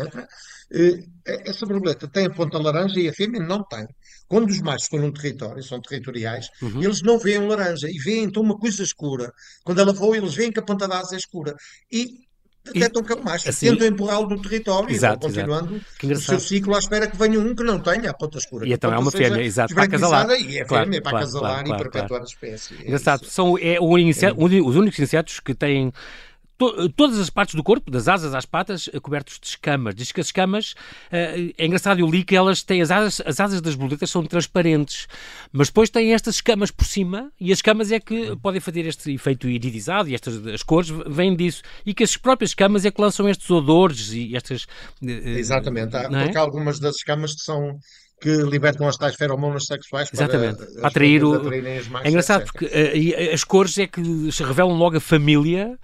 Eh, 0.72 1.04
Essa 1.26 1.66
borboleta 1.66 2.08
tem 2.08 2.28
a 2.28 2.30
ponta 2.30 2.58
laranja 2.58 3.02
e 3.02 3.10
a 3.10 3.14
fêmea 3.14 3.42
não 3.42 3.66
tem. 3.66 3.86
Quando 4.30 4.50
os 4.50 4.62
machos 4.62 4.84
estão 4.84 5.00
num 5.00 5.12
território, 5.12 5.62
são 5.64 5.82
territoriais, 5.82 6.48
Uhum. 6.62 6.82
eles 6.84 7.02
não 7.02 7.18
veem 7.20 7.46
laranja 7.48 7.90
e 7.90 7.98
veem 7.98 8.24
então 8.26 8.42
uma 8.44 8.58
coisa 8.58 8.82
escura. 8.84 9.34
Quando 9.66 9.80
ela 9.80 9.92
voa, 9.92 10.16
eles 10.16 10.34
veem 10.36 10.52
que 10.52 10.60
a 10.60 10.64
ponta 10.64 10.88
da 10.88 11.00
asa 11.00 11.16
é 11.16 11.18
escura. 11.18 11.56
E 11.92 12.30
detectam 12.64 13.02
que 13.02 13.12
é 13.14 13.16
um 13.16 13.24
macho. 13.24 13.50
assim- 13.50 13.70
Tentam 13.72 13.88
empurrá-lo 13.88 14.28
do 14.28 14.40
território 14.42 14.92
Exato, 14.92 15.26
e 15.26 15.30
continuando 15.30 15.82
o 16.04 16.16
seu 16.18 16.40
ciclo 16.40 16.76
à 16.76 16.80
espera 16.80 17.08
que 17.08 17.18
venha 17.18 17.40
um 17.40 17.56
que 17.56 17.64
não 17.64 17.80
tenha 17.80 18.12
a 18.12 18.14
ponta 18.14 18.38
escura. 18.38 18.68
E 18.68 18.74
então 18.74 18.94
é 18.94 19.00
uma 19.00 19.10
fêmea, 19.12 19.42
exato, 19.42 19.74
para 19.74 19.86
acasalar. 19.86 20.30
E 20.40 20.60
é 20.60 20.66
Claro, 20.66 20.86
fêmea 20.86 21.02
para 21.02 21.12
claro, 21.12 21.26
acasalar 21.26 21.52
claro, 21.52 21.66
e 21.66 21.70
claro, 21.72 21.90
perpetuar 21.92 22.22
a 22.22 22.26
espécie. 22.26 22.76
É 22.76 22.82
Engraçado. 22.84 23.24
isso. 23.24 23.32
São 23.32 23.58
é, 23.58 23.78
inse- 24.02 24.32
um 24.38 24.68
os 24.68 24.76
únicos 24.76 25.00
insetos 25.00 25.40
que 25.40 25.56
têm 25.56 25.92
to- 26.60 26.90
todas 26.90 27.18
as 27.18 27.30
partes 27.32 27.56
do 27.56 27.64
corpo, 27.64 27.90
das 27.90 28.08
asas 28.08 28.36
às 28.36 28.46
patas, 28.46 28.88
eh, 28.94 29.00
cobertos 29.00 29.40
de 29.40 29.48
escamas. 29.48 29.96
Diz 29.96 30.12
que 30.12 30.20
as 30.20 30.28
escamas, 30.28 30.76
eh, 31.12 31.54
é 31.58 31.66
engraçado, 31.66 32.00
eu 32.00 32.08
li 32.08 32.24
que 32.24 32.36
elas 32.36 32.62
têm 32.62 32.82
as 32.82 32.92
asas, 32.92 33.22
as 33.26 33.40
asas 33.40 33.62
das 33.62 33.74
borboletas 33.74 34.12
são 34.12 34.24
transparentes, 34.26 35.08
mas 35.52 35.70
depois 35.70 35.90
têm 35.90 36.14
estas 36.14 36.36
escamas 36.36 36.70
por 36.70 36.86
cima 36.86 37.32
e 37.40 37.52
as 37.52 37.58
escamas 37.60 37.92
é 37.92 38.00
que 38.00 38.36
podem 38.38 38.60
fazer 38.62 38.86
este 38.86 39.12
efeito 39.12 39.48
iridizado 39.50 40.10
e 40.10 40.14
estas 40.14 40.46
as 40.46 40.62
cores 40.62 40.90
vêm 41.08 41.36
disso 41.36 41.64
e 41.86 41.94
que 41.94 42.04
as 42.04 42.16
próprias 42.18 42.52
escamas 42.52 42.84
é 42.86 42.92
que 42.92 43.02
lançam 43.02 43.28
estes 43.30 43.50
odores 43.50 44.12
e 44.12 44.36
estas 44.36 44.68
eh, 45.02 45.40
Exatamente. 45.40 45.96
Há, 45.96 46.02
é? 46.04 46.24
porque 46.24 46.38
há 46.38 46.42
algumas 46.42 46.78
das 46.80 46.98
escamas 46.98 47.34
que 47.34 47.42
são 47.42 47.80
que 48.22 48.30
libertam 48.44 48.86
as 48.86 48.98
tais 48.98 49.16
feromonas 49.16 49.66
sexuais 49.66 50.10
Exatamente. 50.14 50.58
para, 50.58 50.66
as 50.66 50.74
Para 50.74 50.88
atrair 50.90 51.24
o- 51.24 51.36
as 51.36 52.04
É 52.04 52.10
engraçado 52.10 52.42
etc. 52.42 52.52
porque 52.52 52.66
eh, 52.66 53.34
as 53.34 53.46
cores 53.46 53.78
é 53.78 53.88
que 53.88 54.30
se 54.30 54.44
revelam 54.44 54.74
logo 54.74 54.98
a 54.98 55.00
família 55.00 55.80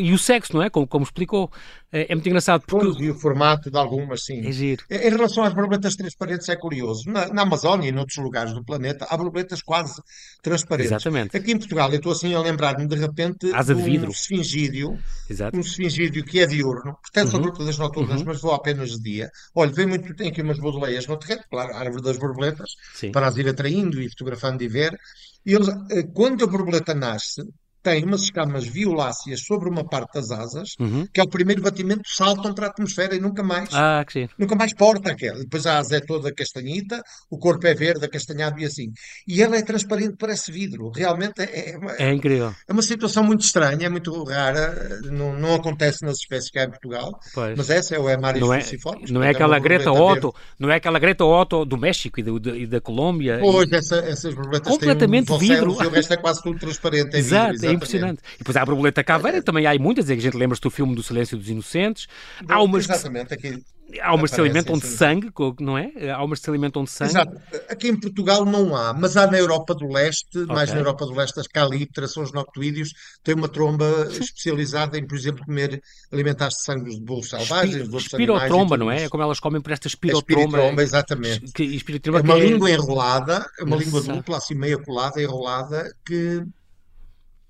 e 0.00 0.12
o 0.12 0.18
sexo, 0.18 0.54
não 0.54 0.62
é? 0.62 0.70
Como, 0.70 0.86
como 0.86 1.04
explicou. 1.04 1.50
É, 1.92 2.10
é 2.10 2.14
muito 2.14 2.26
engraçado 2.28 2.62
porque. 2.66 2.86
Pois, 2.86 2.98
E 3.00 3.10
o 3.10 3.14
formato 3.14 3.70
de 3.70 3.78
algumas, 3.78 4.24
sim. 4.24 4.46
É 4.46 4.50
giro. 4.50 4.84
Em 4.90 5.10
relação 5.10 5.44
às 5.44 5.54
borboletas 5.54 5.94
transparentes 5.94 6.48
é 6.48 6.56
curioso. 6.56 7.08
Na, 7.08 7.28
na 7.28 7.42
Amazónia 7.42 7.88
e 7.88 7.92
noutros 7.92 8.16
lugares 8.18 8.52
do 8.52 8.64
planeta 8.64 9.06
há 9.08 9.16
borboletas 9.16 9.62
quase 9.62 10.02
transparentes. 10.42 10.90
Exatamente. 10.92 11.36
Aqui 11.36 11.52
em 11.52 11.58
Portugal 11.58 11.88
eu 11.90 11.96
estou 11.96 12.12
assim 12.12 12.34
a 12.34 12.40
lembrar-me 12.40 12.86
de 12.86 12.96
repente 12.96 13.52
Asa 13.54 13.74
de 13.74 13.80
um 13.80 13.84
vidro. 13.84 14.10
esfingídeo, 14.10 14.98
Exato. 15.30 15.56
um 15.56 15.60
esfingídio 15.60 16.24
que 16.24 16.40
é 16.40 16.46
diurno, 16.46 16.96
pertence 17.02 17.32
ao 17.34 17.40
Uhum. 17.40 17.46
grupo 17.48 17.64
das 17.64 17.78
noturnas, 17.78 18.20
Uhum. 18.20 18.26
mas 18.26 18.40
voa 18.40 18.56
apenas 18.56 18.90
de 18.90 19.00
dia. 19.00 19.30
Olha, 19.54 19.70
vem 19.72 19.86
muito, 19.86 20.14
tem 20.14 20.28
aqui 20.28 20.42
umas 20.42 20.58
bodeleias 20.58 21.06
no 21.06 21.16
terreno, 21.16 21.42
claro, 21.50 21.72
a 21.74 21.78
árvore 21.78 22.02
das 22.02 22.18
borboletas, 22.18 22.70
Sim. 22.94 23.12
para 23.12 23.28
as 23.28 23.36
ir 23.36 23.48
atraindo 23.48 24.00
e 24.00 24.08
fotografando 24.10 24.62
e 24.64 24.68
ver. 24.68 24.98
E 25.46 25.54
eles, 25.54 25.68
eh, 25.90 26.02
quando 26.14 26.42
a 26.42 26.46
borboleta 26.46 26.94
nasce, 26.94 27.42
tem 27.84 28.02
umas 28.02 28.22
escamas 28.22 28.66
violáceas 28.66 29.40
sobre 29.46 29.68
uma 29.68 29.84
parte 29.84 30.14
das 30.14 30.30
asas, 30.30 30.70
Uhum. 30.80 31.06
que 31.12 31.20
é 31.20 31.22
o 31.22 31.28
primeiro 31.28 31.60
batimento, 31.62 32.02
saltam 32.06 32.54
para 32.54 32.66
a 32.66 32.70
atmosfera 32.70 33.14
e 33.14 33.20
nunca 33.20 33.42
mais 33.42 33.68
Ah. 33.72 34.04
Nunca 34.38 34.54
mais 34.56 34.72
porta 34.74 35.10
aquela. 35.12 35.38
Depois 35.38 35.66
a 35.66 35.78
asa 35.78 35.96
é 35.96 36.00
toda 36.00 36.32
castanhita, 36.34 37.02
o 37.30 37.38
corpo 37.38 37.66
é 37.66 37.74
verde, 37.74 38.04
acastanhado 38.06 38.58
e 38.58 38.64
assim. 38.64 38.88
E 39.28 39.42
ela 39.42 39.56
é 39.56 39.62
transparente, 39.62 40.16
parece 40.18 40.50
vidro. 40.50 40.90
Realmente 40.90 41.40
é, 41.42 41.72
é 41.72 41.76
uma, 41.78 41.92
É 41.98 42.12
incrível. 42.12 42.52
é 42.66 42.72
uma 42.72 42.82
situação 42.82 43.22
muito 43.22 43.42
estranha, 43.44 43.86
é 43.86 43.88
muito 43.90 44.10
rara. 44.24 45.00
Não, 45.04 45.38
não 45.38 45.54
acontece 45.54 46.04
nas 46.04 46.16
espécies 46.18 46.50
que 46.50 46.58
há 46.58 46.64
em 46.64 46.70
Portugal. 46.70 47.18
Pois. 47.34 47.56
Mas 47.56 47.68
essa 47.70 47.94
é 47.94 47.98
o 47.98 48.08
Emários 48.08 48.40
Não 48.46 48.52
é, 48.54 48.58
cruciformes. 48.60 49.10
não 49.10 49.22
é 49.22 49.26
portanto, 49.26 49.36
aquela 49.36 49.54
uma 49.56 49.60
Greta 49.60 49.92
Otto, 49.92 50.34
não 50.58 50.70
é 50.70 50.76
aquela 50.76 50.98
Greta 50.98 51.24
Otto 51.24 51.64
do 51.64 51.76
México 51.76 52.18
e, 52.18 52.22
do- 52.22 52.56
e 52.56 52.66
da 52.66 52.80
Colômbia. 52.80 53.38
Pois, 53.40 53.70
essa- 53.72 53.96
essas 53.98 54.32
borboletas 54.34 54.72
Completamente 54.72 55.26
têm 55.26 55.36
um 55.36 55.38
vidro. 55.38 55.76
e 55.82 55.86
o 55.86 55.90
resto 55.90 56.12
é 56.14 56.16
quase 56.16 56.42
tudo 56.42 56.58
transparente. 56.58 57.14
É 57.14 57.18
Exato, 57.18 57.50
é 57.50 57.54
exatamente. 57.54 57.73
Impressionante. 57.74 58.20
E 58.34 58.38
depois 58.38 58.56
há 58.56 58.62
a 58.62 58.66
borboleta 58.66 59.02
caveira, 59.04 59.42
também 59.42 59.66
há 59.66 59.78
muitas, 59.78 60.08
é 60.10 60.14
que 60.14 60.20
a 60.20 60.22
gente 60.22 60.36
lembra-se 60.36 60.62
do 60.62 60.70
filme 60.70 60.94
do 60.94 61.02
Silêncio 61.02 61.36
dos 61.36 61.48
Inocentes. 61.48 62.06
Há 62.48 62.62
umas, 62.62 62.86
que, 62.86 62.92
Exatamente, 62.92 63.34
aqui. 63.34 63.62
há 64.00 64.14
umas 64.14 64.30
que 64.30 64.36
se 64.36 64.40
alimentam 64.40 64.78
de 64.78 64.86
sangue, 64.86 65.30
não 65.60 65.76
é? 65.78 65.92
Há 66.10 66.22
umas 66.24 66.38
que 66.38 66.44
se 66.44 66.50
alimentam 66.50 66.84
de 66.84 66.90
sangue. 66.90 67.10
Exato. 67.12 67.40
Aqui 67.68 67.88
em 67.88 67.96
Portugal 68.00 68.44
não 68.44 68.74
há, 68.74 68.92
mas 68.92 69.16
há 69.16 69.26
na 69.30 69.38
Europa 69.38 69.74
do 69.74 69.86
Leste, 69.86 70.38
mais 70.46 70.70
Ok. 70.70 70.74
na 70.74 70.80
Europa 70.80 71.06
do 71.06 71.12
Leste, 71.14 71.38
as 71.40 71.46
calípteras, 71.46 72.12
são 72.12 72.22
os 72.22 72.32
noctuídeos, 72.32 72.90
têm 73.22 73.34
uma 73.34 73.48
tromba 73.48 73.84
especializada 74.10 74.98
em, 74.98 75.06
por 75.06 75.16
exemplo, 75.16 75.44
comer, 75.44 75.80
alimentar-se 76.12 76.58
de 76.58 76.64
sangue 76.64 76.90
de 76.94 77.00
bolos 77.00 77.28
selvagens, 77.28 77.88
de 77.88 77.94
outros 77.94 78.12
animais. 78.14 78.42
e 78.42 78.44
Espirotromba, 78.44 78.76
não 78.76 78.90
é? 78.90 79.04
É 79.04 79.08
como 79.08 79.22
elas 79.22 79.38
comem 79.40 79.60
por 79.60 79.72
esta 79.72 79.86
É 79.86 79.90
espirotromba. 79.90 80.40
espiritromba, 80.40 80.82
exatamente. 80.82 81.52
Que, 81.52 81.62
É 81.62 81.66
espirotromba 81.66 82.20
uma 82.22 82.34
que 82.34 82.40
é- 82.40 82.46
língua 82.46 82.70
enrolada, 82.70 83.46
é 83.58 83.64
uma 83.64 83.76
língua 83.76 84.00
Exato. 84.00 84.18
dupla, 84.18 84.38
assim 84.38 84.54
meia 84.54 84.78
colada, 84.78 85.20
enrolada, 85.22 85.94
que, 86.06 86.42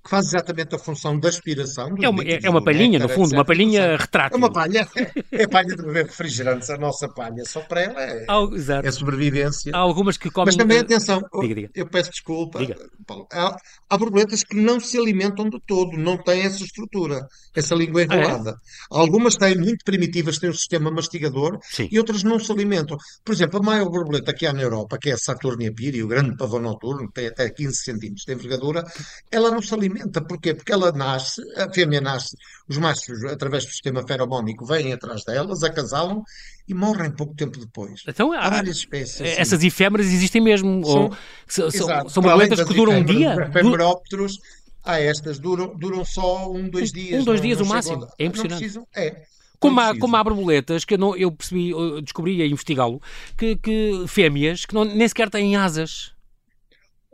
que 0.05 0.09
faz 0.11 0.27
exatamente 0.27 0.75
a 0.75 0.77
função 0.77 1.19
da 1.19 1.29
aspiração. 1.29 1.89
É 1.99 2.07
uma, 2.07 2.23
é, 2.23 2.39
é 2.43 2.49
uma 2.49 2.63
palhinha, 2.63 2.99
no 2.99 3.09
fundo, 3.09 3.31
uma 3.31 3.41
etc. 3.41 3.47
palhinha 3.47 3.81
É 3.81 3.97
retrátil. 3.97 4.37
uma 4.37 4.53
palha, 4.53 4.87
é 5.31 5.47
palha 5.47 5.75
de 5.75 5.81
beber 5.81 6.05
refrigerantes, 6.05 6.69
a 6.69 6.77
nossa 6.77 7.09
palha, 7.09 7.43
só 7.43 7.61
para 7.61 7.81
ela 7.81 8.03
é, 8.03 8.25
exato. 8.53 8.87
é 8.87 8.91
sobrevivência. 8.91 9.71
Há 9.73 9.79
algumas 9.79 10.15
que 10.15 10.29
comem. 10.29 10.45
Mas 10.45 10.55
também, 10.55 10.77
atenção, 10.77 11.21
Diga, 11.41 11.55
diga. 11.55 11.69
eu 11.73 11.87
peço 11.87 12.11
desculpa, 12.11 12.59
Diga. 12.59 12.75
Paulo, 13.07 13.27
há, 13.33 13.57
há 13.89 13.97
borboletas 13.97 14.43
que 14.43 14.55
não 14.55 14.79
se 14.79 14.95
alimentam 14.95 15.49
de 15.49 15.59
todo, 15.65 15.97
não 15.97 16.17
têm 16.17 16.41
essa 16.43 16.63
estrutura, 16.63 17.25
essa 17.55 17.73
língua 17.73 18.01
Ah, 18.01 18.03
é? 18.03 18.05
enrolada. 18.19 18.55
Algumas 18.91 19.35
têm, 19.35 19.57
muito 19.57 19.83
primitivas, 19.83 20.37
têm 20.37 20.51
um 20.51 20.53
sistema 20.53 20.91
mastigador 20.91 21.57
Sim. 21.63 21.89
e 21.91 21.97
outras 21.97 22.21
não 22.23 22.37
se 22.39 22.51
alimentam. 22.51 22.95
Por 23.23 23.33
exemplo, 23.33 23.59
a 23.59 23.63
maior 23.63 23.89
borboleta 23.89 24.33
que 24.35 24.45
há 24.45 24.53
na 24.53 24.61
Europa, 24.61 24.99
que 25.01 25.09
é 25.09 25.13
a 25.13 25.17
Saturnia 25.17 25.73
piri, 25.73 26.03
o 26.03 26.07
grande 26.07 26.37
pavão 26.37 26.59
noturno, 26.61 27.09
tem 27.11 27.25
até 27.27 27.49
15 27.49 27.75
centímetros 27.75 28.23
de 28.25 28.33
envergadura, 28.33 28.83
ela 29.31 29.49
não 29.49 29.61
se 29.63 29.73
alimenta. 29.73 29.94
Porquê? 30.27 30.53
Porque 30.53 30.71
ela 30.71 30.91
nasce, 30.91 31.41
a 31.57 31.71
fêmea 31.73 32.01
nasce, 32.01 32.35
os 32.67 32.77
machos, 32.77 33.23
através 33.25 33.65
do 33.65 33.71
sistema 33.71 34.05
feromónico, 34.07 34.65
vêm 34.65 34.93
atrás 34.93 35.23
delas, 35.23 35.63
acasalam 35.63 36.23
e 36.67 36.73
morrem 36.73 37.11
pouco 37.11 37.33
tempo 37.35 37.59
depois. 37.59 38.01
Então, 38.07 38.31
Há 38.31 38.39
há- 38.39 38.49
várias 38.49 38.77
espécies. 38.77 39.21
assim. 39.21 39.41
essas 39.41 39.63
efêmeras 39.63 40.07
existem 40.07 40.41
mesmo. 40.41 40.83
São- 40.85 41.03
ou, 41.03 41.15
são, 41.47 41.67
Exato. 41.67 42.09
são 42.09 42.23
borboletas 42.23 42.63
que 42.63 42.73
duram 42.73 42.93
um 42.93 43.03
dia. 43.03 43.35
Efemerópteros, 43.49 44.39
há 44.83 44.99
estas, 44.99 45.39
duram, 45.39 45.75
duram 45.77 46.03
só 46.05 46.51
um, 46.51 46.69
dois 46.69 46.91
dias. 46.91 47.21
um, 47.21 47.25
dois 47.25 47.39
não- 47.39 47.45
dias 47.45 47.59
não 47.59 47.65
o 47.65 47.69
máximo. 47.69 48.03
a- 48.03 48.09
É 48.19 48.25
impressionante. 48.25 48.59
Precisam, 48.59 48.87
é. 48.95 49.23
Como 49.59 49.79
há, 49.79 49.97
como 49.97 50.15
há 50.15 50.23
borboletas 50.23 50.83
que 50.85 50.93
eu, 50.93 50.97
não, 50.97 51.15
eu 51.15 51.31
percebi, 51.31 51.71
eu 51.71 52.01
descobri 52.01 52.41
a 52.41 52.45
investigá-lo, 52.45 53.01
que, 53.37 53.55
que 53.55 54.03
fêmeas 54.07 54.65
que 54.65 54.75
não, 54.75 54.83
nem 54.85 55.07
sequer 55.07 55.29
têm 55.29 55.55
asas. 55.55 56.13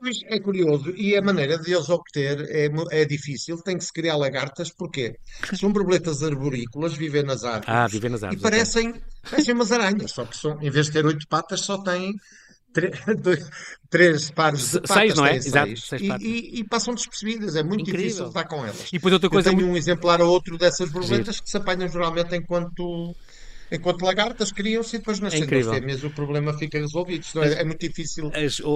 Pois 0.01 0.17
é 0.25 0.39
curioso, 0.39 0.89
e 0.97 1.15
a 1.15 1.21
maneira 1.21 1.59
de 1.59 1.71
eles 1.73 1.87
obter 1.89 2.41
é, 2.49 2.69
é 3.01 3.05
difícil, 3.05 3.57
tem 3.61 3.77
que 3.77 3.83
se 3.85 3.93
criar 3.93 4.15
lagartas, 4.17 4.71
porquê? 4.71 5.15
São 5.53 5.71
borboletas 5.71 6.23
arborícolas, 6.23 6.93
vivem 6.95 7.21
nas 7.21 7.43
árvores, 7.43 7.69
Ah, 7.69 7.85
viver 7.87 8.09
nas 8.09 8.23
e 8.23 8.25
árvores. 8.25 8.43
ok. 8.43 8.51
parecem, 8.51 9.01
parecem 9.29 9.53
umas 9.53 9.71
aranhas, 9.71 10.11
só 10.11 10.25
que 10.25 10.35
são, 10.35 10.59
em 10.59 10.71
vez 10.71 10.87
de 10.87 10.93
ter 10.93 11.05
oito 11.05 11.27
patas, 11.27 11.61
só 11.61 11.77
têm 11.83 12.15
tre- 12.73 12.89
dois- 13.21 13.47
três 13.91 14.31
pares 14.31 14.71
de 14.71 14.79
patas, 14.81 14.95
seis, 14.97 15.15
não 15.15 15.25
é? 15.27 15.35
Exato, 15.35 15.77
seis. 15.77 16.01
E, 16.01 16.07
e- 16.27 16.59
e 16.61 16.63
passam 16.63 16.95
despercebidas, 16.95 17.55
é 17.55 17.61
muito 17.61 17.81
Incrível. 17.81 18.01
difícil 18.05 18.25
lidar 18.27 18.45
com 18.47 18.65
elas. 18.65 18.87
E 18.87 18.93
depois 18.93 19.13
outra 19.13 19.27
Eu 19.27 19.31
coisa 19.31 19.49
tenho 19.51 19.61
muito- 19.61 19.73
um 19.73 19.77
exemplar 19.77 20.19
ou 20.19 20.29
outro 20.31 20.57
dessas 20.57 20.89
borboletas 20.89 21.39
que 21.39 21.47
se 21.47 21.57
apanham 21.57 21.87
geralmente 21.87 22.35
enquanto, 22.35 23.15
enquanto 23.71 24.03
lagartas 24.03 24.51
criam-se 24.51 24.97
e 24.97 24.99
depois 24.99 25.19
nascendo 25.19 25.55
é 25.55 25.63
fêmeas 25.63 26.03
o 26.03 26.10
problema 26.10 26.53
fica 26.57 26.77
resolvido. 26.77 27.25
é, 27.38 27.62
é, 27.62 27.63
muito 27.63 27.79
difícil 27.79 28.31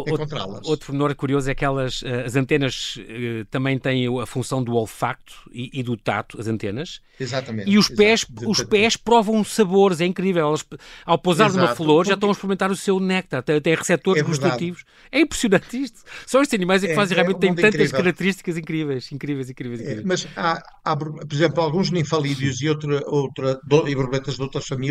encontrá-las. 0.08 0.66
Outro 0.66 0.88
pormenor 0.88 1.14
curioso 1.16 1.50
é 1.50 1.56
que 1.56 1.66
elas, 1.66 2.02
eh, 2.06 2.26
as 2.26 2.36
antenas 2.36 2.98
eh, 3.00 3.46
também 3.52 3.78
têm 3.78 4.08
a 4.22 4.26
função 4.26 4.64
do 4.64 4.74
olfacto 4.74 5.34
e, 5.52 5.70
e 5.74 5.84
do 5.84 5.98
tato, 5.98 6.40
as 6.40 6.48
antenas. 6.48 7.02
Exatamente. 7.20 7.70
E 7.70 7.78
os 7.78 7.90
pés, 7.90 8.26
os 8.46 8.64
pés 8.64 8.98
provam 8.98 9.44
sabores, 9.44 10.02
é 10.02 10.06
incrível. 10.06 10.48
Elas, 10.48 10.66
ao 11.06 11.18
pousar 11.18 11.48
Exato. 11.48 11.66
numa 11.66 11.76
flor, 11.76 12.06
já 12.06 12.14
estão 12.14 12.30
a 12.30 12.32
experimentar 12.32 12.72
o 12.72 12.76
seu 12.76 13.00
néctar, 13.00 13.44
têm 13.44 13.76
receptores 13.76 14.22
é 14.22 14.26
gustativos. 14.26 14.84
É 15.12 15.20
impressionante 15.20 15.82
isto. 15.82 16.02
Só 16.26 16.42
estes 16.42 16.58
animais 16.58 16.84
é 16.84 16.88
que 16.88 16.94
é, 16.94 16.96
fazem 16.96 17.18
é, 17.18 17.22
realmente, 17.22 17.40
têm 17.40 17.54
tantas 17.54 17.74
incrível. 17.74 17.98
características 17.98 18.58
incríveis, 18.58 19.12
incríveis, 19.12 19.50
incríveis, 19.50 19.82
incríveis. 19.82 20.04
É, 20.04 20.08
mas 20.08 20.28
há, 20.36 20.62
há, 20.84 20.96
por 20.96 21.16
exemplo, 21.32 21.62
alguns 21.62 21.90
ninfalídeos 21.92 22.62
e, 22.62 22.70
outra, 22.70 23.02
outra, 23.08 23.60
e 23.88 23.96
borboletas 23.96 24.36
de 24.36 24.42
outras 24.42 24.66
famílias 24.66 24.85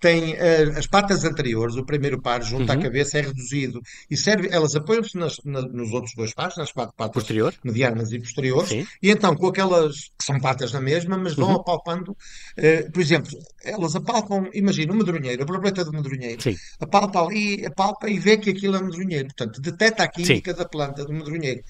têm 0.00 0.32
uh, 0.32 0.78
as 0.78 0.86
patas 0.86 1.24
anteriores, 1.24 1.76
o 1.76 1.84
primeiro 1.84 2.20
par 2.20 2.42
junto 2.42 2.72
uhum. 2.72 2.78
à 2.78 2.82
cabeça 2.82 3.18
é 3.18 3.20
reduzido 3.20 3.80
e 4.10 4.16
serve, 4.16 4.48
elas 4.50 4.74
apoiam-se 4.74 5.16
na, 5.16 5.28
nos 5.62 5.92
outros 5.92 6.14
dois 6.16 6.32
pares, 6.32 6.56
nas 6.56 6.72
quatro 6.72 6.94
patas 6.96 7.14
Posterior. 7.22 7.54
medianas 7.62 8.10
e 8.10 8.18
posteriores, 8.18 8.70
Sim. 8.70 8.86
e 9.02 9.10
então 9.10 9.36
com 9.36 9.46
aquelas 9.46 10.10
que 10.18 10.24
são 10.24 10.40
patas 10.40 10.72
na 10.72 10.80
mesma, 10.80 11.18
mas 11.18 11.34
vão 11.34 11.50
uhum. 11.50 11.56
apalpando, 11.56 12.12
uh, 12.12 12.90
por 12.90 13.00
exemplo, 13.00 13.30
elas 13.62 13.94
apalpam, 13.94 14.48
imagina, 14.54 14.92
um 14.92 14.96
medronheiro, 14.96 15.42
a 15.42 15.46
borboleta 15.46 15.84
do 15.84 15.92
medronheiro, 15.92 16.42
Sim. 16.42 16.56
apalpa 16.80 17.22
ali, 17.22 17.66
apalpa 17.66 18.08
e 18.08 18.18
vê 18.18 18.38
que 18.38 18.50
aquilo 18.50 18.76
é 18.76 18.82
medronheiro, 18.82 19.26
portanto, 19.26 19.60
detecta 19.60 20.04
a 20.04 20.08
química 20.08 20.52
Sim. 20.52 20.58
da 20.58 20.64
planta 20.66 21.04
do 21.04 21.12
medronheiro. 21.12 21.62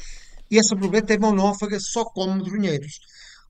E 0.50 0.58
essa 0.58 0.74
borboleta 0.74 1.14
é 1.14 1.18
monófaga, 1.18 1.78
só 1.80 2.04
come 2.04 2.42
medronheiros. 2.42 3.00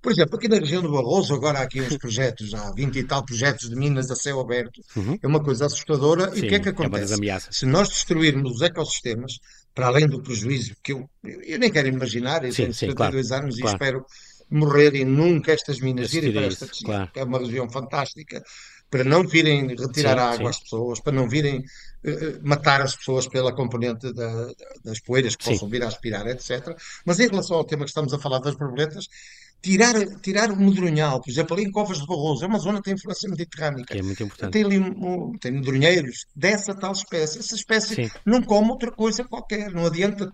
Por 0.03 0.13
exemplo, 0.13 0.37
aqui 0.37 0.49
na 0.49 0.59
região 0.59 0.81
do 0.81 0.91
Barroso, 0.91 1.35
agora 1.35 1.59
há 1.59 1.63
aqui 1.63 1.81
uns 1.81 1.97
projetos, 1.99 2.55
há 2.55 2.73
20 2.73 2.99
e 2.99 3.05
tal 3.05 3.25
projetos 3.25 3.69
de 3.69 3.77
minas 3.77 4.11
a 4.11 4.17
céu 4.17 4.41
aberto. 4.41 4.81
Uhum. 4.97 5.19
É 5.23 5.27
uma 5.27 5.43
coisa 5.43 5.67
assustadora. 5.67 6.31
Sim, 6.31 6.37
e 6.37 6.47
o 6.47 6.49
que 6.49 6.55
é 6.55 6.59
que 6.61 6.69
é 6.69 6.73
acontece? 6.73 7.29
É 7.29 7.41
Se 7.51 7.67
nós 7.67 7.89
destruirmos 7.89 8.57
os 8.57 8.63
ecossistemas, 8.63 9.39
para 9.75 9.89
além 9.89 10.09
do 10.09 10.23
prejuízo 10.23 10.75
que 10.83 10.93
eu, 10.93 11.09
eu 11.23 11.59
nem 11.59 11.71
quero 11.71 11.89
imaginar, 11.89 12.45
eu 12.45 12.53
sim, 12.53 12.63
tenho 12.63 12.75
72 12.75 13.29
claro, 13.29 13.43
anos 13.43 13.57
claro. 13.57 13.73
e 13.73 13.75
espero 13.75 14.07
morrer 14.51 14.95
e 14.97 15.05
nunca 15.05 15.53
estas 15.53 15.81
minas 15.81 16.13
irem 16.13 16.33
para 16.33 16.47
esta 16.47 16.67
região, 16.67 16.87
claro. 16.87 17.11
que 17.13 17.21
é 17.21 17.25
uma 17.25 17.39
região 17.39 17.71
fantástica, 17.71 18.43
para 18.91 19.05
não 19.05 19.27
virem 19.27 19.69
retirar 19.69 20.17
sim, 20.17 20.35
água 20.35 20.53
sim. 20.53 20.59
às 20.59 20.61
pessoas, 20.61 21.01
para 21.01 21.13
não 21.13 21.29
virem 21.29 21.61
uh, 21.61 22.41
matar 22.43 22.83
as 22.83 22.97
pessoas 22.97 23.29
pela 23.29 23.55
componente 23.55 24.13
da, 24.13 24.53
das 24.85 24.99
poeiras 25.01 25.37
que 25.37 25.45
possam 25.45 25.69
vir 25.69 25.85
a 25.85 25.87
aspirar, 25.87 26.27
etc. 26.27 26.77
Mas 27.05 27.21
em 27.21 27.29
relação 27.29 27.57
ao 27.57 27.65
tema 27.65 27.85
que 27.85 27.91
estamos 27.91 28.13
a 28.13 28.19
falar 28.19 28.41
das 28.41 28.57
borboletas, 28.57 29.07
tirar, 29.63 29.95
tirar 30.21 30.51
o 30.51 30.57
medronhal, 30.57 31.21
por 31.21 31.31
exemplo, 31.31 31.55
ali 31.55 31.65
em 31.65 31.71
Covas 31.71 31.99
de 31.99 32.07
Barroso, 32.07 32.45
é 32.45 32.49
uma 32.49 32.59
zona 32.59 32.79
que 32.79 32.85
tem 32.85 32.95
influência 32.95 33.29
mediterrânica. 33.29 33.97
é 33.97 34.03
muito 34.03 34.23
importante. 34.23 34.53
Tem 34.53 34.65
ali 34.65 34.79
um, 34.79 35.33
tem 35.39 35.53
medronheiros 35.53 36.27
dessa 36.35 36.75
tal 36.75 36.93
espécie. 36.93 37.39
Essa 37.39 37.55
espécie 37.55 37.95
Sim. 37.95 38.11
não 38.25 38.43
come 38.43 38.71
outra 38.71 38.91
coisa 38.91 39.25
qualquer. 39.25 39.71
Não 39.73 39.87
adianta 39.87 40.33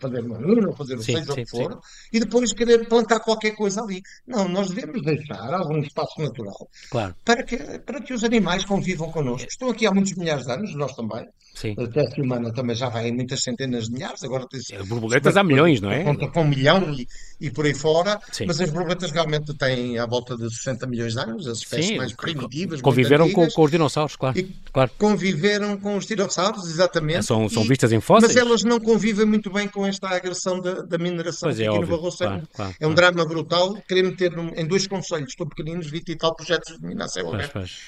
fazer 0.00 0.22
manura, 0.22 0.72
fazer 0.72 0.96
o 0.96 1.02
seja 1.02 1.32
o 1.32 1.34
que 1.34 1.46
for, 1.46 1.72
sim. 1.72 2.08
e 2.12 2.20
depois 2.20 2.52
querer 2.52 2.88
plantar 2.88 3.20
qualquer 3.20 3.52
coisa 3.56 3.82
ali. 3.82 4.00
Não, 4.26 4.48
nós 4.48 4.70
devemos 4.70 5.02
deixar 5.02 5.52
algum 5.54 5.78
espaço 5.78 6.20
natural 6.20 6.68
claro. 6.90 7.14
para, 7.24 7.42
que, 7.42 7.56
para 7.80 8.00
que 8.00 8.14
os 8.14 8.24
animais 8.24 8.64
convivam 8.64 9.10
connosco. 9.10 9.48
Estão 9.48 9.70
aqui 9.70 9.86
há 9.86 9.92
muitos 9.92 10.14
milhares 10.14 10.46
de 10.46 10.52
anos, 10.52 10.74
nós 10.74 10.94
também. 10.94 11.26
Sim. 11.58 11.74
A 11.76 11.82
espécie 11.82 12.20
humana 12.20 12.52
também 12.52 12.76
já 12.76 12.88
vai 12.88 13.08
em 13.08 13.12
muitas 13.12 13.42
centenas 13.42 13.86
de 13.86 13.92
milhares, 13.92 14.22
agora 14.22 14.46
tem 14.48 14.60
As 14.60 14.86
borboletas 14.86 15.36
há 15.36 15.42
milhões, 15.42 15.80
não 15.80 15.90
é? 15.90 16.04
Conta 16.04 16.28
com 16.28 16.42
um 16.42 16.46
milhão 16.46 16.94
e, 16.94 17.08
e 17.40 17.50
por 17.50 17.66
aí 17.66 17.74
fora, 17.74 18.20
sim. 18.30 18.46
mas 18.46 18.60
as 18.60 18.70
borboletas 18.70 19.10
realmente 19.10 19.52
têm 19.54 19.98
à 19.98 20.06
volta 20.06 20.36
de 20.36 20.48
60 20.54 20.86
milhões 20.86 21.14
de 21.14 21.18
anos, 21.18 21.48
as 21.48 21.58
espécies 21.58 21.88
sim, 21.88 21.96
mais 21.96 22.12
primitivas. 22.12 22.80
Conviveram 22.80 23.28
com, 23.32 23.48
com, 23.48 23.62
os 23.64 23.72
dinossauros, 23.72 24.14
claro. 24.14 24.38
claro. 24.72 24.90
Conviveram 24.96 25.76
com 25.78 25.96
os 25.96 26.06
dinossauros, 26.06 26.64
exatamente. 26.70 27.24
São, 27.24 27.48
são 27.48 27.64
vistas 27.64 27.90
em 27.90 28.00
fósseis. 28.00 28.34
Mas 28.34 28.40
elas 28.40 28.62
não 28.62 28.78
convivem 28.78 29.26
muito 29.26 29.50
bem 29.50 29.66
com 29.66 29.84
esta 29.84 30.10
agressão 30.10 30.60
da, 30.60 30.82
da 30.82 30.96
mineração 30.96 31.48
pois 31.48 31.58
é, 31.58 31.66
aqui 31.66 31.76
óbvio. 31.76 31.90
no 31.90 31.96
Barroso. 31.96 32.18
Claro, 32.18 32.48
claro, 32.54 32.74
é 32.78 32.86
um 32.86 32.94
claro. 32.94 33.12
drama 33.14 33.28
brutal 33.28 33.74
querer 33.88 34.04
meter 34.04 34.30
num, 34.30 34.52
em 34.54 34.64
dois 34.64 34.86
conselhos, 34.86 35.30
estou 35.30 35.48
pequeninos, 35.48 35.90
20 35.90 36.08
e 36.08 36.14
tal 36.16 36.36
projetos 36.36 36.78
de 36.78 36.86
mineração 36.86 37.32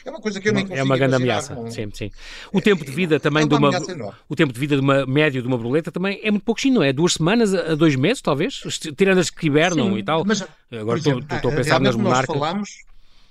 É 0.05 0.11
uma 0.11 0.21
coisa 0.21 0.41
que 0.41 0.49
eu 0.49 0.53
nem 0.53 0.65
consigo 0.65 0.81
É 0.81 0.83
uma 0.83 0.99
grande 0.99 1.15
ameaça, 1.15 1.55
com... 1.55 1.71
sim, 1.71 1.89
sim. 1.95 2.11
O 2.53 2.61
tempo 2.61 2.85
de 2.85 2.91
vida 2.91 3.15
é, 3.15 3.19
também 3.21 3.45
é 3.45 3.47
de 3.47 3.60
uma... 3.69 4.15
O 4.29 4.37
tempo 4.37 4.53
de 4.53 4.59
vida 4.59 4.75
de 4.75 4.81
uma 4.81 5.07
médio 5.07 5.43
de 5.43 5.49
uma 5.49 5.57
borboleta 5.57 5.93
também 5.93 6.21
é 6.23 6.31
muito 6.31 6.45
pouquinho, 6.45 6.77
não 6.77 6.83
é? 6.83 6.93
Duas 6.93 7.15
semanas 7.15 7.55
a 7.55 7.75
dois 7.75 7.97
meses, 7.97 8.21
talvez? 8.21 8.63
Tirando 8.97 9.19
as 9.19 9.31
que 9.31 9.47
hibernam 9.47 9.91
sim, 9.91 9.99
e 9.99 10.03
tal. 10.03 10.25
Mas, 10.25 10.45
Agora 10.73 10.99
estou, 10.99 11.19
estou 11.19 11.51
a 11.51 11.55
pensar 11.55 11.81
nas 11.81 11.97
monarcas. 11.97 12.37
Falamos, 12.37 12.71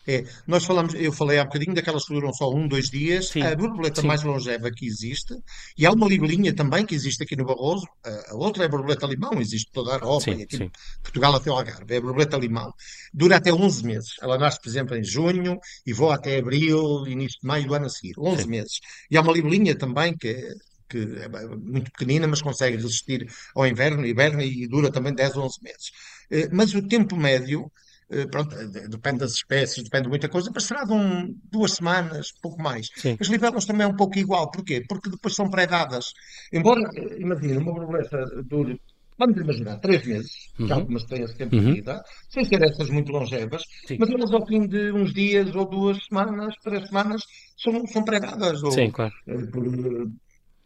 é, 0.10 0.24
nós 0.48 0.66
falamos, 0.66 0.94
eu 0.96 1.12
falei 1.12 1.38
há 1.38 1.44
bocadinho 1.44 1.74
daquelas 1.74 2.06
que 2.06 2.14
duram 2.14 2.34
só 2.34 2.50
um, 2.52 2.68
dois 2.68 2.90
dias, 2.90 3.30
sim, 3.30 3.42
a 3.42 3.56
borboleta 3.56 4.02
sim. 4.02 4.08
mais 4.08 4.24
longeva 4.24 4.72
que 4.72 4.86
existe, 4.86 5.36
e 5.78 5.86
há 5.86 5.92
uma 5.92 6.08
libelinha 6.08 6.54
também 6.54 6.86
que 6.86 6.96
existe 6.96 7.24
aqui 7.24 7.36
no 7.36 7.46
Barroso, 7.46 7.88
a 8.04 8.36
outra 8.36 8.64
é 8.64 8.66
a 8.66 8.70
borboleta 8.70 9.06
limão, 9.06 9.40
existe 9.40 9.70
toda 9.72 9.92
a 9.92 9.96
Europa, 9.96 10.32
sim, 10.32 10.40
e 10.40 10.44
aqui 10.44 10.58
sim. 10.58 10.72
Portugal 11.04 11.36
até 11.36 11.52
o 11.52 11.54
Algarve, 11.54 11.94
é 11.94 11.98
a 11.98 12.02
borboleta 12.02 12.38
limão. 12.38 12.74
Dura 13.14 13.38
até 13.38 13.54
11 13.54 13.86
meses. 13.86 14.16
Ela 14.22 14.38
nasce, 14.38 14.60
por 14.62 14.70
exemplo, 14.70 14.96
em 14.96 15.04
junho 15.04 15.60
e 15.86 15.94
voa 15.94 16.16
até 16.16 16.40
abril, 16.40 17.08
início 17.08 17.40
de 17.42 17.48
maio 17.48 17.68
do 17.68 17.74
ano 17.74 17.86
a 17.86 17.90
seguir, 17.90 18.16
11 18.18 18.48
meses. 18.48 18.80
E 19.10 19.18
há 19.18 19.22
uma 19.22 19.34
libelinha 19.34 19.76
também 19.76 20.18
que 20.18 20.28
é 20.30 20.54
que 20.90 20.98
é 20.98 21.30
muito 21.56 21.92
pequenina, 21.92 22.28
mas 22.28 22.42
consegue 22.42 22.76
resistir 22.78 23.32
ao 23.56 23.68
inverno, 23.68 24.04
inverno 24.04 24.42
e 24.42 24.68
dura 24.68 24.92
também 24.92 25.14
10 25.14 25.38
ou 25.38 25.46
11 25.46 25.60
meses. 25.62 25.92
Eh, 26.32 26.50
mas 26.52 26.74
o 26.74 26.82
tempo 26.82 27.16
médio 27.16 27.72
pronto, 28.32 28.56
eh, 28.56 28.88
depende 28.88 29.20
das 29.20 29.34
espécies, 29.34 29.84
depende 29.84 30.04
de 30.04 30.10
muita 30.10 30.30
coisa, 30.30 30.52
mas 30.54 30.64
será 30.64 30.84
de 30.84 30.94
um, 30.94 31.36
duas 31.52 31.74
semanas, 31.74 32.32
pouco 32.42 32.62
mais. 32.62 32.88
Sim. 32.96 33.18
As 33.20 33.28
libelas 33.28 33.66
também 33.66 33.86
é 33.86 33.88
um 33.88 33.96
pouco 33.96 34.18
igual, 34.18 34.50
porquê? 34.52 34.84
Porque 34.88 35.10
depois 35.10 35.36
são 35.36 35.50
predadas. 35.50 36.14
Embora, 36.52 36.82
eh, 36.96 37.18
imagina, 37.20 37.60
uma 37.60 37.74
borboleta 37.74 38.26
dure 38.44 38.80
vamos 39.20 39.38
imaginar, 39.38 39.78
três 39.80 40.06
meses, 40.08 40.32
uhum. 40.58 40.74
algumas 40.74 41.04
têm 41.04 41.24
esse 41.24 41.36
tempo 41.36 41.54
uhum. 41.54 41.66
de 41.66 41.72
vida, 41.74 42.02
sem 42.30 42.46
ser 42.46 42.64
essas 42.64 42.90
muito 42.90 43.12
longevas, 43.12 43.64
Sim. 43.86 43.98
mas 44.00 44.10
elas 44.10 44.32
ao 44.32 44.48
fim 44.48 44.66
de 44.66 44.94
uns 44.94 45.14
dias 45.14 45.54
ou 45.54 45.66
duas 45.66 45.98
semanas, 46.06 46.56
três 46.64 46.88
semanas, 46.88 47.22
são, 47.58 47.86
são 47.88 48.04
predadas. 48.06 48.64
Ou, 48.64 48.72
Sim, 48.72 48.90
claro. 48.90 49.12
Por, 49.52 50.10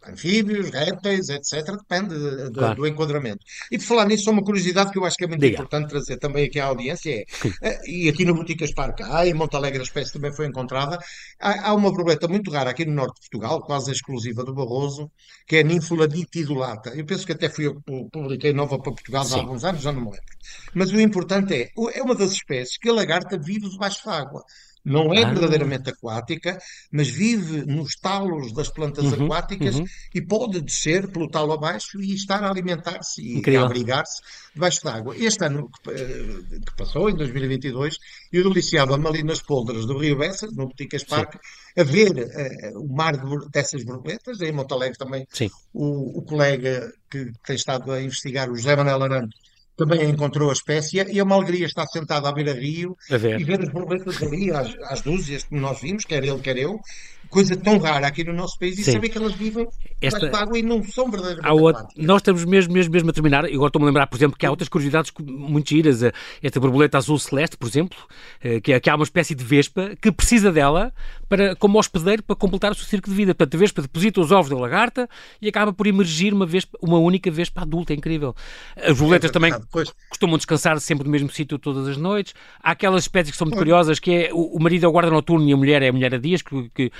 anfíbios, 0.08 0.70
répteis, 0.70 1.28
etc. 1.28 1.76
Depende 1.76 2.18
de, 2.18 2.50
de, 2.50 2.52
claro. 2.52 2.74
do 2.76 2.86
enquadramento. 2.86 3.44
E 3.70 3.78
por 3.78 3.84
falar 3.84 4.06
nisso, 4.06 4.24
só 4.24 4.30
uma 4.30 4.42
curiosidade 4.42 4.90
que 4.90 4.98
eu 4.98 5.04
acho 5.04 5.16
que 5.16 5.24
é 5.24 5.26
muito 5.26 5.40
Diga. 5.40 5.54
importante 5.54 5.88
trazer 5.88 6.16
também 6.18 6.46
aqui 6.46 6.60
à 6.60 6.66
audiência 6.66 7.10
é, 7.10 7.24
eh, 7.62 7.80
e 7.86 8.08
aqui 8.08 8.24
no 8.24 8.34
Boticas 8.34 8.72
Parque 8.72 9.02
há, 9.02 9.26
em 9.26 9.34
Montalegre 9.34 9.80
a 9.80 9.82
espécie 9.82 10.12
também 10.12 10.32
foi 10.32 10.46
encontrada, 10.46 10.98
há, 11.40 11.68
há, 11.68 11.74
uma 11.74 11.90
borboleta 11.90 12.28
muito 12.28 12.50
rara 12.50 12.70
aqui 12.70 12.84
no 12.84 12.92
norte 12.92 13.14
de 13.14 13.28
Portugal, 13.28 13.62
quase 13.62 13.90
exclusiva 13.90 14.44
do 14.44 14.54
Barroso, 14.54 15.10
que 15.46 15.56
é 15.56 15.60
a 15.60 15.62
Ninfula 15.64 16.08
ditidulata. 16.08 16.90
Eu 16.90 17.04
penso 17.04 17.26
que 17.26 17.32
até 17.32 17.48
fui 17.48 17.66
eu 17.66 17.74
que 17.74 18.08
publiquei 18.12 18.52
nova 18.52 18.78
para 18.78 18.92
Portugal 18.92 19.26
há 19.30 19.36
alguns 19.36 19.64
anos, 19.64 19.82
já 19.82 19.92
não 19.92 20.00
me 20.00 20.10
lembro. 20.10 20.34
Mas 20.74 20.90
o 20.92 21.00
importante 21.00 21.54
é, 21.54 21.70
é 21.94 22.02
uma 22.02 22.14
das 22.14 22.32
espécies 22.32 22.78
que 22.78 22.88
a 22.88 22.92
lagarta 22.92 23.38
vive 23.38 23.68
debaixo 23.68 24.04
d'água. 24.04 24.42
Não 24.84 25.14
é 25.14 25.22
ah. 25.22 25.30
verdadeiramente 25.30 25.88
aquática, 25.88 26.58
mas 26.92 27.08
vive 27.08 27.64
nos 27.64 27.94
talos 27.96 28.52
das 28.52 28.68
plantas 28.68 29.04
uhum, 29.04 29.24
aquáticas 29.24 29.76
uhum. 29.76 29.86
e 30.14 30.20
pode 30.20 30.60
descer 30.60 31.08
pelo 31.08 31.28
talo 31.28 31.52
abaixo 31.52 32.00
e 32.00 32.14
estar 32.14 32.44
a 32.44 32.50
alimentar-se 32.50 33.22
e 33.22 33.56
a 33.56 33.64
abrigar-se 33.64 34.20
debaixo 34.54 34.84
d'água. 34.84 35.16
Este 35.16 35.44
ano 35.46 35.70
que, 35.82 35.90
eh, 35.90 36.60
que, 36.66 36.76
passou, 36.76 37.08
em 37.08 37.16
2022, 37.16 37.98
eu 38.32 38.44
deliciava-me 38.44 39.06
ali 39.08 39.22
nas 39.22 39.40
poldras 39.40 39.86
do 39.86 39.98
Rio 39.98 40.18
Bessa, 40.18 40.46
no 40.48 40.66
Boticas 40.66 41.04
Parque, 41.04 41.38
a 41.76 41.82
ver 41.82 42.12
uh, 42.12 42.78
o 42.78 42.94
mar 42.94 43.16
de, 43.16 43.50
dessas 43.50 43.84
borboletas, 43.84 44.40
em 44.40 44.52
Montalegre 44.52 44.98
também, 44.98 45.26
o, 45.72 46.18
o, 46.18 46.22
colega 46.22 46.92
que 47.10 47.32
tem 47.44 47.56
estado 47.56 47.90
a 47.90 48.00
investigar, 48.00 48.50
o 48.50 48.56
José 48.56 48.76
Manuel 48.76 49.02
Arantes, 49.02 49.40
também 49.76 50.08
encontrou 50.08 50.50
a 50.50 50.52
espécie 50.52 51.02
e 51.02 51.18
é 51.18 51.22
uma 51.22 51.34
alegria 51.34 51.66
estar 51.66 51.86
sentado 51.86 52.26
à 52.26 52.32
beira-rio 52.32 52.96
e 53.40 53.44
ver 53.44 53.60
as 53.60 53.68
borboletas 53.68 54.22
ali, 54.22 54.50
às, 54.50 54.74
às 54.84 55.00
dúzias, 55.02 55.44
como 55.44 55.60
nós 55.60 55.80
vimos, 55.80 56.04
quer 56.04 56.24
ele, 56.24 56.38
quer 56.40 56.56
eu, 56.56 56.80
coisa 57.28 57.56
tão 57.56 57.78
rara 57.78 58.06
aqui 58.06 58.24
no 58.24 58.32
nosso 58.32 58.58
país 58.58 58.78
e 58.78 58.84
Sim. 58.84 58.92
saber 58.92 59.08
que 59.08 59.18
elas 59.18 59.34
vivem 59.34 59.66
Esta... 60.00 60.28
de 60.28 60.36
água 60.36 60.58
e 60.58 60.62
não 60.62 60.82
são 60.84 61.10
verdadeiramente 61.10 61.60
outra... 61.60 61.86
Nós 61.96 62.18
estamos 62.18 62.44
mesmo, 62.44 62.72
mesmo, 62.72 62.92
mesmo 62.92 63.10
a 63.10 63.12
terminar, 63.12 63.44
e 63.44 63.54
agora 63.54 63.68
estou-me 63.68 63.86
a 63.86 63.88
lembrar, 63.88 64.06
por 64.06 64.16
exemplo, 64.16 64.38
que 64.38 64.46
há 64.46 64.50
outras 64.50 64.68
curiosidades 64.68 65.12
muito 65.20 65.68
giras, 65.68 66.02
esta 66.42 66.60
borboleta 66.60 66.98
azul 66.98 67.18
celeste, 67.18 67.56
por 67.56 67.68
exemplo, 67.68 67.98
eh, 68.42 68.60
que, 68.60 68.72
é, 68.72 68.80
que 68.80 68.90
há 68.90 68.94
uma 68.94 69.04
espécie 69.04 69.34
de 69.34 69.44
vespa 69.44 69.92
que 70.00 70.12
precisa 70.12 70.52
dela 70.52 70.92
para, 71.28 71.56
como 71.56 71.78
hospedeiro 71.78 72.22
para 72.22 72.36
completar 72.36 72.72
o 72.72 72.74
seu 72.74 72.84
ciclo 72.84 73.12
de 73.12 73.16
vida. 73.16 73.34
Portanto, 73.34 73.56
a 73.56 73.58
vespa 73.58 73.82
deposita 73.82 74.20
os 74.20 74.30
ovos 74.30 74.50
da 74.50 74.56
lagarta 74.56 75.08
e 75.40 75.48
acaba 75.48 75.72
por 75.72 75.86
emergir 75.86 76.32
uma, 76.32 76.46
vespa, 76.46 76.78
uma 76.80 76.98
única 76.98 77.30
vespa 77.30 77.62
adulta, 77.62 77.92
é 77.92 77.96
incrível. 77.96 78.34
As 78.76 78.96
borboletas 78.96 79.30
é 79.30 79.32
também 79.32 79.52
pois. 79.70 79.92
costumam 80.08 80.36
descansar 80.36 80.78
sempre 80.80 81.04
no 81.04 81.10
mesmo 81.10 81.30
sítio 81.30 81.58
todas 81.58 81.88
as 81.88 81.96
noites. 81.96 82.34
Há 82.62 82.72
aquelas 82.72 83.04
espécies 83.04 83.32
que 83.32 83.36
são 83.36 83.46
muito 83.46 83.58
curiosas, 83.58 83.98
que 83.98 84.12
é 84.12 84.30
o, 84.32 84.56
o 84.56 84.62
marido 84.62 84.86
é 84.86 84.88
o 84.88 84.92
guarda 84.92 85.10
noturno 85.10 85.48
e 85.48 85.52
a 85.52 85.56
mulher 85.56 85.82
é 85.82 85.88
a 85.88 85.92
mulher 85.92 86.14
a 86.14 86.18
dias, 86.18 86.42
que, 86.42 86.70
que 86.74 86.92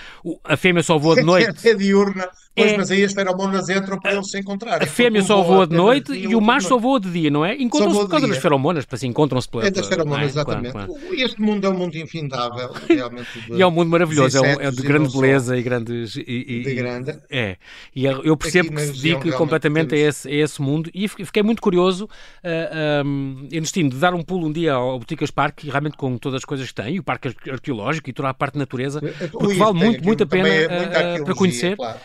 a 0.45 0.57
fêmea 0.57 0.83
só 0.83 0.99
voa 0.99 1.17
de 1.17 1.23
noite. 1.23 1.69
É 1.69 1.75
diurna, 1.75 2.29
Pois, 2.57 2.73
é... 2.73 2.77
mas 2.77 2.91
aí 2.91 3.03
as 3.03 3.13
feromonas 3.13 3.69
entram 3.69 3.99
para 3.99 4.13
eles 4.13 4.31
se 4.31 4.39
encontrarem. 4.39 4.87
A 4.87 4.91
fêmea 4.91 5.23
só 5.23 5.43
voa 5.43 5.67
de 5.67 5.75
noite 5.75 6.13
e 6.13 6.37
o 6.37 6.41
macho 6.41 6.69
só 6.69 6.79
voa 6.79 7.01
de 7.01 7.11
dia, 7.11 7.29
não 7.29 7.45
é? 7.45 7.55
Encontram-se 7.57 7.99
por 7.99 8.09
causa 8.09 8.29
das 8.29 8.39
feromonas, 8.39 8.85
para 8.85 8.95
assim, 8.95 9.09
encontram-se 9.09 9.49
pela... 9.49 9.67
É 9.67 9.71
das 9.71 9.89
feromonas, 9.89 10.23
é? 10.23 10.27
exatamente. 10.27 10.73
Claro, 10.73 10.95
claro. 10.95 11.15
Este 11.15 11.41
mundo 11.41 11.67
é 11.67 11.71
um 11.71 11.75
mundo 11.77 11.97
infindável, 11.97 12.71
realmente. 12.89 13.41
De, 13.41 13.55
e 13.55 13.63
é 13.63 13.67
um 13.67 13.73
mundo 13.73 13.91
maravilhoso, 13.91 14.45
é, 14.45 14.67
é 14.67 14.71
de 14.71 14.83
grande 14.83 15.13
beleza 15.13 15.57
e 15.57 15.63
grandes... 15.63 16.15
E, 16.15 16.23
e, 16.27 16.63
de 16.63 16.75
grande. 16.75 17.19
É. 17.29 17.57
E 17.95 18.05
eu 18.05 18.37
percebo 18.37 18.71
que 18.71 18.81
se 18.81 19.03
dedica 19.03 19.33
completamente 19.37 19.95
a 19.95 19.99
esse, 19.99 20.29
a 20.29 20.33
esse 20.33 20.63
mundo 20.63 20.89
e 20.95 21.09
fiquei 21.09 21.43
muito 21.43 21.61
curioso, 21.61 22.05
uh, 22.05 22.09
ah, 22.45 23.03
um, 23.05 23.49
Ernestino, 23.51 23.91
de 23.91 23.97
dar 23.97 24.15
um 24.15 24.23
pulo 24.23 24.47
um 24.47 24.53
dia 24.53 24.75
ao 24.75 24.99
Boticas 24.99 25.31
Parque, 25.31 25.69
realmente 25.69 25.97
com 25.97 26.17
todas 26.19 26.39
as 26.39 26.45
coisas 26.45 26.69
que 26.69 26.75
tem, 26.75 26.95
e 26.95 27.01
o 27.01 27.03
Parque 27.03 27.35
Arqueológico 27.51 28.11
e 28.11 28.13
toda 28.13 28.29
a 28.29 28.35
parte 28.35 28.55
de 28.55 28.61
natureza, 28.61 29.01
porque 29.33 29.55
vale 29.55 29.75
muito, 29.75 30.05
muito 30.05 30.23
a 30.23 30.27
pena 30.27 30.49
uh, 30.49 31.25
para 31.25 31.35
conhecer. 31.35 31.77
Claro. 31.77 31.99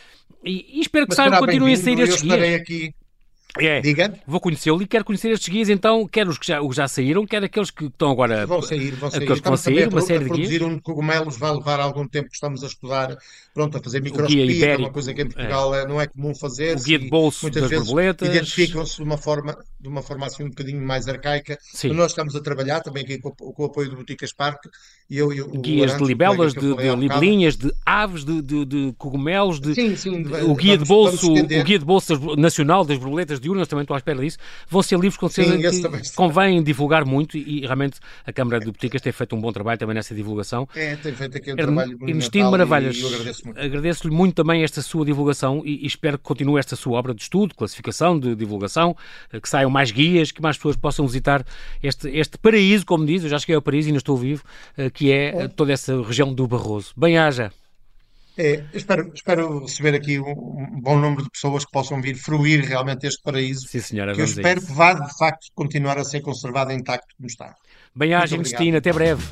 E, 0.43 0.77
e 0.77 0.81
espero 0.81 1.07
que 1.07 1.15
saiam, 1.15 1.37
continuem 1.37 1.73
a 1.73 1.77
sair 1.77 1.99
estes 1.99 2.21
guias. 2.21 2.61
aqui 2.61 2.93
é, 3.57 3.81
Diga? 3.81 4.13
Vou 4.27 4.39
conhecê-lo 4.39 4.81
e 4.81 4.85
quero 4.85 5.03
conhecer 5.03 5.31
estes 5.31 5.49
guias, 5.49 5.69
então, 5.69 6.07
quer 6.07 6.27
os 6.27 6.37
que 6.37 6.45
já, 6.45 6.61
os 6.61 6.75
já 6.75 6.87
saíram, 6.87 7.25
quer 7.25 7.43
aqueles 7.43 7.71
que 7.71 7.85
estão 7.85 8.11
agora. 8.11 8.45
Vão 8.45 8.61
sair, 8.61 8.91
vão 8.91 9.09
sair. 9.09 9.23
Aqueles 9.23 9.41
que 9.41 9.47
vão 9.47 9.57
sair, 9.57 9.87
uma 9.87 10.01
série 10.01 10.25
de 10.25 10.29
guias. 10.29 10.61
um 10.61 10.79
cogumelos 10.79 11.37
vai 11.37 11.51
levar 11.51 11.79
algum 11.79 12.07
tempo 12.07 12.29
que 12.29 12.35
estamos 12.35 12.63
a 12.63 12.67
estudar, 12.67 13.17
pronto, 13.53 13.75
a 13.77 13.81
fazer 13.81 14.03
microscopia, 14.03 14.73
é 14.73 14.77
uma 14.77 14.91
coisa 14.91 15.13
que 15.15 15.23
em 15.23 15.29
Portugal 15.29 15.73
é. 15.73 15.87
não 15.87 15.99
é 15.99 16.05
comum 16.05 16.35
fazer. 16.35 16.77
O 16.77 16.83
guia 16.83 16.99
de 16.99 17.09
bolso 17.09 17.39
muitas 17.41 17.63
das 17.63 17.71
vezes 17.71 17.85
borboletas. 17.87 18.29
Identificam-se 18.29 18.97
de 18.97 19.03
uma 19.03 19.17
forma, 19.17 19.57
de 19.79 19.87
uma 19.87 20.03
forma 20.03 20.27
assim 20.27 20.43
um 20.43 20.49
bocadinho 20.49 20.81
mais 20.81 21.07
arcaica. 21.07 21.57
Sim. 21.61 21.93
Nós 21.93 22.11
estamos 22.11 22.35
a 22.35 22.41
trabalhar 22.41 22.81
também 22.81 23.03
aqui 23.03 23.17
com, 23.17 23.31
com 23.31 23.63
o 23.63 23.65
apoio 23.65 23.89
do 23.89 23.95
Boticas 23.95 24.31
Parque 24.31 24.69
e 25.09 25.17
eu 25.17 25.33
e 25.33 25.41
o 25.41 25.47
Guias 25.47 25.97
de 25.97 26.03
libelas, 26.03 26.53
de, 26.53 26.75
de 26.75 26.95
libelinhas, 26.95 27.57
de 27.57 27.73
aves, 27.83 28.23
de, 28.23 28.43
de, 28.43 28.63
de 28.63 28.93
cogumelos, 28.95 29.59
de, 29.59 29.73
sim, 29.73 29.95
sim, 29.95 30.21
o 30.45 30.53
guia 30.53 30.77
vamos, 30.77 30.83
de 30.83 30.85
bolso, 30.85 31.33
o 31.33 31.63
guia 31.63 31.79
de 31.79 31.85
bolso 31.85 32.35
nacional 32.35 32.85
das 32.85 32.99
borboletas 32.99 33.39
de 33.39 33.49
urnas, 33.49 33.67
também 33.67 33.81
estou 33.81 33.95
à 33.95 33.97
espera 33.97 34.19
disso, 34.19 34.37
vão 34.69 34.83
ser 34.83 34.99
livros 34.99 35.17
com 35.17 35.27
certeza 35.27 35.81
que 35.81 36.15
convém 36.15 36.61
divulgar 36.61 37.05
muito 37.05 37.37
e, 37.37 37.61
realmente 37.61 37.99
a 38.23 38.31
Câmara 38.31 38.59
de 38.59 38.67
Boticas 38.67 39.01
tem 39.01 39.11
feito 39.11 39.35
um 39.35 39.41
bom 39.41 39.51
trabalho 39.51 39.79
também 39.79 39.95
nessa 39.95 40.13
divulgação. 40.13 40.69
É, 40.75 40.95
tem 40.95 41.11
feito 41.13 41.37
aqui 41.37 41.53
um 41.53 41.55
trabalho 41.55 41.97
Ernestino 42.07 42.51
Maravilhas, 42.51 43.01
agradeço-lhe 43.55 44.13
muito 44.13 44.35
também 44.35 44.63
esta 44.63 44.83
sua 44.83 45.03
divulgação 45.03 45.63
e, 45.65 45.85
e, 45.85 45.87
espero 45.87 46.19
que 46.19 46.23
continue 46.23 46.59
esta 46.59 46.75
sua 46.75 46.99
obra 46.99 47.15
de 47.15 47.23
estudo, 47.23 47.55
classificação, 47.55 48.19
de 48.19 48.35
divulgação, 48.35 48.95
eh, 49.33 49.39
que 49.39 49.49
saiam 49.49 49.71
mais 49.71 49.89
guias, 49.89 50.31
que 50.31 50.41
mais 50.41 50.55
pessoas 50.55 50.75
possam 50.75 51.07
visitar 51.07 51.43
este, 51.81 52.09
este 52.09 52.37
paraíso, 52.37 52.85
como 52.85 53.03
diz, 53.07 53.23
eu 53.23 53.29
já 53.29 53.39
cheguei 53.39 53.55
ao 53.55 53.61
paraíso 53.61 53.87
e 53.87 53.89
ainda 53.89 53.97
estou 53.97 54.15
vivo, 54.15 54.43
eh, 54.77 54.89
que 54.99 55.13
é 55.13 55.47
toda 55.47 55.71
essa 55.71 56.01
região 56.01 56.33
do 56.33 56.45
Barroso. 56.45 56.91
Bem-haja! 56.97 57.53
É, 58.37 58.65
espero, 58.73 59.09
espero 59.15 59.61
receber 59.61 59.95
aqui 59.95 60.19
um, 60.19 60.81
bom 60.81 60.99
número 60.99 61.23
de 61.23 61.29
pessoas 61.29 61.63
que 61.63 61.71
possam 61.71 62.01
vir 62.01 62.17
fruir 62.17 62.65
realmente 62.65 63.07
este 63.07 63.21
paraíso. 63.23 63.65
Sim, 63.65 63.79
senhora, 63.79 64.13
que 64.13 64.19
eu 64.19 64.25
espero 64.25 64.59
que 64.59 64.73
vá, 64.73 64.91
de 64.93 65.17
facto, 65.17 65.47
continuar 65.55 65.97
a 65.97 66.03
ser 66.03 66.19
conservado 66.19 66.73
intacto 66.73 67.15
como 67.15 67.27
está. 67.27 67.55
Bem-aja, 67.95 68.37
Destino, 68.37 68.77
até 68.77 68.91
breve. 68.91 69.23